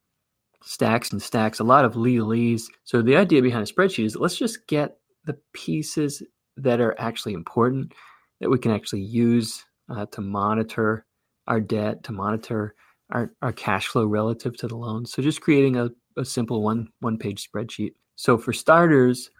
stacks 0.62 1.12
and 1.12 1.22
stacks, 1.22 1.60
a 1.60 1.64
lot 1.64 1.84
of 1.84 1.94
legalese. 1.94 2.64
So 2.82 3.00
the 3.00 3.16
idea 3.16 3.40
behind 3.40 3.68
a 3.68 3.72
spreadsheet 3.72 4.04
is 4.04 4.16
let's 4.16 4.36
just 4.36 4.66
get 4.66 4.98
the 5.24 5.38
pieces 5.52 6.22
that 6.56 6.80
are 6.80 6.94
actually 6.98 7.34
important 7.34 7.92
that 8.40 8.50
we 8.50 8.58
can 8.58 8.72
actually 8.72 9.02
use 9.02 9.64
uh, 9.88 10.06
to 10.06 10.20
monitor 10.20 11.06
our 11.46 11.60
debt, 11.60 12.02
to 12.04 12.12
monitor 12.12 12.74
our, 13.10 13.32
our 13.42 13.52
cash 13.52 13.86
flow 13.88 14.06
relative 14.06 14.56
to 14.56 14.66
the 14.66 14.76
loan. 14.76 15.04
So 15.06 15.22
just 15.22 15.40
creating 15.40 15.76
a 15.76 15.90
a 16.16 16.24
simple 16.24 16.62
one 16.62 16.88
one 17.00 17.18
page 17.18 17.48
spreadsheet. 17.48 17.92
So 18.16 18.38
for 18.38 18.52
starters, 18.52 19.30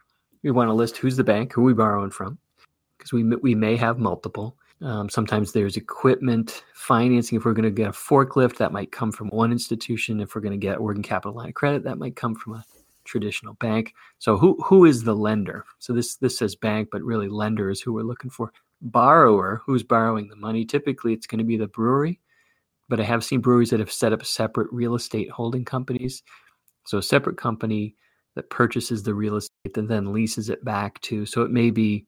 we 0.43 0.51
want 0.51 0.69
to 0.69 0.75
list 0.75 0.97
who's 0.97 1.17
the 1.17 1.25
bank, 1.25 1.53
who 1.53 1.63
we 1.63 1.73
borrowing 1.73 2.11
from, 2.11 2.39
because 2.99 3.13
we 3.13 3.23
we 3.23 3.55
may 3.55 3.77
have 3.77 3.99
multiple. 3.99 4.57
Um, 4.83 5.09
sometimes 5.09 5.53
there's 5.53 5.77
equipment 5.77 6.65
financing. 6.75 7.39
If 7.39 7.45
we're 7.45 7.53
going 7.53 7.65
to 7.65 7.71
get 7.71 7.89
a 7.89 7.93
forklift, 7.93 8.57
that 8.57 8.73
might 8.73 8.91
come 8.91 9.13
from 9.13 9.29
one 9.29 9.53
institution. 9.53 10.21
If 10.21 10.35
we're 10.35 10.41
going 10.43 10.61
to 10.61 10.67
get 10.67 10.81
working 10.81 11.03
capital 11.03 11.35
line 11.35 11.49
of 11.49 11.55
credit, 11.55 11.85
that 11.85 11.99
might 11.99 12.17
come 12.17 12.35
from 12.35 12.55
a 12.55 12.65
traditional 13.05 13.55
bank. 13.55 13.95
So 14.19 14.37
who 14.37 14.61
who 14.65 14.85
is 14.85 15.05
the 15.05 15.15
lender? 15.15 15.65
So 15.79 15.93
this 15.93 16.17
this 16.17 16.39
says 16.39 16.57
bank, 16.57 16.89
but 16.91 17.03
really 17.03 17.29
lender 17.29 17.71
is 17.71 17.81
who 17.81 17.93
we're 17.93 18.03
looking 18.03 18.31
for. 18.31 18.53
Borrower, 18.81 19.63
who's 19.65 19.83
borrowing 19.83 20.29
the 20.29 20.37
money? 20.37 20.65
Typically, 20.65 21.13
it's 21.13 21.27
going 21.27 21.39
to 21.39 21.45
be 21.45 21.57
the 21.57 21.69
brewery, 21.69 22.21
but 22.89 23.01
I 23.01 23.05
have 23.05 23.25
seen 23.25 23.41
breweries 23.41 23.71
that 23.71 23.81
have 23.81 23.93
set 23.93 24.13
up 24.13 24.25
separate 24.25 24.69
real 24.73 24.95
estate 24.95 25.31
holding 25.31 25.65
companies. 25.65 26.23
So 26.85 26.99
a 26.99 27.03
separate 27.03 27.39
company 27.39 27.97
that 28.35 28.51
purchases 28.51 29.03
the 29.03 29.15
real 29.15 29.37
estate 29.37 29.77
and 29.77 29.89
then 29.89 30.13
leases 30.13 30.51
it 30.51 30.65
back 30.65 31.01
to. 31.03 31.25
So 31.25 31.43
it 31.43 31.51
may 31.51 31.71
be 31.71 32.07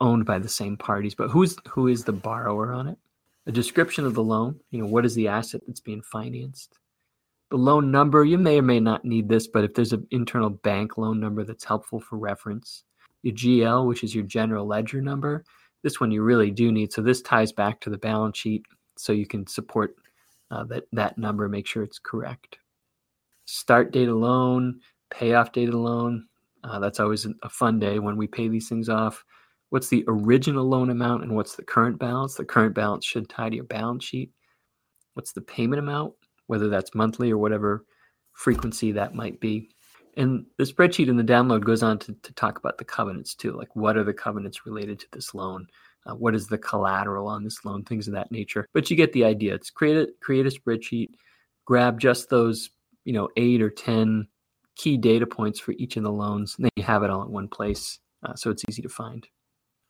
owned 0.00 0.26
by 0.26 0.38
the 0.38 0.48
same 0.48 0.76
parties, 0.76 1.14
but 1.14 1.30
who's 1.30 1.56
who 1.68 1.88
is 1.88 2.04
the 2.04 2.12
borrower 2.12 2.72
on 2.72 2.88
it? 2.88 2.98
A 3.46 3.52
description 3.52 4.04
of 4.04 4.14
the 4.14 4.22
loan. 4.22 4.60
You 4.70 4.80
know, 4.80 4.86
what 4.86 5.06
is 5.06 5.14
the 5.14 5.28
asset 5.28 5.62
that's 5.66 5.80
being 5.80 6.02
financed? 6.02 6.78
The 7.50 7.56
loan 7.56 7.90
number, 7.92 8.24
you 8.24 8.38
may 8.38 8.58
or 8.58 8.62
may 8.62 8.80
not 8.80 9.04
need 9.04 9.28
this, 9.28 9.46
but 9.46 9.62
if 9.62 9.74
there's 9.74 9.92
an 9.92 10.06
internal 10.10 10.50
bank 10.50 10.98
loan 10.98 11.20
number 11.20 11.44
that's 11.44 11.64
helpful 11.64 12.00
for 12.00 12.18
reference. 12.18 12.82
Your 13.22 13.34
GL, 13.34 13.86
which 13.86 14.02
is 14.02 14.14
your 14.14 14.24
general 14.24 14.66
ledger 14.66 15.00
number, 15.00 15.44
this 15.82 16.00
one 16.00 16.10
you 16.10 16.22
really 16.22 16.50
do 16.50 16.72
need. 16.72 16.92
So 16.92 17.02
this 17.02 17.22
ties 17.22 17.52
back 17.52 17.80
to 17.80 17.90
the 17.90 17.98
balance 17.98 18.36
sheet 18.36 18.64
so 18.96 19.12
you 19.12 19.26
can 19.26 19.46
support 19.46 19.94
uh, 20.50 20.64
that, 20.64 20.84
that 20.92 21.18
number, 21.18 21.48
make 21.48 21.66
sure 21.66 21.82
it's 21.82 21.98
correct. 21.98 22.58
Start 23.46 23.92
date 23.92 24.08
of 24.08 24.16
loan, 24.16 24.80
payoff 25.10 25.52
date 25.52 25.68
of 25.68 25.74
loan. 25.74 26.26
Uh, 26.64 26.80
that's 26.80 26.98
always 26.98 27.26
a 27.42 27.48
fun 27.48 27.78
day 27.78 28.00
when 28.00 28.16
we 28.16 28.26
pay 28.26 28.48
these 28.48 28.68
things 28.68 28.88
off. 28.88 29.24
What's 29.70 29.88
the 29.88 30.04
original 30.08 30.68
loan 30.68 30.90
amount 30.90 31.22
and 31.22 31.34
what's 31.34 31.54
the 31.54 31.64
current 31.64 31.98
balance? 31.98 32.34
The 32.34 32.44
current 32.44 32.74
balance 32.74 33.04
should 33.04 33.28
tie 33.28 33.50
to 33.50 33.56
your 33.56 33.64
balance 33.64 34.04
sheet. 34.04 34.32
What's 35.14 35.32
the 35.32 35.40
payment 35.40 35.78
amount? 35.78 36.14
Whether 36.46 36.68
that's 36.68 36.94
monthly 36.94 37.30
or 37.30 37.38
whatever 37.38 37.84
frequency 38.32 38.92
that 38.92 39.14
might 39.14 39.40
be. 39.40 39.70
And 40.16 40.46
the 40.56 40.64
spreadsheet 40.64 41.08
in 41.08 41.16
the 41.16 41.24
download 41.24 41.64
goes 41.64 41.82
on 41.82 41.98
to, 42.00 42.14
to 42.22 42.32
talk 42.34 42.58
about 42.58 42.78
the 42.78 42.84
covenants 42.84 43.34
too, 43.34 43.52
like 43.52 43.74
what 43.74 43.96
are 43.96 44.04
the 44.04 44.14
covenants 44.14 44.64
related 44.64 44.98
to 45.00 45.06
this 45.12 45.34
loan? 45.34 45.66
Uh, 46.06 46.14
what 46.14 46.34
is 46.34 46.46
the 46.46 46.58
collateral 46.58 47.28
on 47.28 47.44
this 47.44 47.64
loan? 47.64 47.82
Things 47.84 48.06
of 48.06 48.14
that 48.14 48.30
nature. 48.30 48.66
But 48.72 48.90
you 48.90 48.96
get 48.96 49.12
the 49.12 49.24
idea. 49.24 49.54
It's 49.54 49.70
create 49.70 49.96
a 49.96 50.08
create 50.20 50.46
a 50.46 50.50
spreadsheet, 50.50 51.10
grab 51.64 51.98
just 51.98 52.30
those 52.30 52.70
you 53.04 53.12
know 53.12 53.28
eight 53.36 53.60
or 53.60 53.70
ten 53.70 54.28
key 54.76 54.96
data 54.96 55.26
points 55.26 55.58
for 55.58 55.72
each 55.72 55.96
of 55.96 56.04
the 56.04 56.12
loans, 56.12 56.54
and 56.56 56.64
then 56.64 56.70
you 56.76 56.84
have 56.84 57.02
it 57.02 57.10
all 57.10 57.22
in 57.22 57.32
one 57.32 57.48
place, 57.48 57.98
uh, 58.24 58.34
so 58.34 58.50
it's 58.50 58.62
easy 58.68 58.82
to 58.82 58.88
find. 58.88 59.26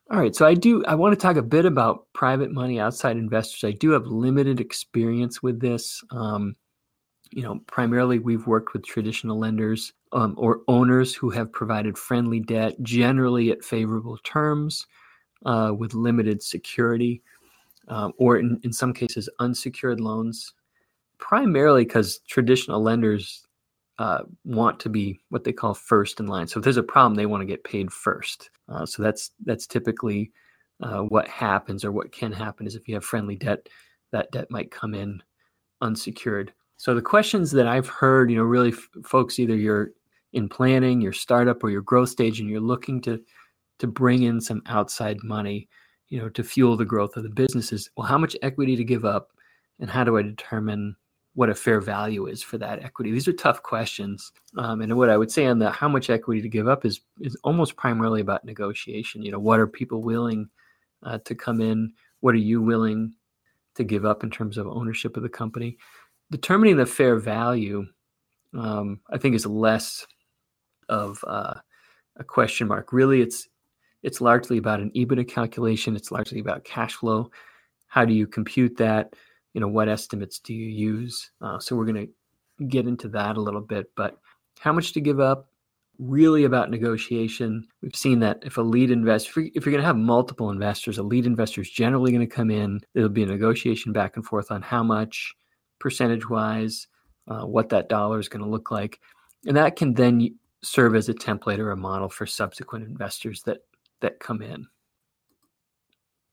All 0.09 0.20
right, 0.20 0.36
so 0.36 0.46
I 0.46 0.54
do 0.54 0.84
I 0.84 0.94
want 0.94 1.18
to 1.18 1.20
talk 1.20 1.36
a 1.36 1.42
bit 1.42 1.64
about 1.64 2.07
private 2.12 2.52
money 2.52 2.78
outside 2.78 3.16
investors. 3.16 3.64
I 3.64 3.72
do 3.72 3.90
have 3.90 4.07
limited 4.07 4.61
experience 4.61 5.42
with 5.42 5.61
this. 5.61 6.02
Um, 6.12 6.54
you 7.32 7.42
know, 7.42 7.59
primarily 7.66 8.20
we've 8.20 8.46
worked 8.46 8.72
with 8.72 8.86
traditional 8.86 9.36
lenders 9.36 9.92
um, 10.12 10.34
or 10.38 10.61
owners 10.68 11.12
who 11.12 11.30
have 11.30 11.52
provided 11.52 11.98
friendly 11.98 12.38
debt, 12.38 12.80
generally 12.82 13.50
at 13.50 13.64
favorable 13.64 14.16
terms, 14.18 14.86
uh, 15.44 15.72
with 15.76 15.92
limited 15.92 16.40
security, 16.40 17.20
um, 17.88 18.12
or 18.16 18.38
in, 18.38 18.61
in 18.62 18.72
some 18.72 18.92
cases 18.92 19.28
unsecured 19.40 20.00
loans. 20.00 20.54
Primarily 21.18 21.84
because 21.84 22.20
traditional 22.28 22.80
lenders 22.80 23.45
uh, 23.99 24.22
want 24.44 24.78
to 24.80 24.88
be 24.88 25.20
what 25.30 25.44
they 25.44 25.53
call 25.53 25.74
first 25.74 26.20
in 26.20 26.26
line. 26.26 26.47
So 26.47 26.59
if 26.59 26.64
there's 26.64 26.76
a 26.76 26.82
problem, 26.82 27.14
they 27.14 27.26
want 27.26 27.40
to 27.40 27.47
get 27.47 27.64
paid 27.64 27.92
first. 27.92 28.51
Uh, 28.68 28.84
so 28.84 29.03
that's 29.03 29.30
that's 29.44 29.66
typically 29.66 30.32
uh, 30.82 31.01
what 31.01 31.28
happens, 31.28 31.84
or 31.84 31.92
what 31.92 32.12
can 32.12 32.32
happen, 32.32 32.66
is 32.66 32.74
if 32.74 32.86
you 32.86 32.94
have 32.94 33.05
friendly 33.05 33.36
debt, 33.36 33.68
that 34.12 34.30
debt 34.32 34.51
might 34.51 34.70
come 34.70 34.94
in 34.94 35.22
unsecured. 35.80 36.53
So 36.76 36.94
the 36.94 37.03
questions 37.03 37.51
that 37.53 37.66
I've 37.66 37.88
heard, 37.88 38.30
you 38.30 38.36
know, 38.36 38.44
really, 38.44 38.72
f- 38.72 38.88
folks, 39.03 39.38
either 39.38 39.57
you're 39.57 39.92
in 40.34 40.49
planning, 40.49 41.01
your 41.01 41.14
startup, 41.14 41.64
or 41.64 41.70
your 41.70 41.80
growth 41.80 42.11
stage, 42.11 42.40
and 42.40 42.51
you're 42.51 42.61
looking 42.61 43.01
to 43.03 43.22
to 43.78 43.86
bring 43.86 44.24
in 44.24 44.40
some 44.40 44.62
outside 44.66 45.18
money, 45.22 45.68
you 46.09 46.20
know, 46.20 46.28
to 46.30 46.44
fuel 46.44 46.76
the 46.76 46.84
growth 46.84 47.16
of 47.16 47.22
the 47.22 47.30
businesses. 47.30 47.88
Well, 47.97 48.07
how 48.07 48.18
much 48.18 48.36
equity 48.42 48.76
to 48.76 48.84
give 48.84 49.07
up, 49.07 49.30
and 49.80 49.88
how 49.88 50.05
do 50.05 50.18
I 50.18 50.22
determine 50.22 50.97
what 51.37 51.51
a 51.51 51.55
fair 51.55 51.82
value 51.82 52.26
is 52.26 52.43
for 52.43 52.57
that 52.57 52.82
equity? 52.82 53.12
These 53.12 53.28
are 53.28 53.32
tough 53.32 53.62
questions. 53.62 54.32
Um, 54.57 54.80
and 54.80 54.97
what 54.97 55.11
I 55.11 55.18
would 55.18 55.30
say 55.30 55.45
on 55.45 55.59
the 55.59 55.70
how 55.70 55.87
much 55.87 56.09
equity 56.09 56.41
to 56.41 56.49
give 56.49 56.66
up 56.66 56.87
is 56.87 57.03
is 57.20 57.37
almost 57.45 57.76
primarily 57.76 58.22
about 58.22 58.47
negotiation. 58.47 59.22
You 59.22 59.32
know, 59.32 59.39
what 59.39 59.61
are 59.61 59.66
people 59.66 60.03
willing 60.03 60.49
uh, 61.03 61.18
to 61.18 61.34
come 61.34 61.61
in? 61.61 61.93
What 62.20 62.34
are 62.34 62.39
you 62.39 62.62
willing 62.62 63.12
to 63.74 63.84
give 63.84 64.07
up 64.07 64.24
in 64.24 64.30
terms 64.30 64.57
of 64.57 64.66
ownership 64.66 65.18
of 65.18 65.22
the 65.22 65.28
company? 65.28 65.76
Determining 66.30 66.78
the 66.78 66.87
fair 66.87 67.16
value, 67.16 67.84
um, 68.59 69.01
I 69.12 69.18
think, 69.18 69.34
is 69.34 69.45
less 69.45 70.07
of 70.89 71.22
uh, 71.26 71.55
a 72.16 72.24
question 72.24 72.66
mark. 72.66 72.95
Really, 72.95 73.20
it's 73.20 73.47
it's 74.03 74.22
largely 74.22 74.57
about 74.57 74.80
an 74.80 74.91
EBITDA 74.93 75.28
calculation. 75.28 75.97
It's 75.97 76.11
largely 76.11 76.41
about 76.41 76.64
cash 76.64 76.95
flow. 76.95 77.30
How 77.89 78.07
do 78.07 78.14
you 78.14 78.26
compute 78.26 78.78
that? 78.78 79.12
You 79.57 79.61
know 79.61 79.68
what 79.68 79.88
estimates 79.88 80.38
do 80.38 80.52
you 80.52 80.66
use? 80.66 81.30
Uh, 81.40 81.59
so 81.59 81.74
we're 81.74 81.86
going 81.86 82.07
to 82.07 82.64
get 82.66 82.86
into 82.86 83.09
that 83.09 83.38
a 83.38 83.40
little 83.40 83.62
bit 83.62 83.90
but 83.96 84.18
how 84.61 84.70
much 84.70 84.92
to 84.92 85.00
give 85.00 85.18
up? 85.18 85.48
Really 85.98 86.44
about 86.44 86.70
negotiation. 86.70 87.66
We've 87.80 87.96
seen 87.96 88.20
that 88.20 88.40
if 88.42 88.59
a 88.59 88.62
lead 88.62 88.90
investor 88.90 89.40
if 89.54 89.64
you're 89.64 89.72
going 89.72 89.80
to 89.80 89.86
have 89.86 89.96
multiple 89.96 90.50
investors 90.50 90.98
a 90.98 91.02
lead 91.02 91.24
investor 91.24 91.62
is 91.62 91.70
generally 91.70 92.12
going 92.12 92.28
to 92.28 92.34
come 92.34 92.50
in. 92.50 92.82
There'll 92.92 93.09
be 93.09 93.22
a 93.22 93.26
negotiation 93.26 93.94
back 93.94 94.16
and 94.16 94.26
forth 94.26 94.50
on 94.50 94.61
how 94.61 94.82
much 94.82 95.34
percentage 95.78 96.28
wise 96.28 96.86
uh, 97.26 97.46
what 97.46 97.70
that 97.70 97.88
dollar 97.88 98.18
is 98.18 98.28
going 98.28 98.44
to 98.44 98.50
look 98.50 98.70
like. 98.70 99.00
And 99.46 99.57
that 99.57 99.76
can 99.76 99.94
then 99.94 100.36
serve 100.62 100.94
as 100.94 101.09
a 101.09 101.14
template 101.14 101.61
or 101.61 101.70
a 101.70 101.76
model 101.76 102.11
for 102.11 102.26
subsequent 102.26 102.86
investors 102.86 103.42
that 103.44 103.61
that 104.00 104.20
come 104.20 104.42
in 104.42 104.66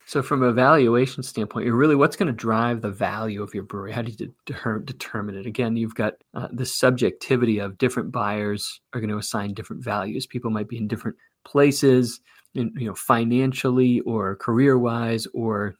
so, 0.05 0.21
from 0.21 0.43
a 0.43 0.51
valuation 0.51 1.23
standpoint, 1.23 1.65
you're 1.65 1.75
really 1.75 1.95
what's 1.95 2.17
going 2.17 2.27
to 2.27 2.33
drive 2.33 2.81
the 2.81 2.91
value 2.91 3.41
of 3.41 3.53
your 3.53 3.63
brewery? 3.63 3.93
How 3.93 4.01
do 4.01 4.11
you 4.11 4.33
de- 4.45 4.79
determine 4.83 5.35
it? 5.35 5.45
Again, 5.45 5.77
you've 5.77 5.95
got 5.95 6.15
uh, 6.33 6.49
the 6.51 6.65
subjectivity 6.65 7.59
of 7.59 7.77
different 7.77 8.11
buyers 8.11 8.81
are 8.93 8.99
going 8.99 9.09
to 9.09 9.17
assign 9.17 9.53
different 9.53 9.83
values. 9.83 10.27
People 10.27 10.51
might 10.51 10.67
be 10.67 10.77
in 10.77 10.87
different 10.87 11.15
places, 11.45 12.19
in, 12.53 12.71
you 12.77 12.85
know, 12.85 12.95
financially 12.95 14.01
or 14.01 14.35
career 14.35 14.77
wise, 14.77 15.25
or 15.33 15.75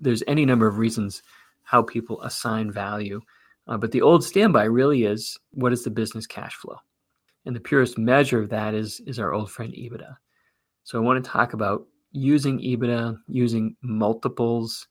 there's 0.00 0.24
any 0.26 0.44
number 0.44 0.66
of 0.66 0.78
reasons 0.78 1.22
how 1.62 1.82
people 1.82 2.20
assign 2.22 2.72
value. 2.72 3.20
Uh, 3.68 3.78
but 3.78 3.92
the 3.92 4.02
old 4.02 4.24
standby 4.24 4.64
really 4.64 5.04
is 5.04 5.38
what 5.52 5.72
is 5.72 5.84
the 5.84 5.90
business 5.90 6.26
cash 6.26 6.54
flow? 6.54 6.76
And 7.46 7.54
the 7.54 7.60
purest 7.60 7.98
measure 7.98 8.40
of 8.42 8.50
that 8.50 8.74
is, 8.74 9.00
is 9.06 9.18
our 9.18 9.32
old 9.32 9.50
friend 9.50 9.72
EBITDA. 9.72 10.16
So 10.82 10.98
I 10.98 11.02
want 11.02 11.24
to 11.24 11.30
talk 11.30 11.52
about 11.52 11.86
using 12.14 12.60
EBITDA, 12.60 13.18
using 13.28 13.76
multiples 13.82 14.86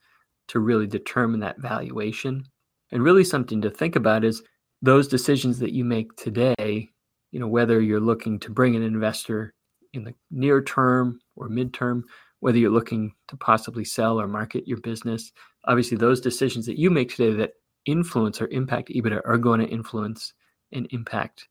to 0.50 0.60
really 0.60 0.86
determine 0.86 1.40
that 1.40 1.60
valuation. 1.60 2.44
And 2.92 3.02
really 3.02 3.24
something 3.24 3.62
to 3.62 3.70
think 3.70 3.96
about 3.96 4.24
is 4.24 4.44
those 4.82 5.08
decisions 5.08 5.58
that 5.60 5.72
you 5.72 5.86
make 5.86 6.16
today, 6.18 6.90
you 7.32 7.40
know, 7.40 7.48
whether 7.48 7.82
you're 7.82 8.02
looking 8.02 8.40
to 8.42 8.52
bring 8.52 8.76
an 8.76 8.84
investor 8.84 9.54
in 9.94 10.04
the 10.04 10.14
near 10.30 10.62
term 10.62 11.20
or 11.36 11.50
midterm, 11.50 12.02
whether 12.42 12.58
you're 12.58 12.70
looking 12.70 13.14
to 13.30 13.38
possibly 13.38 13.86
sell 13.86 14.20
or 14.20 14.28
market 14.28 14.68
your 14.68 14.80
business. 14.82 15.32
Obviously, 15.66 15.96
those 15.96 16.20
decisions 16.20 16.66
that 16.66 16.78
you 16.78 16.92
make 16.92 17.16
today 17.16 17.34
that 17.38 17.54
influence 17.86 18.42
or 18.42 18.48
impact 18.48 18.90
EBITDA 18.90 19.22
are 19.26 19.38
going 19.38 19.62
to 19.62 19.68
influence 19.68 20.34
and 20.74 20.88
impact 20.92 21.48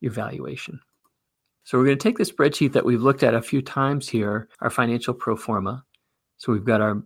your 0.00 0.12
valuation. 0.12 0.78
So 1.64 1.78
we're 1.78 1.86
going 1.86 1.98
to 1.98 2.02
take 2.02 2.18
the 2.18 2.24
spreadsheet 2.24 2.72
that 2.74 2.84
we've 2.84 3.02
looked 3.02 3.22
at 3.22 3.34
a 3.34 3.40
few 3.40 3.62
times 3.62 4.06
here, 4.06 4.48
our 4.60 4.68
financial 4.68 5.14
pro 5.14 5.34
forma. 5.34 5.82
So 6.36 6.52
we've 6.52 6.64
got 6.64 6.82
our 6.82 7.02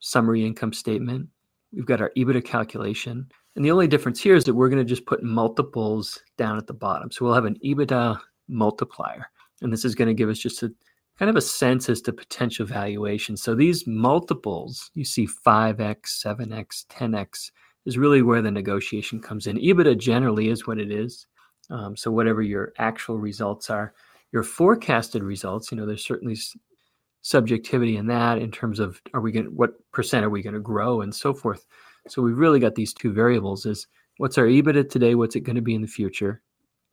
summary 0.00 0.44
income 0.44 0.72
statement, 0.72 1.28
we've 1.72 1.86
got 1.86 2.00
our 2.00 2.10
EBITDA 2.16 2.44
calculation. 2.44 3.30
And 3.54 3.64
the 3.64 3.70
only 3.70 3.86
difference 3.86 4.20
here 4.20 4.34
is 4.34 4.44
that 4.44 4.54
we're 4.54 4.68
going 4.68 4.84
to 4.84 4.88
just 4.88 5.06
put 5.06 5.22
multiples 5.22 6.20
down 6.38 6.56
at 6.56 6.66
the 6.66 6.74
bottom. 6.74 7.10
So 7.12 7.24
we'll 7.24 7.34
have 7.34 7.44
an 7.44 7.58
EBITDA 7.64 8.18
multiplier. 8.48 9.26
And 9.62 9.72
this 9.72 9.84
is 9.84 9.94
going 9.94 10.08
to 10.08 10.14
give 10.14 10.28
us 10.28 10.38
just 10.38 10.62
a 10.64 10.72
kind 11.16 11.30
of 11.30 11.36
a 11.36 11.40
sense 11.40 11.88
as 11.88 12.00
to 12.00 12.12
potential 12.12 12.66
valuation. 12.66 13.36
So 13.36 13.54
these 13.54 13.86
multiples, 13.86 14.90
you 14.94 15.04
see 15.04 15.26
5x, 15.26 16.24
7x, 16.24 16.86
10x, 16.86 17.50
is 17.86 17.98
really 17.98 18.22
where 18.22 18.42
the 18.42 18.50
negotiation 18.50 19.20
comes 19.20 19.46
in. 19.46 19.56
EBITDA 19.56 19.98
generally 19.98 20.48
is 20.48 20.66
what 20.66 20.78
it 20.78 20.90
is. 20.90 21.26
Um, 21.70 21.96
so 21.96 22.10
whatever 22.10 22.42
your 22.42 22.72
actual 22.78 23.18
results 23.18 23.70
are, 23.70 23.94
your 24.32 24.42
forecasted 24.42 25.22
results, 25.22 25.70
you 25.70 25.76
know, 25.76 25.86
there's 25.86 26.04
certainly 26.04 26.36
subjectivity 27.22 27.96
in 27.96 28.06
that 28.06 28.38
in 28.38 28.50
terms 28.50 28.80
of 28.80 29.00
are 29.12 29.20
we 29.20 29.30
going 29.30 29.46
what 29.46 29.72
percent 29.92 30.24
are 30.24 30.30
we 30.30 30.42
going 30.42 30.54
to 30.54 30.60
grow 30.60 31.02
and 31.02 31.14
so 31.14 31.34
forth. 31.34 31.66
So 32.08 32.22
we've 32.22 32.38
really 32.38 32.60
got 32.60 32.74
these 32.74 32.94
two 32.94 33.12
variables: 33.12 33.66
is 33.66 33.86
what's 34.16 34.38
our 34.38 34.46
EBITDA 34.46 34.88
today, 34.90 35.14
what's 35.14 35.36
it 35.36 35.40
going 35.40 35.56
to 35.56 35.62
be 35.62 35.74
in 35.74 35.82
the 35.82 35.88
future, 35.88 36.42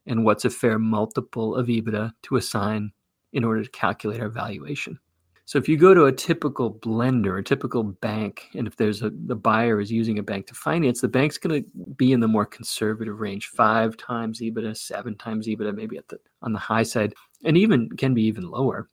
and 0.05 0.25
what's 0.25 0.45
a 0.45 0.49
fair 0.49 0.79
multiple 0.79 1.55
of 1.55 1.67
EBITDA 1.67 2.11
to 2.23 2.35
assign 2.35 2.91
in 3.33 3.43
order 3.43 3.63
to 3.63 3.69
calculate 3.71 4.21
our 4.21 4.29
valuation. 4.29 4.99
So 5.47 5.57
if 5.57 5.69
you 5.69 5.77
go 5.77 5.93
to 5.93 6.07
a 6.07 6.11
typical 6.11 6.73
blender, 6.73 7.39
a 7.39 7.43
typical 7.43 7.81
bank, 7.81 8.49
and 8.53 8.67
if 8.67 8.75
there's 8.75 9.01
a 9.01 9.11
the 9.27 9.35
buyer 9.35 9.79
is 9.79 9.89
using 9.89 10.19
a 10.19 10.23
bank 10.23 10.45
to 10.47 10.53
finance, 10.53 10.99
the 10.99 11.07
bank's 11.07 11.37
going 11.37 11.63
to 11.63 11.69
be 11.95 12.11
in 12.11 12.19
the 12.19 12.27
more 12.27 12.45
conservative 12.45 13.21
range, 13.21 13.47
five 13.47 13.95
times 13.95 14.41
EBITDA, 14.41 14.75
seven 14.75 15.15
times 15.15 15.47
EBITDA, 15.47 15.73
maybe 15.73 15.97
at 15.97 16.05
the 16.09 16.19
on 16.41 16.51
the 16.51 16.59
high 16.59 16.83
side, 16.83 17.13
and 17.45 17.57
even 17.57 17.89
can 17.91 18.13
be 18.13 18.23
even 18.23 18.51
lower. 18.51 18.89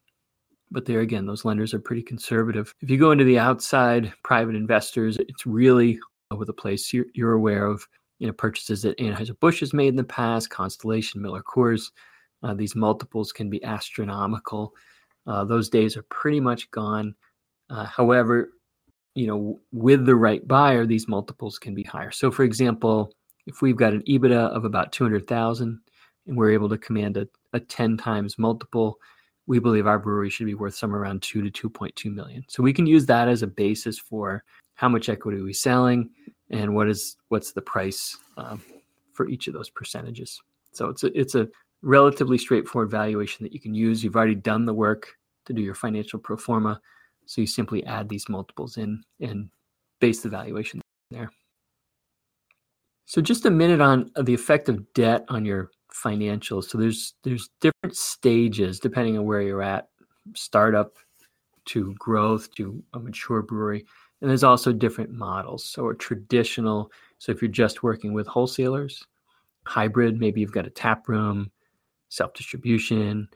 But 0.71 0.85
there 0.85 1.01
again, 1.01 1.27
those 1.27 1.45
lenders 1.45 1.75
are 1.75 1.81
pretty 1.81 2.05
conservative. 2.05 2.73
If 2.81 2.89
you 2.89 2.99
go 2.99 3.11
into 3.11 3.25
the 3.25 3.41
outside 3.41 4.13
private 4.23 4.55
investors, 4.55 5.17
it's 5.17 5.45
really 5.45 5.99
over 6.31 6.45
the 6.45 6.53
place. 6.53 6.93
You're, 6.93 7.07
you're 7.15 7.33
aware 7.33 7.67
of 7.67 7.85
you 8.21 8.29
know 8.29 8.33
purchases 8.33 8.83
that 8.83 8.99
Anheuser-Busch 8.99 9.59
has 9.59 9.73
made 9.73 9.89
in 9.89 9.97
the 9.97 10.05
past, 10.05 10.51
Constellation, 10.51 11.21
Miller 11.21 11.43
Coors. 11.43 11.91
Uh, 12.45 12.55
these 12.55 12.77
multiples 12.77 13.33
can 13.33 13.51
be 13.51 13.65
astronomical. 13.65 14.73
Uh, 15.27 15.45
those 15.45 15.68
days 15.68 15.97
are 15.97 16.03
pretty 16.05 16.41
much 16.41 16.70
gone. 16.70 17.14
Uh, 17.70 17.85
however, 17.85 18.51
you 19.14 19.27
know, 19.27 19.61
with 19.72 20.07
the 20.07 20.16
right 20.16 20.47
buyer, 20.47 20.87
these 20.87 21.09
multiples 21.09 21.59
can 21.59 21.75
be 21.75 21.83
higher. 21.83 22.11
So, 22.11 22.31
for 22.31 22.43
example, 22.43 23.12
if 23.47 23.62
we've 23.62 23.77
got 23.77 23.93
an 23.93 24.03
EBITDA 24.03 24.51
of 24.55 24.64
about 24.64 24.93
200,000 24.93 25.81
and 26.27 26.37
we're 26.37 26.53
able 26.53 26.68
to 26.68 26.79
command 26.79 27.16
a, 27.16 27.29
a 27.53 27.61
10 27.61 27.97
times 27.97 28.39
multiple, 28.39 28.99
we 29.47 29.59
believe 29.59 29.87
our 29.87 29.99
brewery 29.99 30.31
should 30.31 30.47
be 30.47 30.55
worth 30.55 30.75
somewhere 30.75 31.03
around 31.03 31.22
2 31.22 31.49
to 31.49 31.68
2.2 31.68 32.12
million. 32.12 32.45
So 32.49 32.62
we 32.62 32.72
can 32.72 32.87
use 32.87 33.07
that 33.07 33.29
as 33.29 33.43
a 33.43 33.47
basis 33.47 33.99
for 33.99 34.43
how 34.75 34.89
much 34.89 35.09
equity 35.09 35.39
are 35.39 35.45
we 35.45 35.53
selling 35.53 36.11
and 36.51 36.75
what 36.75 36.89
is 36.89 37.16
what's 37.29 37.53
the 37.53 37.62
price 37.62 38.16
um, 38.37 38.62
for 39.12 39.29
each 39.29 39.47
of 39.47 39.55
those 39.55 39.70
percentages. 39.70 40.41
So 40.72 40.89
it's 40.89 41.05
a, 41.05 41.18
it's 41.18 41.35
a 41.35 41.49
relatively 41.85 42.39
straightforward 42.39 42.91
valuation 42.91 43.45
that 43.45 43.53
you 43.53 43.61
can 43.61 43.74
use. 43.74 44.03
You've 44.03 44.16
already 44.16 44.35
done 44.35 44.64
the 44.64 44.74
work 44.74 45.09
to 45.45 45.53
do 45.53 45.62
your 45.62 45.74
financial 45.74 46.18
pro 46.18 46.37
forma. 46.37 46.80
So 47.26 47.41
you 47.41 47.47
simply 47.47 47.85
add 47.85 48.09
these 48.09 48.28
multiples 48.28 48.76
in 48.76 49.03
and 49.20 49.51
base 50.01 50.22
the 50.22 50.28
valuation 50.28 50.80
there. 51.11 51.30
So 53.07 53.20
just 53.20 53.45
a 53.45 53.51
minute 53.51 53.80
on 53.80 54.11
the 54.22 54.35
effect 54.35 54.68
of 54.68 54.93
debt 54.95 55.24
on 55.28 55.45
your 55.45 55.70
financials. 55.93 56.64
So 56.64 56.78
there's 56.78 57.14
there's 57.22 57.51
different 57.61 57.97
stages 57.97 58.80
depending 58.80 59.18
on 59.18 59.26
where 59.26 59.43
you're 59.43 59.62
at, 59.62 59.89
startup 60.35 60.97
to 61.66 61.95
growth 61.99 62.53
to 62.55 62.82
a 62.95 62.99
mature 62.99 63.43
brewery. 63.43 63.85
And 64.20 64.30
there's 64.30 64.45
also 64.45 64.72
different 64.72 65.11
models. 65.11 65.64
So 65.64 65.91
a 65.91 65.95
traditional, 65.95 66.91
so 67.18 67.30
if 67.30 67.43
you're 67.43 67.51
just 67.51 67.82
working 67.82 68.14
with 68.14 68.26
wholesalers, 68.26 69.05
hybrid, 69.66 70.18
maybe 70.18 70.41
you've 70.41 70.53
got 70.53 70.66
a 70.66 70.70
tap 70.70 71.09
room, 71.09 71.51
self 72.09 72.35
distribution, 72.35 73.29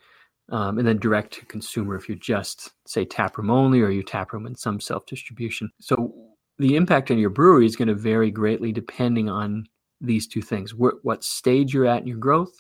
um, 0.51 0.79
and 0.79 0.87
then 0.87 0.99
direct 0.99 1.33
to 1.35 1.47
consumer 1.47 1.97
if 1.97 2.09
you're 2.09 2.19
just 2.19 2.71
say 2.87 3.05
taproom 3.05 3.51
only 3.51 3.81
or 3.81 3.91
you 3.91 4.03
taproom 4.03 4.47
in 4.47 4.55
some 4.55 4.81
self 4.81 5.07
distribution. 5.07 5.71
So 5.81 6.15
the 6.59 6.77
impact 6.77 7.11
on 7.11 7.19
your 7.19 7.31
brewery 7.31 7.67
is 7.67 7.77
going 7.77 7.89
to 7.89 7.95
vary 7.95 8.31
greatly 8.31 8.73
depending 8.73 9.29
on 9.29 9.67
these 10.01 10.27
two 10.27 10.43
things: 10.43 10.75
what, 10.75 10.95
what 11.03 11.25
stage 11.25 11.75
you're 11.75 11.87
at 11.87 12.03
in 12.03 12.09
your 12.09 12.19
growth, 12.19 12.55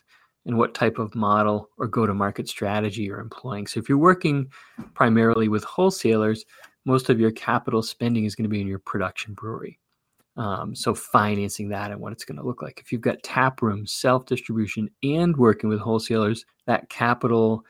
and 0.49 0.57
what 0.57 0.75
type 0.75 0.99
of 0.99 1.15
model 1.15 1.69
or 1.77 1.87
go 1.87 2.07
to 2.07 2.15
market 2.15 2.49
strategy 2.49 3.03
you're 3.03 3.21
employing. 3.21 3.67
So 3.67 3.79
if 3.79 3.89
you're 3.89 3.99
working 3.99 4.51
primarily 4.95 5.49
with 5.49 5.63
wholesalers, 5.63 6.45
most 6.87 7.11
of 7.11 7.21
your 7.21 7.31
capital 7.31 7.83
spending 7.83 8.25
is 8.25 8.35
going 8.35 8.45
to 8.45 8.49
be 8.49 8.61
in 8.61 8.67
your 8.67 8.79
production 8.79 9.35
brewery. 9.35 9.79
Um, 10.39 10.73
so 10.73 10.95
financing 10.95 11.69
that 11.71 11.91
and 11.91 12.01
what 12.01 12.13
it's 12.13 12.25
going 12.25 12.39
to 12.39 12.47
look 12.47 12.63
like. 12.63 12.81
If 12.81 12.93
you've 12.93 13.01
got 13.01 13.23
tap 13.25 13.61
rooms, 13.61 13.93
self 13.93 14.25
distribution, 14.25 14.89
and 15.03 15.37
working 15.37 15.69
with 15.69 15.81
wholesalers, 15.81 16.47
that 16.67 16.89
capital, 16.89 17.65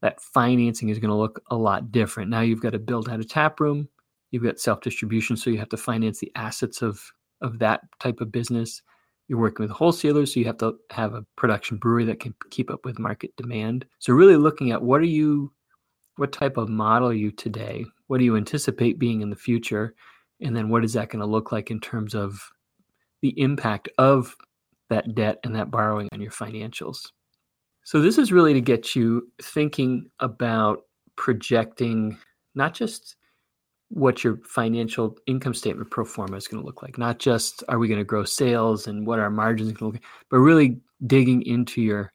that 0.00 0.22
financing 0.22 0.88
is 0.88 0.98
going 0.98 1.10
to 1.10 1.16
look 1.16 1.42
a 1.50 1.56
lot 1.56 1.92
different. 1.92 2.30
Now 2.30 2.40
you've 2.40 2.62
got 2.62 2.72
to 2.72 2.78
build 2.78 3.10
out 3.10 3.20
a 3.20 3.24
tap 3.24 3.60
room. 3.60 3.88
You've 4.30 4.42
got 4.42 4.58
self 4.58 4.80
distribution, 4.80 5.36
so 5.36 5.50
you 5.50 5.58
have 5.58 5.68
to 5.68 5.76
finance 5.76 6.18
the 6.18 6.32
assets 6.34 6.80
of 6.80 7.12
of 7.42 7.58
that 7.58 7.82
type 8.00 8.22
of 8.22 8.32
business. 8.32 8.80
You're 9.28 9.38
working 9.38 9.64
with 9.64 9.76
wholesalers, 9.76 10.32
so 10.32 10.40
you 10.40 10.46
have 10.46 10.58
to 10.58 10.74
have 10.90 11.12
a 11.12 11.26
production 11.36 11.76
brewery 11.76 12.06
that 12.06 12.20
can 12.20 12.34
keep 12.50 12.70
up 12.70 12.86
with 12.86 12.98
market 12.98 13.36
demand. 13.36 13.84
So 13.98 14.14
really 14.14 14.36
looking 14.36 14.70
at 14.70 14.82
what 14.82 15.00
are 15.00 15.04
you, 15.06 15.52
what 16.16 16.32
type 16.32 16.56
of 16.56 16.70
model 16.70 17.08
are 17.08 17.14
you 17.14 17.30
today? 17.30 17.84
What 18.06 18.18
do 18.18 18.24
you 18.24 18.36
anticipate 18.36 18.98
being 18.98 19.20
in 19.20 19.30
the 19.30 19.36
future? 19.36 19.94
And 20.44 20.56
then 20.56 20.68
what 20.68 20.84
is 20.84 20.92
that 20.92 21.08
going 21.08 21.20
to 21.20 21.26
look 21.26 21.52
like 21.52 21.70
in 21.70 21.80
terms 21.80 22.14
of 22.14 22.38
the 23.22 23.38
impact 23.40 23.88
of 23.98 24.36
that 24.90 25.14
debt 25.14 25.38
and 25.44 25.54
that 25.56 25.70
borrowing 25.70 26.08
on 26.12 26.20
your 26.20 26.30
financials? 26.30 26.98
So 27.84 28.00
this 28.00 28.18
is 28.18 28.32
really 28.32 28.54
to 28.54 28.60
get 28.60 28.94
you 28.94 29.30
thinking 29.42 30.10
about 30.20 30.82
projecting 31.16 32.18
not 32.54 32.74
just 32.74 33.16
what 33.88 34.24
your 34.24 34.38
financial 34.44 35.16
income 35.26 35.54
statement 35.54 35.90
pro 35.90 36.04
forma 36.04 36.36
is 36.36 36.48
going 36.48 36.60
to 36.60 36.66
look 36.66 36.82
like 36.82 36.98
not 36.98 37.18
just 37.18 37.62
are 37.68 37.78
we 37.78 37.86
going 37.86 38.00
to 38.00 38.04
grow 38.04 38.24
sales 38.24 38.88
and 38.88 39.06
what 39.06 39.20
our 39.20 39.30
margins 39.30 39.70
are 39.70 39.74
going 39.74 39.78
to 39.78 39.84
look 39.84 39.94
like 39.94 40.10
but 40.30 40.38
really 40.38 40.80
digging 41.06 41.42
into 41.42 41.80
your 41.80 42.10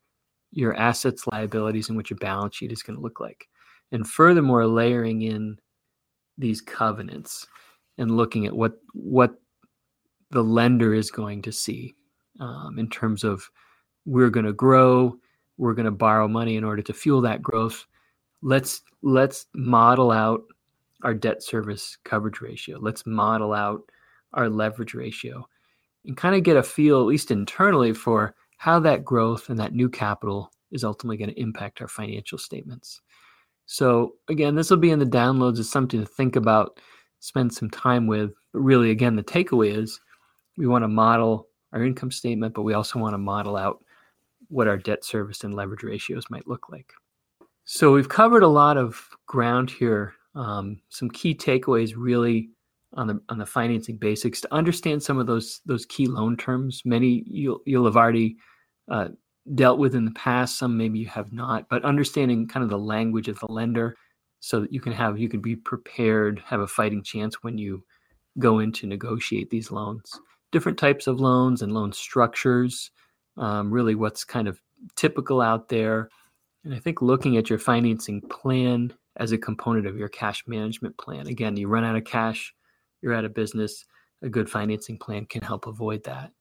your 0.51 0.75
assets 0.75 1.25
liabilities 1.31 1.87
and 1.87 1.95
what 1.95 2.09
your 2.09 2.17
balance 2.17 2.55
sheet 2.55 2.71
is 2.71 2.83
going 2.83 2.97
to 2.97 3.01
look 3.01 3.21
like 3.21 3.47
and 3.91 4.07
furthermore 4.07 4.67
layering 4.67 5.21
in 5.21 5.57
these 6.37 6.59
covenants 6.59 7.47
and 7.99 8.17
looking 8.17 8.45
at 8.45 8.55
what 8.55 8.79
what 8.93 9.35
the 10.31 10.43
lender 10.43 10.93
is 10.93 11.11
going 11.11 11.41
to 11.43 11.51
see 11.51 11.95
um, 12.39 12.79
in 12.79 12.89
terms 12.89 13.23
of 13.23 13.49
we're 14.05 14.29
going 14.29 14.45
to 14.45 14.53
grow 14.53 15.15
we're 15.59 15.73
going 15.73 15.85
to 15.85 15.91
borrow 15.91 16.27
money 16.27 16.55
in 16.55 16.63
order 16.63 16.81
to 16.81 16.93
fuel 16.93 17.21
that 17.21 17.43
growth. 17.43 17.85
Let's 18.41 18.81
let's 19.03 19.45
model 19.53 20.09
out 20.09 20.41
our 21.03 21.13
debt 21.13 21.43
service 21.43 21.97
coverage 22.05 22.41
ratio. 22.41 22.79
Let's 22.79 23.05
model 23.05 23.53
out 23.53 23.81
our 24.33 24.49
leverage 24.49 24.93
ratio 24.93 25.47
and 26.05 26.15
kind 26.15 26.35
of 26.35 26.43
get 26.43 26.57
a 26.57 26.63
feel 26.63 27.01
at 27.01 27.07
least 27.07 27.29
internally 27.29 27.93
for 27.93 28.33
how 28.57 28.79
that 28.79 29.03
growth 29.03 29.49
and 29.49 29.59
that 29.59 29.73
new 29.73 29.89
capital 29.89 30.51
is 30.71 30.83
ultimately 30.83 31.17
going 31.17 31.29
to 31.29 31.39
impact 31.39 31.81
our 31.81 31.87
financial 31.87 32.37
statements. 32.37 33.01
So 33.65 34.13
again 34.29 34.55
this 34.55 34.69
will 34.69 34.77
be 34.77 34.91
in 34.91 34.99
the 34.99 35.05
downloads. 35.05 35.59
As 35.59 35.69
something 35.69 35.99
to 35.99 36.05
think 36.05 36.37
about 36.37 36.79
spend 37.19 37.53
some 37.53 37.69
time 37.69 38.07
with. 38.07 38.31
But 38.53 38.59
really, 38.59 38.91
again, 38.91 39.15
the 39.15 39.23
takeaway 39.23 39.77
is 39.77 39.99
we 40.57 40.67
want 40.67 40.83
to 40.83 40.87
model 40.87 41.47
our 41.73 41.83
income 41.83 42.11
statement, 42.11 42.53
but 42.53 42.63
we 42.63 42.73
also 42.73 42.99
want 42.99 43.13
to 43.13 43.19
model 43.19 43.55
out 43.55 43.83
what 44.47 44.67
our 44.67 44.77
debt 44.77 45.05
service 45.05 45.43
and 45.43 45.53
leverage 45.53 45.83
ratios 45.83 46.25
might 46.29 46.47
look 46.47 46.69
like. 46.69 46.91
So 47.65 47.93
we've 47.93 48.09
covered 48.09 48.43
a 48.43 48.47
lot 48.47 48.77
of 48.77 49.07
ground 49.27 49.69
here. 49.69 50.13
Um, 50.35 50.81
some 50.89 51.09
key 51.09 51.35
takeaways 51.35 51.93
really 51.95 52.49
on 52.93 53.05
the 53.05 53.21
on 53.29 53.37
the 53.37 53.45
financing 53.45 53.97
basics 53.97 54.41
to 54.41 54.53
understand 54.53 55.03
some 55.03 55.19
of 55.19 55.27
those 55.27 55.61
those 55.65 55.85
key 55.85 56.07
loan 56.07 56.35
terms. 56.35 56.81
Many 56.85 57.23
you'll 57.27 57.61
you'll 57.65 57.85
have 57.85 57.97
already 57.97 58.37
uh, 58.89 59.09
dealt 59.53 59.77
with 59.77 59.93
in 59.93 60.05
the 60.05 60.11
past. 60.11 60.57
Some 60.57 60.77
maybe 60.77 60.99
you 60.99 61.07
have 61.07 61.31
not, 61.31 61.69
but 61.69 61.85
understanding 61.85 62.47
kind 62.47 62.63
of 62.63 62.69
the 62.69 62.79
language 62.79 63.27
of 63.27 63.39
the 63.39 63.51
lender 63.51 63.95
so 64.39 64.61
that 64.61 64.71
you 64.71 64.79
can 64.79 64.93
have 64.93 65.19
you 65.19 65.29
can 65.29 65.41
be 65.41 65.55
prepared 65.55 66.41
have 66.45 66.61
a 66.61 66.67
fighting 66.67 67.03
chance 67.03 67.43
when 67.43 67.57
you 67.57 67.83
go 68.37 68.59
in 68.59 68.71
to 68.71 68.87
negotiate 68.87 69.49
these 69.49 69.71
loans. 69.71 70.19
Different 70.51 70.77
types 70.77 71.07
of 71.07 71.19
loans 71.19 71.61
and 71.61 71.73
loan 71.73 71.91
structures 71.91 72.91
um, 73.37 73.71
really 73.71 73.95
what's 73.95 74.23
kind 74.23 74.47
of 74.47 74.59
typical 74.95 75.41
out 75.41 75.69
there. 75.69 76.09
And 76.63 76.73
i 76.73 76.79
think 76.79 77.01
looking 77.01 77.37
at 77.37 77.49
your 77.49 77.59
financing 77.59 78.21
plan 78.21 78.93
as 79.17 79.31
a 79.31 79.37
component 79.37 79.87
of 79.87 79.97
your 79.97 80.09
cash 80.09 80.43
management 80.47 80.97
plan 80.97 81.27
again 81.27 81.57
you 81.57 81.67
run 81.67 81.83
out 81.83 81.95
of 81.95 82.03
cash 82.03 82.53
you're 83.01 83.13
out 83.13 83.25
of 83.25 83.33
business 83.33 83.85
a 84.21 84.29
good 84.29 84.49
financing 84.49 84.97
plan 84.97 85.25
can 85.25 85.41
help 85.41 85.67
avoid 85.67 86.03
that. 86.03 86.31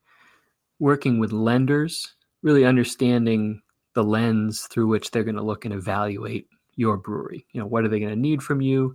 Working 0.78 1.18
with 1.18 1.32
lenders 1.32 2.14
really 2.42 2.64
understanding 2.64 3.61
the 3.94 4.05
lens 4.05 4.68
through 4.70 4.86
which 4.86 5.11
they're 5.11 5.24
going 5.24 5.36
to 5.36 5.42
look 5.42 5.64
and 5.64 5.74
evaluate 5.74 6.46
your 6.78 6.96
brewery. 6.96 7.44
You 7.52 7.60
know, 7.60 7.66
what 7.66 7.84
are 7.84 7.88
they 7.88 7.98
going 7.98 8.14
to 8.14 8.16
need 8.16 8.42
from 8.42 8.62
you? 8.62 8.94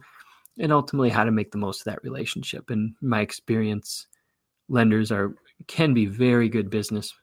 And 0.60 0.72
ultimately 0.72 1.10
how 1.10 1.26
to 1.26 1.32
make 1.32 1.52
the 1.52 1.58
most 1.58 1.82
of 1.82 1.86
that 1.86 2.04
relationship. 2.04 2.70
And 2.70 2.96
my 3.02 3.22
experience, 3.22 4.08
lenders 4.70 5.12
are 5.12 5.36
can 5.68 5.94
be 5.94 6.06
very 6.06 6.50
good 6.50 6.70
business 6.70 7.14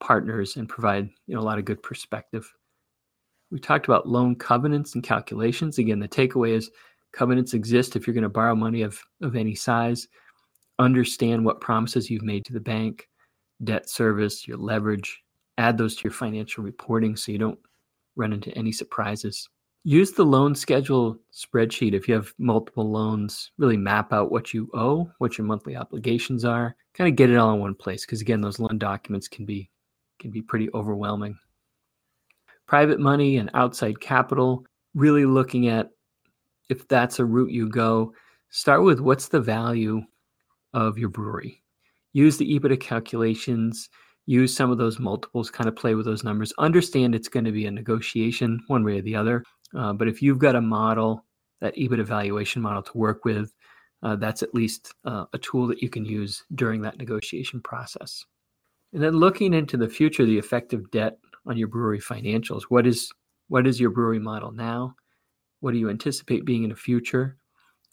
partners 0.00 0.56
and 0.56 0.68
provide, 0.68 1.08
you 1.26 1.34
know, 1.34 1.40
a 1.40 1.42
lot 1.42 1.58
of 1.58 1.64
good 1.64 1.82
perspective. 1.82 2.50
We 3.50 3.60
talked 3.60 3.86
about 3.86 4.08
loan 4.08 4.36
covenants 4.36 4.94
and 4.94 5.04
calculations. 5.04 5.78
Again, 5.78 6.00
the 6.00 6.08
takeaway 6.08 6.50
is 6.50 6.70
covenants 7.12 7.54
exist 7.54 7.94
if 7.94 8.06
you're 8.06 8.14
going 8.14 8.22
to 8.22 8.28
borrow 8.28 8.54
money 8.54 8.82
of, 8.82 9.00
of 9.22 9.36
any 9.36 9.54
size. 9.54 10.08
Understand 10.78 11.44
what 11.44 11.60
promises 11.60 12.10
you've 12.10 12.22
made 12.22 12.44
to 12.46 12.52
the 12.52 12.60
bank, 12.60 13.08
debt 13.64 13.88
service, 13.88 14.48
your 14.48 14.58
leverage. 14.58 15.22
Add 15.58 15.78
those 15.78 15.96
to 15.96 16.04
your 16.04 16.12
financial 16.12 16.64
reporting 16.64 17.16
so 17.16 17.32
you 17.32 17.38
don't 17.38 17.58
run 18.16 18.32
into 18.32 18.56
any 18.56 18.72
surprises 18.72 19.48
use 19.86 20.12
the 20.12 20.24
loan 20.24 20.54
schedule 20.54 21.16
spreadsheet 21.32 21.94
if 21.94 22.08
you 22.08 22.14
have 22.14 22.34
multiple 22.38 22.90
loans 22.90 23.52
really 23.56 23.76
map 23.76 24.12
out 24.12 24.32
what 24.32 24.52
you 24.52 24.68
owe 24.74 25.10
what 25.18 25.38
your 25.38 25.46
monthly 25.46 25.76
obligations 25.76 26.44
are 26.44 26.74
kind 26.94 27.08
of 27.08 27.16
get 27.16 27.30
it 27.30 27.36
all 27.36 27.54
in 27.54 27.60
one 27.60 27.74
place 27.74 28.04
because 28.04 28.20
again 28.20 28.40
those 28.40 28.58
loan 28.58 28.78
documents 28.78 29.28
can 29.28 29.44
be 29.44 29.70
can 30.18 30.30
be 30.30 30.42
pretty 30.42 30.68
overwhelming 30.74 31.38
private 32.66 33.00
money 33.00 33.36
and 33.38 33.50
outside 33.54 34.00
capital, 34.00 34.64
really 34.94 35.24
looking 35.24 35.68
at 35.68 35.90
if 36.68 36.86
that's 36.88 37.18
a 37.18 37.24
route 37.24 37.50
you 37.50 37.68
go, 37.68 38.12
start 38.50 38.82
with 38.82 39.00
what's 39.00 39.28
the 39.28 39.40
value 39.40 40.02
of 40.74 40.98
your 40.98 41.08
brewery. 41.08 41.62
Use 42.12 42.36
the 42.36 42.58
EBITDA 42.58 42.80
calculations, 42.80 43.88
use 44.26 44.54
some 44.54 44.70
of 44.70 44.78
those 44.78 44.98
multiples, 44.98 45.50
kind 45.50 45.68
of 45.68 45.76
play 45.76 45.94
with 45.94 46.06
those 46.06 46.24
numbers. 46.24 46.52
Understand 46.58 47.14
it's 47.14 47.28
going 47.28 47.44
to 47.44 47.52
be 47.52 47.66
a 47.66 47.70
negotiation 47.70 48.60
one 48.66 48.82
way 48.82 48.98
or 48.98 49.02
the 49.02 49.14
other. 49.14 49.44
Uh, 49.74 49.92
but 49.92 50.08
if 50.08 50.22
you've 50.22 50.38
got 50.38 50.56
a 50.56 50.60
model, 50.60 51.24
that 51.60 51.74
EBIT 51.76 51.98
evaluation 51.98 52.60
model 52.60 52.82
to 52.82 52.98
work 52.98 53.24
with, 53.24 53.54
uh, 54.02 54.16
that's 54.16 54.42
at 54.42 54.54
least 54.54 54.94
uh, 55.04 55.24
a 55.32 55.38
tool 55.38 55.66
that 55.66 55.82
you 55.82 55.88
can 55.88 56.04
use 56.04 56.44
during 56.54 56.82
that 56.82 56.98
negotiation 56.98 57.60
process. 57.60 58.24
And 58.92 59.02
then 59.02 59.16
looking 59.16 59.54
into 59.54 59.76
the 59.76 59.88
future, 59.88 60.24
the 60.24 60.38
effective 60.38 60.90
debt 60.90 61.18
on 61.46 61.56
your 61.56 61.68
brewery 61.68 62.00
financials. 62.00 62.64
What 62.64 62.86
is 62.86 63.10
what 63.48 63.66
is 63.66 63.78
your 63.80 63.90
brewery 63.90 64.18
model 64.18 64.50
now? 64.50 64.96
What 65.60 65.72
do 65.72 65.78
you 65.78 65.88
anticipate 65.88 66.44
being 66.44 66.64
in 66.64 66.70
the 66.70 66.76
future? 66.76 67.36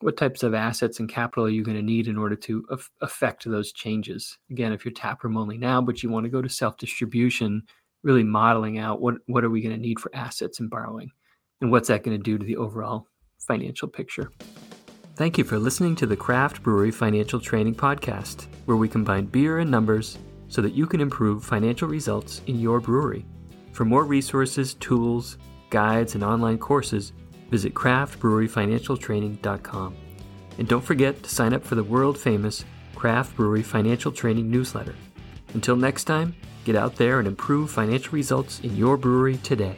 What 0.01 0.17
types 0.17 0.43
of 0.43 0.53
assets 0.53 0.99
and 0.99 1.07
capital 1.07 1.45
are 1.45 1.49
you 1.49 1.63
going 1.63 1.77
to 1.77 1.83
need 1.83 2.07
in 2.07 2.17
order 2.17 2.35
to 2.35 2.65
af- 2.69 2.91
affect 3.01 3.45
those 3.45 3.71
changes? 3.71 4.37
Again, 4.49 4.73
if 4.73 4.83
you're 4.83 4.93
taproom 4.93 5.37
only 5.37 5.57
now, 5.57 5.81
but 5.81 6.03
you 6.03 6.09
want 6.09 6.25
to 6.25 6.29
go 6.29 6.41
to 6.41 6.49
self 6.49 6.77
distribution, 6.77 7.63
really 8.01 8.23
modeling 8.23 8.79
out 8.79 9.01
what 9.01 9.15
what 9.27 9.43
are 9.43 9.49
we 9.49 9.61
going 9.61 9.75
to 9.75 9.81
need 9.81 9.99
for 9.99 10.13
assets 10.15 10.59
and 10.59 10.69
borrowing, 10.69 11.11
and 11.63 11.71
what's 11.71 11.87
that 11.87 12.03
going 12.03 12.15
to 12.15 12.21
do 12.21 12.37
to 12.37 12.45
the 12.45 12.57
overall 12.57 13.07
financial 13.39 13.87
picture. 13.87 14.29
Thank 15.15 15.37
you 15.37 15.45
for 15.45 15.57
listening 15.57 15.95
to 15.95 16.05
the 16.05 16.17
Craft 16.17 16.61
Brewery 16.61 16.91
Financial 16.91 17.39
Training 17.39 17.75
Podcast, 17.75 18.47
where 18.65 18.75
we 18.75 18.89
combine 18.89 19.27
beer 19.27 19.59
and 19.59 19.71
numbers 19.71 20.17
so 20.49 20.61
that 20.61 20.73
you 20.73 20.85
can 20.85 20.99
improve 20.99 21.45
financial 21.45 21.87
results 21.87 22.41
in 22.47 22.59
your 22.59 22.81
brewery. 22.81 23.25
For 23.71 23.85
more 23.85 24.03
resources, 24.03 24.73
tools, 24.73 25.37
guides, 25.69 26.15
and 26.15 26.23
online 26.23 26.57
courses, 26.57 27.13
visit 27.49 27.73
craftbreweryfinancialtraining.com. 27.73 29.95
And 30.57 30.67
don't 30.67 30.83
forget 30.83 31.23
to 31.23 31.29
sign 31.29 31.53
up 31.53 31.63
for 31.63 31.75
the 31.75 31.83
world 31.83 32.17
famous 32.17 32.65
Craft 32.93 33.37
Brewery 33.37 33.63
Financial 33.63 34.11
Training 34.11 34.51
newsletter. 34.51 34.95
Until 35.53 35.77
next 35.77 36.03
time, 36.03 36.35
get 36.65 36.75
out 36.75 36.97
there 36.97 37.19
and 37.19 37.27
improve 37.27 37.71
financial 37.71 38.11
results 38.11 38.59
in 38.59 38.75
your 38.75 38.97
brewery 38.97 39.37
today. 39.37 39.77